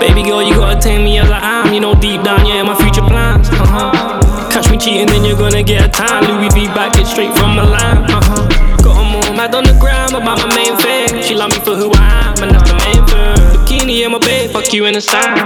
Baby 0.00 0.24
girl, 0.24 0.42
you 0.42 0.56
gotta 0.56 0.80
take 0.80 0.98
me 0.98 1.18
as 1.18 1.30
I 1.30 1.38
am. 1.62 1.72
You 1.72 1.80
know 1.80 1.94
deep 1.94 2.22
down, 2.24 2.44
yeah, 2.44 2.62
my 2.64 2.74
future 2.74 3.02
plans. 3.02 3.48
Uh 3.48 3.64
huh. 3.64 4.50
Catch 4.50 4.68
me 4.70 4.76
cheating, 4.76 5.06
then 5.06 5.24
you're 5.24 5.38
gonna 5.38 5.62
get 5.62 5.84
a 5.84 5.88
time. 5.88 6.24
Louis 6.24 6.48
V 6.52 6.66
back 6.74 6.98
it 6.98 7.06
straight 7.06 7.32
from 7.38 7.54
Milan. 7.54 8.10
Uh 8.10 8.20
huh. 8.20 8.82
Got 8.82 8.98
a 8.98 9.04
more 9.04 9.36
mad 9.36 9.54
on 9.54 9.62
the 9.62 9.78
gram 9.78 10.14
about 10.14 10.38
my 10.38 10.50
main 10.56 10.76
thing. 10.76 11.22
She 11.22 11.34
love 11.36 11.52
me 11.52 11.60
for 11.60 11.76
who 11.76 11.92
I 11.94 12.34
am, 12.34 12.42
and 12.42 12.50
that's 12.50 12.68
the 12.68 12.76
main 12.82 13.06
thing. 13.06 13.54
Bikini 13.64 14.04
in 14.04 14.10
my 14.10 14.18
bed, 14.18 14.50
fuck 14.50 14.72
you 14.72 14.86
in 14.86 14.94
the 14.94 15.00
sand. 15.00 15.38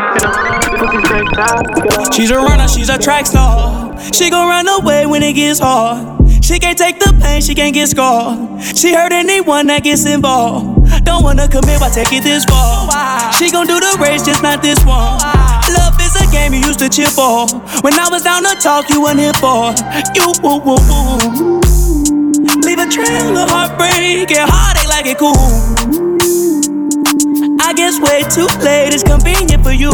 She's 2.14 2.30
a 2.30 2.36
runner, 2.36 2.66
she's 2.66 2.88
a 2.88 2.96
track 2.96 3.26
star. 3.26 3.94
She 4.10 4.30
gon' 4.30 4.48
run 4.48 4.68
away 4.68 5.04
when 5.04 5.22
it 5.22 5.34
gets 5.34 5.60
hard. 5.60 6.27
She 6.48 6.58
can't 6.58 6.78
take 6.78 6.98
the 6.98 7.12
pain, 7.20 7.42
she 7.42 7.54
can't 7.54 7.74
get 7.74 7.88
scarred. 7.88 8.64
She 8.74 8.94
hurt 8.94 9.12
anyone 9.12 9.66
that 9.66 9.84
gets 9.84 10.06
involved. 10.06 11.04
Don't 11.04 11.22
wanna 11.22 11.46
commit, 11.46 11.76
why 11.78 11.90
take 11.92 12.08
it 12.08 12.24
this 12.24 12.48
far? 12.48 12.88
She 13.36 13.52
gon' 13.52 13.66
do 13.66 13.76
the 13.76 13.98
race, 14.00 14.24
just 14.24 14.42
not 14.42 14.62
this 14.62 14.80
one. 14.80 15.20
Love 15.76 16.00
is 16.00 16.16
a 16.16 16.24
game 16.32 16.54
you 16.56 16.64
used 16.64 16.80
to 16.80 16.88
cheer 16.88 17.12
for. 17.12 17.44
When 17.84 17.92
I 17.92 18.08
was 18.08 18.24
down 18.24 18.48
to 18.48 18.56
talk, 18.64 18.88
you 18.88 19.04
weren't 19.04 19.20
here 19.20 19.36
for. 19.36 19.76
You 20.16 20.32
woo 20.40 20.56
woo 20.64 20.80
woo. 20.88 21.60
Leave 22.64 22.80
a 22.80 22.88
trail 22.88 23.36
of 23.36 23.52
heartbreak 23.52 24.32
and 24.32 24.48
heartache 24.48 24.88
like 24.88 25.04
it 25.04 25.20
cool. 25.20 25.36
I 27.60 27.76
guess 27.76 28.00
way 28.00 28.24
too 28.32 28.48
late 28.64 28.96
is 28.96 29.04
convenient 29.04 29.60
for 29.60 29.76
you. 29.76 29.92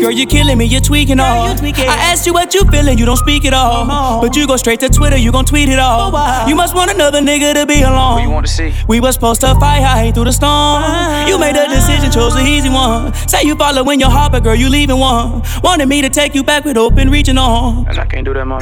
Girl, 0.00 0.10
you're 0.10 0.26
killing 0.26 0.58
me, 0.58 0.64
you're 0.64 0.80
tweaking 0.80 1.20
all. 1.20 1.54
tweaking 1.54 1.88
I 1.88 1.94
asked 2.10 2.26
you 2.26 2.32
what 2.32 2.52
you 2.54 2.64
feeling, 2.64 2.98
you 2.98 3.06
don't 3.06 3.16
speak 3.16 3.44
at 3.44 3.54
all. 3.54 4.20
But 4.20 4.34
you 4.34 4.48
go 4.48 4.56
straight 4.56 4.80
to 4.80 4.88
Twitter, 4.88 5.16
you 5.16 5.30
gon' 5.30 5.44
tweet 5.44 5.68
it 5.68 5.78
all. 5.78 6.10
You 6.48 6.56
must 6.56 6.74
want 6.74 6.90
another 6.90 7.20
nigga 7.20 7.54
to 7.54 7.64
be 7.66 7.82
alone. 7.82 8.14
What 8.14 8.22
you 8.22 8.30
want 8.30 8.46
to 8.46 8.52
see? 8.52 8.74
We 8.88 8.98
was 8.98 9.14
supposed 9.14 9.42
to 9.42 9.54
fight 9.60 9.82
high 9.82 10.10
through 10.10 10.24
the 10.24 10.32
storm. 10.32 10.82
Ah. 10.82 11.28
You 11.28 11.38
made 11.38 11.54
a 11.54 11.68
decision, 11.68 12.10
chose 12.10 12.34
the 12.34 12.42
easy 12.42 12.68
one. 12.68 13.14
Say 13.28 13.42
you 13.44 13.54
following 13.54 14.00
your 14.00 14.10
heart, 14.10 14.32
but 14.32 14.42
girl, 14.42 14.56
you 14.56 14.68
leaving 14.68 14.98
one. 14.98 15.42
Wanted 15.62 15.86
me 15.86 16.02
to 16.02 16.10
take 16.10 16.34
you 16.34 16.42
back 16.42 16.64
with 16.64 16.76
open 16.76 17.10
reaching 17.10 17.38
on. 17.38 17.86
And 17.88 17.96
I 17.98 18.06
can't 18.06 18.24
do 18.24 18.34
that, 18.34 18.46
ay. 18.48 18.58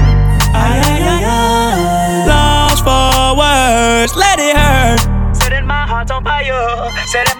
Lost 2.29 2.85
for 2.85 3.39
words, 3.39 4.15
let 4.15 4.39
it 4.39 4.55
hurt. 4.57 5.01
Setting 5.35 5.65
my 5.65 5.87
heart 5.87 6.11
on 6.11 6.23
fire. 6.23 6.91
Setting 7.07 7.40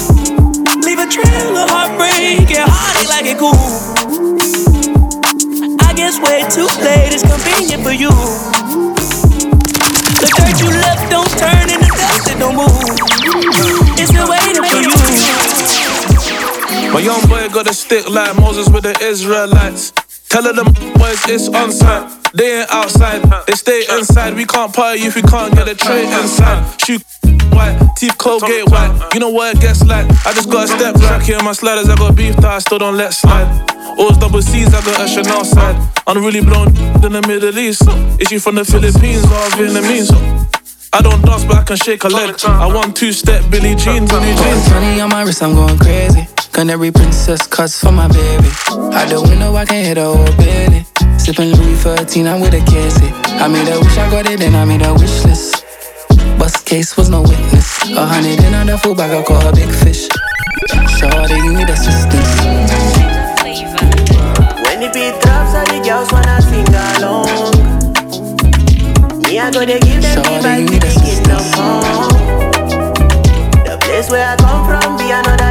Trail 1.11 1.57
of 1.57 1.69
heartbreak 1.69 2.49
and 2.55 2.71
heartache 2.71 3.09
like 3.09 3.25
it 3.25 3.37
cool. 3.37 3.51
I 5.81 5.91
guess 5.93 6.17
way 6.23 6.47
too 6.47 6.67
late 6.79 7.11
is 7.11 7.21
convenient 7.21 7.83
for 7.83 7.91
you. 7.91 8.11
The 10.23 10.31
dirt 10.39 10.55
you 10.63 10.71
left 10.71 11.11
don't 11.11 11.27
turn 11.35 11.67
into 11.67 11.91
dust, 11.99 12.31
it 12.31 12.39
don't 12.39 12.55
move. 12.55 12.71
It's 13.99 14.09
still 14.09 14.29
waiting 14.29 14.63
for 14.63 14.79
you. 14.79 14.91
My 16.93 17.01
young 17.01 17.21
boy 17.27 17.49
got 17.53 17.69
a 17.69 17.73
stick 17.73 18.09
like 18.09 18.33
Moses 18.37 18.69
with 18.69 18.83
the 18.83 18.97
Israelites. 19.03 19.91
Tell 20.29 20.43
them 20.43 20.71
boys 20.95 21.19
it's 21.27 21.49
on 21.49 21.73
site. 21.73 22.20
They 22.33 22.61
ain't 22.61 22.71
outside, 22.71 23.23
they 23.45 23.53
stay 23.53 23.83
inside. 23.91 24.35
We 24.35 24.45
can't 24.45 24.73
party 24.73 25.01
if 25.01 25.15
we 25.15 25.21
can't 25.21 25.53
get 25.53 25.67
a 25.67 25.75
tray 25.75 26.05
inside. 26.05 26.79
Shoot 26.79 27.03
white, 27.51 27.77
teeth 27.97 28.17
cold, 28.17 28.41
Colgate 28.41 28.69
white. 28.69 29.09
You 29.13 29.19
know 29.19 29.29
what 29.29 29.55
it 29.55 29.61
gets 29.61 29.83
like. 29.85 30.05
I 30.25 30.31
just 30.33 30.49
got 30.49 30.65
a 30.65 30.67
step 30.67 30.95
back 30.95 31.23
here, 31.23 31.41
my 31.43 31.51
sliders. 31.51 31.89
I 31.89 31.95
got 31.95 32.15
beef 32.15 32.35
that 32.37 32.45
I 32.45 32.59
still 32.59 32.79
don't 32.79 32.95
let 32.95 33.13
slide. 33.13 33.47
Always 33.97 34.17
double 34.17 34.41
C's, 34.41 34.73
I 34.73 34.79
got 34.85 35.01
a 35.01 35.07
Chanel 35.07 35.43
side. 35.43 35.75
I'm 36.07 36.23
really 36.23 36.41
blown 36.41 36.67
in 37.03 37.11
the 37.11 37.21
Middle 37.27 37.57
East. 37.59 37.83
Is 38.19 38.29
she 38.29 38.39
from 38.39 38.55
the 38.55 38.63
Philippines 38.63 39.25
or 39.25 39.49
Vietnamese? 39.59 40.60
I 40.93 41.01
don't 41.01 41.21
dance, 41.23 41.45
but 41.45 41.57
I 41.57 41.63
can 41.63 41.77
shake 41.77 42.03
a 42.03 42.09
leg. 42.09 42.35
I 42.43 42.67
want 42.67 42.97
two 42.97 43.13
step 43.13 43.49
Billy 43.49 43.75
Jean, 43.75 44.05
Billy 44.07 44.35
jeans. 44.35 44.69
Money 44.69 44.99
on 44.99 45.09
my 45.09 45.23
wrist, 45.23 45.41
I'm 45.41 45.55
going 45.55 45.77
crazy. 45.79 46.27
Canary 46.51 46.91
princess 46.91 47.47
cuts 47.47 47.79
for 47.79 47.93
my 47.93 48.09
baby. 48.09 48.49
Out 48.67 49.07
the 49.07 49.21
window, 49.25 49.55
I 49.55 49.65
can 49.65 49.85
hit 49.85 49.97
a 49.97 50.03
whole 50.03 50.35
belly. 50.35 50.85
Sipping 51.17 51.51
Louis 51.55 51.75
13, 51.77 52.27
I'm 52.27 52.41
with 52.41 52.53
a 52.53 52.59
casey. 52.69 53.07
I 53.39 53.47
made 53.47 53.71
a 53.71 53.79
wish, 53.79 53.97
I 53.97 54.09
got 54.11 54.29
it, 54.29 54.39
then 54.39 54.53
I 54.53 54.65
made 54.65 54.81
a 54.81 54.93
wish 54.93 55.23
list. 55.23 55.63
Bust 56.37 56.65
case 56.65 56.97
was 56.97 57.09
no 57.09 57.21
witness. 57.21 57.89
A 57.91 58.05
hundred 58.05 58.43
in 58.43 58.53
on 58.53 58.67
the 58.67 58.77
full 58.77 58.93
bag, 58.93 59.11
I 59.11 59.23
caught 59.23 59.45
a 59.45 59.55
big 59.55 59.71
fish. 59.71 60.09
Shorty, 60.99 61.35
you 61.35 61.53
need 61.53 61.69
assistance. 61.69 62.35
When 64.67 64.79
the 64.83 64.91
beat 64.91 65.15
drops, 65.23 65.55
all 65.55 65.65
the 65.71 65.79
girls 65.87 66.11
wanna 66.11 66.41
sing 66.41 66.67
along. 66.99 67.50
I 69.41 69.49
go 69.49 69.65
to 69.65 69.79
give 69.79 70.03
them 70.03 70.21
the 70.21 70.29
vibe 70.45 70.67
to 70.67 70.77
the. 70.77 70.91
The 73.65 73.77
place 73.81 74.07
where 74.11 74.27
I 74.27 74.35
come 74.35 74.67
from 74.67 74.97
be 74.97 75.09
another 75.09 75.50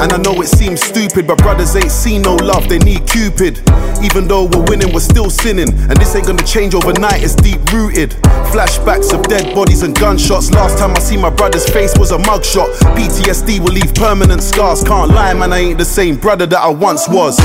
And 0.00 0.14
I 0.14 0.16
know 0.16 0.40
it 0.40 0.46
seems 0.48 0.80
stupid, 0.80 1.26
but 1.26 1.36
brothers 1.38 1.76
ain't 1.76 1.90
seen 1.90 2.22
no 2.22 2.34
love, 2.36 2.70
they 2.70 2.78
need 2.78 3.06
Cupid. 3.06 3.58
Even 4.02 4.26
though 4.26 4.46
we're 4.46 4.64
winning, 4.64 4.94
we're 4.94 5.00
still 5.00 5.28
sinning. 5.28 5.68
And 5.68 5.96
this 5.98 6.16
ain't 6.16 6.26
gonna 6.26 6.42
change 6.42 6.74
overnight, 6.74 7.22
it's 7.22 7.34
deep 7.34 7.60
rooted. 7.70 8.12
Flashbacks 8.48 9.12
of 9.12 9.22
dead 9.28 9.54
bodies 9.54 9.82
and 9.82 9.94
gunshots. 9.94 10.50
Last 10.52 10.78
time 10.78 10.92
I 10.92 11.00
see 11.00 11.18
my 11.18 11.28
brother's 11.28 11.68
face 11.68 11.92
was 11.98 12.12
a 12.12 12.16
mugshot. 12.16 12.68
PTSD 12.96 13.60
will 13.60 13.74
leave 13.74 13.94
permanent 13.94 14.42
scars. 14.42 14.82
Can't 14.82 15.10
lie, 15.10 15.34
man, 15.34 15.52
I 15.52 15.58
ain't 15.58 15.78
the 15.78 15.84
same 15.84 16.16
brother 16.16 16.46
that 16.46 16.58
I 16.58 16.70
once 16.70 17.06
was. 17.06 17.38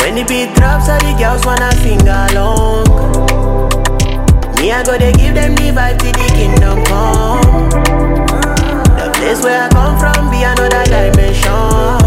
When 0.00 0.16
the 0.16 0.24
beat 0.26 0.52
drops, 0.56 0.88
all 0.88 0.98
the 0.98 1.14
girls 1.16 1.46
wanna 1.46 1.70
sing 1.82 2.02
along. 2.02 3.30
Me, 4.56 4.72
I 4.72 4.82
go 4.82 4.98
to 4.98 5.12
give 5.12 5.34
them 5.34 5.54
the 5.54 5.70
vibe 5.70 5.98
to 5.98 6.06
the 6.06 6.26
kingdom 6.34 6.84
come. 6.86 7.89
Place 9.20 9.42
where 9.42 9.64
I 9.64 9.68
come 9.68 9.98
from 9.98 10.30
be 10.30 10.42
another 10.44 10.82
dimension. 10.84 11.99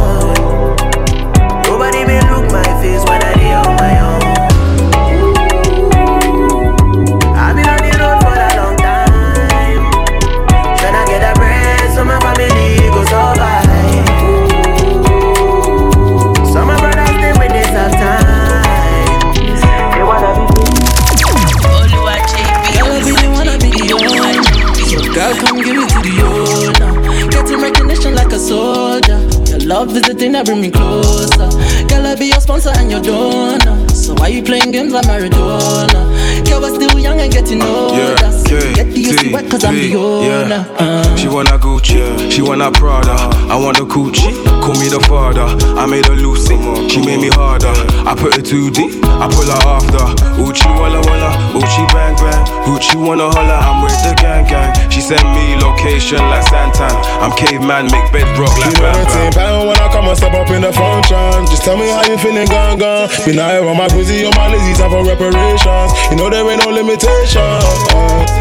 Love 29.86 29.95
is 29.97 30.03
the 30.03 30.13
thing 30.13 30.31
that 30.31 30.45
bring 30.45 30.61
me 30.61 30.71
closer. 30.71 31.49
Girl, 31.88 32.05
I 32.07 32.15
be 32.15 32.27
your 32.27 32.39
sponsor 32.39 32.71
and 32.75 32.89
your 32.89 33.01
donor. 33.01 33.89
So 33.89 34.13
why 34.15 34.27
you 34.29 34.43
playing 34.43 34.71
games 34.71 34.93
like 34.93 35.05
Maradona? 35.05 36.01
Girl, 36.47 36.61
we're 36.61 36.75
still 36.75 36.97
young 36.99 37.19
and 37.19 37.31
getting 37.31 37.61
older. 37.61 37.97
Yeah, 37.97 38.31
So 38.31 38.59
K, 38.59 38.73
get 38.73 38.88
the 38.93 39.17
T, 39.17 39.34
wet 39.34 39.49
cause 39.51 39.63
I'm 39.63 39.75
the 39.75 39.95
owner. 39.95 40.47
yeah. 40.47 41.02
She 41.24 41.30
wanna 41.30 41.55
Gucci, 41.57 42.03
she 42.30 42.41
wanna 42.41 42.69
Prada. 42.69 43.15
I 43.47 43.55
want 43.55 43.80
the 43.80 43.88
coochie, 43.88 44.36
call 44.59 44.76
me 44.76 44.91
the 44.91 44.99
father. 45.07 45.47
I 45.80 45.88
made 45.88 46.03
her 46.11 46.19
Lucy, 46.19 46.59
she 46.91 46.99
made 46.99 47.24
me 47.24 47.32
harder. 47.32 47.71
I 48.03 48.11
put 48.11 48.36
her 48.36 48.43
too 48.43 48.67
deep, 48.67 48.99
I 49.07 49.32
pull 49.32 49.47
her 49.47 49.63
after. 49.63 50.03
Uchi 50.43 50.67
walla 50.76 50.99
walla, 50.99 51.32
Uchi 51.55 51.84
bang 51.95 52.19
bang. 52.19 52.43
Uchi 52.67 52.99
wanna 52.99 53.32
holla, 53.32 53.55
I'm 53.55 53.80
with 53.88 53.95
the 54.03 54.11
gang 54.19 54.43
gang. 54.51 54.76
She 54.91 54.99
sent 54.99 55.24
me 55.32 55.55
location 55.63 56.19
like 56.28 56.43
Santan. 56.51 56.91
I'm 57.24 57.32
caveman, 57.39 57.88
make 57.88 58.11
bedrock 58.11 58.51
like 58.59 58.76
You 58.76 58.84
know 58.84 58.91
Bam 58.91 58.99
the 58.99 59.07
Bam. 59.07 59.15
team 59.15 59.32
pound 59.32 59.63
when 59.71 59.80
I 59.80 59.88
come 59.95 60.11
and 60.11 60.17
step 60.19 60.36
up 60.36 60.51
in 60.51 60.59
the 60.59 60.76
function. 60.76 61.47
Just 61.47 61.63
tell 61.63 61.80
me 61.80 61.88
how 61.88 62.03
you 62.03 62.19
feeling, 62.19 62.51
gone, 62.51 62.76
gone. 62.76 63.07
Been 63.24 63.39
out 63.39 63.63
on 63.63 63.80
my 63.80 63.88
pussy, 63.88 64.28
on 64.28 64.36
my 64.36 64.51
lazy 64.51 64.76
time 64.76 64.91
for 64.91 65.07
reparations. 65.07 65.95
You 66.11 66.19
know 66.19 66.28
there 66.28 66.43
ain't 66.43 66.59
no 66.59 66.67
limitations. 66.67 67.63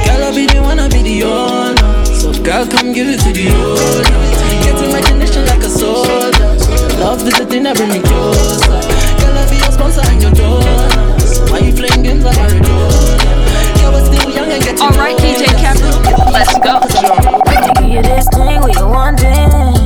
Girl, 0.03 0.19
I 0.19 0.35
be 0.35 0.51
the 0.51 0.59
one, 0.67 0.83
I 0.83 0.91
be 0.91 0.99
the 1.07 1.23
owner. 1.31 1.92
So 2.23 2.33
girl, 2.45 2.65
come 2.69 2.93
give 2.93 3.09
it 3.09 3.19
to 3.19 3.33
the 3.33 3.51
owner. 3.51 4.07
Getting 4.63 4.95
recognition 4.95 5.45
like 5.45 5.59
a 5.59 5.69
soldier. 5.69 6.55
Love 7.03 7.27
is 7.27 7.35
the 7.35 7.45
thing 7.45 7.65
that 7.65 7.75
bring 7.75 7.91
me 7.91 7.99
closer. 7.99 8.79
Girl, 9.19 9.35
I 9.35 9.51
be 9.51 9.59
your 9.59 9.73
sponsor 9.75 10.07
and 10.07 10.23
your 10.23 10.31
donor. 10.31 10.87
Why 11.51 11.67
you 11.67 11.75
playing 11.75 12.05
games 12.05 12.23
like 12.23 12.39
Maradona? 12.39 13.19
Girl, 13.83 13.91
we're 13.91 14.07
still 14.07 14.31
young 14.31 14.53
and 14.55 14.63
getting 14.63 14.87
Alright, 14.87 15.19
DJ 15.19 15.51
Kapital, 15.59 16.31
let's 16.31 16.55
go. 16.63 16.79
Give 17.83 17.91
you 17.91 18.03
this 18.07 18.29
thing 18.31 18.63
we 18.63 18.71
are 18.79 18.89
wanting. 18.89 19.82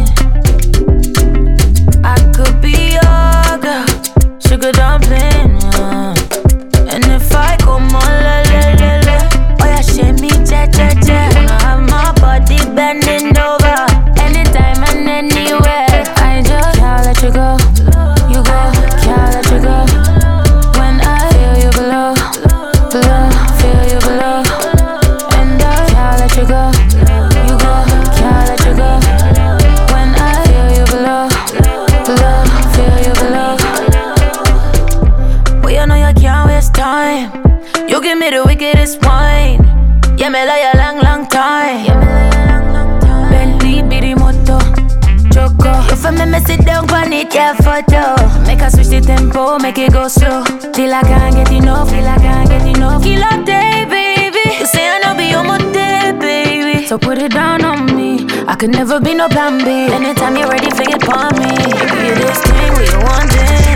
So 56.87 56.97
put 56.97 57.19
it 57.19 57.33
down 57.33 57.65
on 57.65 57.97
me. 57.97 58.25
I 58.47 58.55
could 58.55 58.71
never 58.71 59.01
be 59.01 59.13
no 59.13 59.29
plan 59.29 59.59
B. 59.59 59.93
Anytime 59.93 60.37
you're 60.37 60.49
ready, 60.49 60.71
fling 60.71 60.91
it 60.91 61.03
upon 61.03 61.35
me. 61.37 61.51
Give 61.51 62.07
you 62.07 62.15
this 62.15 62.41
thing 62.43 62.73
we 62.75 62.87
wanting. 63.05 63.76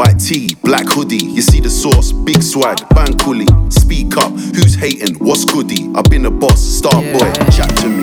White 0.00 0.18
tee, 0.18 0.54
black 0.64 0.86
hoodie, 0.88 1.22
you 1.22 1.42
see 1.42 1.60
the 1.60 1.68
sauce, 1.68 2.10
big 2.10 2.42
swag, 2.42 2.78
bang 2.94 3.12
coolie. 3.18 3.46
Speak 3.70 4.16
up, 4.16 4.32
who's 4.32 4.74
hating, 4.74 5.16
what's 5.16 5.44
goodie? 5.44 5.92
I've 5.94 6.04
been 6.08 6.24
a 6.24 6.30
boss, 6.30 6.58
star 6.58 7.02
Yeah. 7.04 7.12
boy, 7.18 7.30
chat 7.52 7.68
to 7.80 7.86
me. 7.86 8.02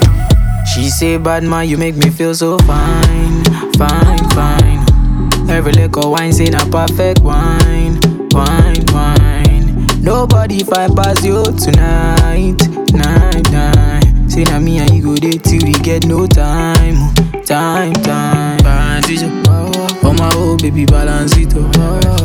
She 0.75 0.91
say, 0.91 1.17
bad 1.17 1.41
man, 1.41 1.67
you 1.67 1.75
make 1.75 1.95
me 1.95 2.11
feel 2.11 2.35
so 2.35 2.59
fine, 2.59 3.43
fine, 3.81 4.29
fine. 4.37 4.85
Every 5.49 5.71
little 5.71 6.11
wine 6.11 6.33
say 6.33 6.45
a 6.53 6.63
perfect 6.69 7.21
wine, 7.23 7.99
wine, 8.29 8.85
wine. 8.93 9.87
Nobody 9.99 10.63
fight 10.63 10.95
past 10.95 11.25
you 11.25 11.45
tonight, 11.57 12.61
night, 12.93 13.51
night. 13.51 14.05
Say 14.29 14.43
na 14.43 14.59
me 14.59 14.77
and 14.77 14.91
you 14.91 15.01
go 15.01 15.15
there 15.15 15.39
till 15.41 15.63
we 15.65 15.73
get 15.81 16.05
no 16.05 16.27
time, 16.27 17.09
my 20.69 20.73
oh 20.75 20.75
baby, 20.75 20.85
balance 20.85 22.16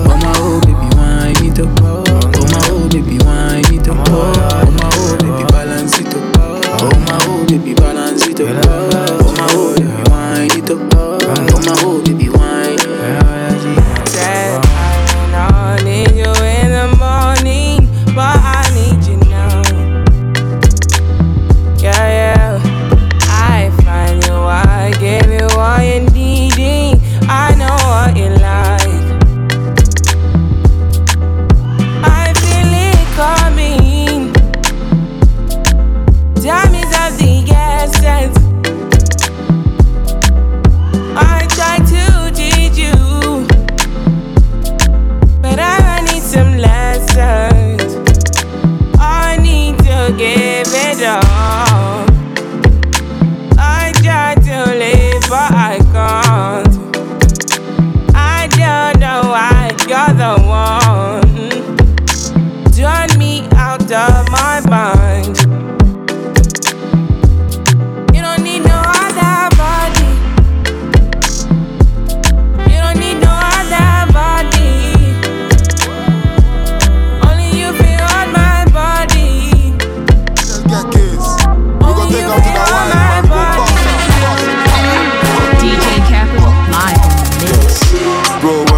Bro 88.43 88.72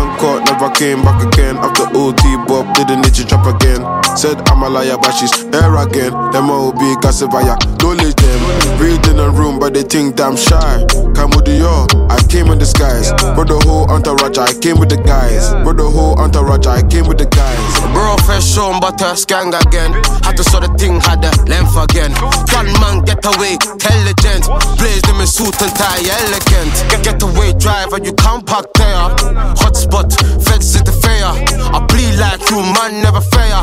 came 0.74 1.02
back 1.02 1.22
again. 1.22 1.56
After 1.56 1.86
OT 1.94 2.36
Bob 2.46 2.74
didn't 2.74 3.02
need 3.02 3.14
to 3.14 3.24
drop 3.24 3.46
again. 3.46 3.80
Said 4.16 4.36
I'm 4.50 4.62
a 4.62 4.68
liar, 4.68 4.98
but 4.98 5.12
she's 5.12 5.32
here 5.32 5.76
again. 5.78 6.12
Them 6.34 6.50
all 6.50 6.72
be 6.72 6.94
Casavaya, 7.02 7.56
don't 7.78 7.96
let 7.98 8.16
them. 8.16 8.40
Read 8.78 9.06
in 9.06 9.18
a 9.18 9.30
room, 9.30 9.58
but 9.58 9.74
they 9.74 9.82
think 9.82 10.20
I'm 10.20 10.36
shy. 10.36 10.84
Come 11.14 11.30
with 11.30 11.46
the 11.46 11.62
yo, 11.62 11.86
I 12.10 12.18
came 12.28 12.50
in 12.50 12.58
disguise. 12.58 13.10
Bro, 13.34 13.44
the 13.44 13.58
whole 13.64 13.90
entourage, 13.90 14.38
I 14.38 14.52
came 14.58 14.78
with 14.78 14.90
the 14.90 14.98
guys. 15.02 15.50
Bro, 15.62 15.74
the 15.74 15.88
whole 15.88 16.18
entourage, 16.18 16.66
I 16.66 16.82
came 16.82 17.06
with 17.06 17.18
the 17.18 17.26
guys. 17.26 17.62
Bro, 17.94 18.18
fresh 18.26 18.58
on, 18.58 18.80
but 18.80 19.00
a 19.00 19.14
gang 19.26 19.54
again. 19.54 19.94
Had 20.26 20.36
to 20.36 20.44
saw 20.44 20.60
the 20.60 20.70
thing, 20.78 21.00
had 21.00 21.22
the 21.22 21.30
length 21.46 21.78
again. 21.78 22.10
Gunman, 22.50 23.06
get 23.06 23.22
away, 23.22 23.54
intelligent. 23.62 24.50
Blaze 24.78 25.02
them 25.02 25.22
in 25.22 25.26
suit 25.26 25.54
and 25.62 25.74
tie, 25.74 26.02
elegant. 26.02 26.74
Get, 26.90 27.02
get 27.06 27.22
away, 27.22 27.54
driver, 27.58 27.98
you 28.02 28.14
can't 28.14 28.44
park 28.46 28.66
there. 28.74 29.14
Hotspot, 29.58 30.10
feds 30.42 30.63
is 30.72 30.82
the 30.82 30.92
fair. 30.92 31.28
I 31.28 31.78
bleed 31.84 32.16
like 32.16 32.40
you, 32.48 32.64
man, 32.72 33.04
never 33.04 33.20
fair. 33.20 33.60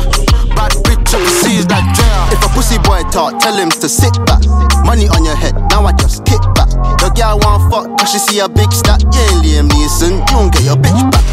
Bad 0.54 0.72
bitch, 0.86 1.10
overseas 1.10 1.66
like 1.66 1.86
Drea. 1.98 2.30
If 2.30 2.44
a 2.46 2.48
pussy 2.54 2.78
boy 2.78 3.02
talk, 3.10 3.42
tell 3.42 3.56
him 3.58 3.70
to 3.82 3.88
sit 3.88 4.14
back. 4.26 4.46
Money 4.86 5.10
on 5.10 5.24
your 5.24 5.34
head, 5.34 5.54
now 5.70 5.82
I 5.82 5.92
just 5.98 6.24
kick 6.24 6.42
back. 6.54 6.70
The 7.02 7.10
girl 7.18 7.42
want 7.42 7.66
fuck, 7.70 7.86
cause 7.98 8.10
she 8.12 8.18
see 8.18 8.38
a 8.38 8.48
big 8.48 8.70
stack. 8.70 9.02
You 9.02 9.22
ain't 9.34 9.42
Liam 9.42 9.66
Neeson, 9.66 10.22
you 10.30 10.36
don't 10.36 10.52
get 10.54 10.62
your 10.62 10.78
bitch 10.78 11.02
back. 11.10 11.24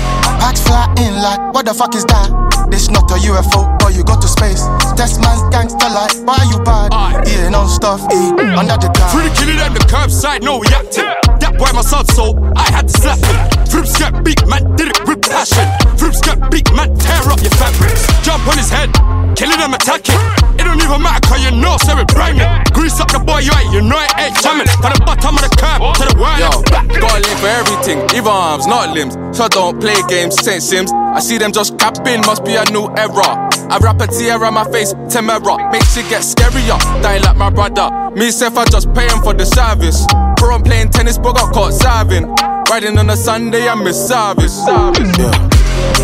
Packs 0.42 0.62
fly 0.66 0.90
in 0.98 1.22
like, 1.22 1.54
what 1.54 1.66
the 1.66 1.74
fuck 1.74 1.94
is 1.94 2.06
that? 2.06 2.32
This 2.72 2.90
not 2.90 3.12
a 3.12 3.18
UFO, 3.30 3.70
or 3.84 3.92
you 3.92 4.04
go 4.04 4.20
to 4.20 4.28
space. 4.28 4.66
Test 4.98 5.22
man's 5.22 5.44
gangster 5.54 5.90
like, 5.90 6.16
why 6.26 6.42
you 6.50 6.58
bad? 6.66 6.90
Yeah, 7.28 7.50
no 7.50 7.68
stuff, 7.68 8.02
eh, 8.10 8.58
under 8.58 8.78
the 8.78 8.90
ground. 8.90 9.12
Free 9.14 9.28
the 9.28 9.34
killer 9.38 9.58
them 9.60 9.74
the 9.74 9.86
curbside, 9.86 10.42
no 10.42 10.60
reacting. 10.60 11.06
That 11.50 11.58
boy 11.58 11.74
my 11.74 11.82
son, 11.82 12.06
so 12.14 12.38
I 12.54 12.70
had 12.70 12.86
to 12.86 12.94
slap 12.94 13.18
him. 13.18 13.38
Fruits 13.74 13.98
get 13.98 14.14
beat, 14.22 14.38
man, 14.46 14.62
did 14.78 14.94
it 14.94 15.02
with 15.10 15.26
passion. 15.26 15.66
Fruits 15.98 16.22
get 16.22 16.38
beat, 16.54 16.70
man, 16.78 16.94
tear 16.94 17.26
up 17.26 17.42
your 17.42 17.50
fabrics. 17.58 18.06
Jump 18.22 18.46
on 18.46 18.54
his 18.54 18.70
head, 18.70 18.94
killing 19.34 19.58
them 19.58 19.74
attacking. 19.74 20.22
It 20.62 20.70
don't 20.70 20.78
even 20.78 21.02
matter, 21.02 21.26
cause 21.26 21.42
you 21.42 21.50
know, 21.50 21.74
so 21.82 21.98
it 21.98 22.06
banging. 22.14 22.46
Grease 22.70 23.02
up 23.02 23.10
the 23.10 23.18
boy, 23.18 23.42
you 23.42 23.50
ain't, 23.58 23.74
you 23.74 23.82
know 23.82 23.98
it 23.98 24.14
ain't 24.22 24.38
jamming. 24.46 24.70
From 24.78 24.94
the 24.94 25.02
bottom 25.02 25.42
of 25.42 25.42
the 25.42 25.50
curb 25.58 25.82
to 25.98 26.06
the 26.06 26.14
wire. 26.22 26.38
Yo, 26.38 26.54
gotta 26.70 27.18
live 27.18 27.40
for 27.42 27.50
everything, 27.50 27.98
even 28.14 28.30
arms, 28.30 28.70
not 28.70 28.94
limbs. 28.94 29.18
So 29.34 29.46
I 29.46 29.48
don't 29.50 29.82
play 29.82 29.98
games, 30.06 30.38
Saint 30.38 30.62
Sims. 30.62 30.94
I 30.94 31.18
see 31.18 31.42
them 31.42 31.50
just 31.50 31.82
capping, 31.82 32.22
must 32.30 32.46
be 32.46 32.62
a 32.62 32.66
new 32.70 32.94
era. 32.94 33.50
I 33.74 33.82
wrap 33.82 33.98
a 34.02 34.06
tear 34.06 34.38
on 34.38 34.54
my 34.54 34.70
face, 34.70 34.94
Temera. 35.10 35.58
Makes 35.74 35.98
it 35.98 36.06
get 36.14 36.22
scarier, 36.22 36.78
dying 37.02 37.26
like 37.26 37.38
my 37.38 37.50
brother. 37.50 37.90
Me 38.14 38.30
self, 38.30 38.54
I 38.54 38.66
just 38.66 38.94
paying 38.94 39.18
for 39.26 39.34
the 39.34 39.50
service. 39.50 40.06
Bro, 40.40 40.56
I'm 40.56 40.64
playing 40.64 40.90
tennis, 40.90 41.18
but 41.18 41.34
got 41.36 41.54
caught 41.54 41.74
serving. 41.74 42.26
Riding 42.72 42.98
on 42.98 43.10
a 43.10 43.18
Sunday, 43.18 43.68
I 43.68 43.76
miss 43.76 44.08
service. 44.08 44.58
Yeah. 44.68 45.50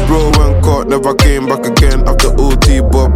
Bro 0.07 0.31
went 0.37 0.63
caught, 0.63 0.87
never 0.87 1.15
came 1.15 1.47
back 1.47 1.65
again. 1.65 2.07
After 2.07 2.29
OT 2.37 2.81
Bob 2.81 3.14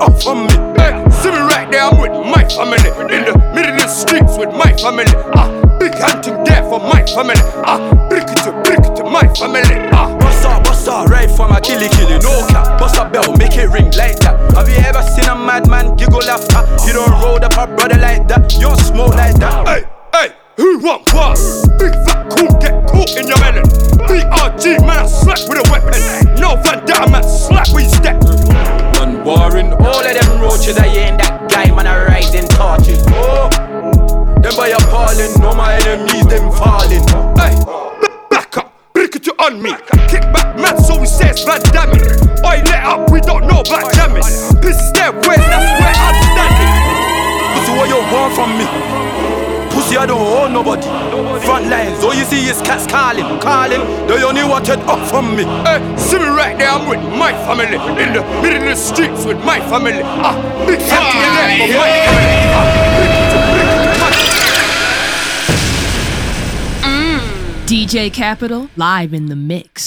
up 0.00 0.22
from 0.22 0.46
me. 0.46 0.52
Hey, 0.80 0.92
see 1.10 1.30
me 1.30 1.38
right 1.38 1.68
there, 1.70 1.90
with 1.92 2.12
my 2.26 2.44
family. 2.48 2.90
In 3.14 3.24
the 3.28 3.34
middle 3.54 3.74
of 3.74 3.80
the 3.82 3.88
streets 3.88 4.36
with 4.38 4.50
my 4.54 4.72
family. 4.76 5.12
Ah, 5.36 5.48
big 5.78 5.94
hunting 5.94 6.42
there 6.44 6.62
for 6.68 6.80
my 6.80 7.04
family. 7.06 7.40
Ah, 7.64 7.78
brick 8.08 8.24
it 8.28 8.40
to 8.44 8.52
brick 8.64 8.80
it 8.80 8.96
to 8.96 9.04
my 9.04 9.26
family. 9.34 9.88
Ah, 9.92 10.16
Bust 10.18 10.44
up, 10.46 10.64
bust 10.64 10.88
up, 10.88 11.08
right 11.08 11.30
from 11.30 11.52
a 11.52 11.60
killy 11.60 11.88
killy, 11.88 12.18
no 12.20 12.32
cap. 12.48 12.78
Bust 12.78 12.96
a 12.96 13.08
bell, 13.08 13.36
make 13.36 13.56
it 13.56 13.68
ring 13.68 13.90
like 13.96 14.18
that. 14.20 14.36
Have 14.56 14.68
you 14.68 14.76
ever 14.84 15.02
seen 15.02 15.28
a 15.28 15.36
madman 15.36 15.96
giggle 15.96 16.22
after? 16.24 16.60
You 16.86 16.94
don't 16.94 17.12
roll 17.22 17.42
up 17.42 17.52
a 17.56 17.66
brother 17.66 17.98
like 17.98 18.26
that, 18.28 18.52
you 18.54 18.60
don't 18.72 18.80
smoke 18.80 19.14
like 19.14 19.36
that. 19.40 19.66
Wanted 55.30 55.46
me. 55.46 55.52
Hey, 55.64 55.96
see 55.96 56.18
me 56.18 56.24
right 56.24 56.58
there, 56.58 56.70
I'm 56.70 56.88
with 56.88 57.00
my 57.16 57.32
family. 57.46 57.76
In 58.02 58.12
the 58.12 58.22
middle 58.42 58.62
of 58.62 58.68
the 58.68 58.74
streets 58.74 59.24
with 59.24 59.38
my 59.44 59.60
family. 59.60 60.02
Ah, 60.02 60.34
big 60.66 60.80
family 60.80 61.20
there 61.22 61.46
for 61.66 61.74
my 61.78 61.90
family. 62.06 62.50
Ah, 62.56 62.66
DJ 67.66 68.10
Kapital 68.12 68.68
live 68.76 69.14
in 69.14 69.26
the 69.26 69.36
mix. 69.36 69.79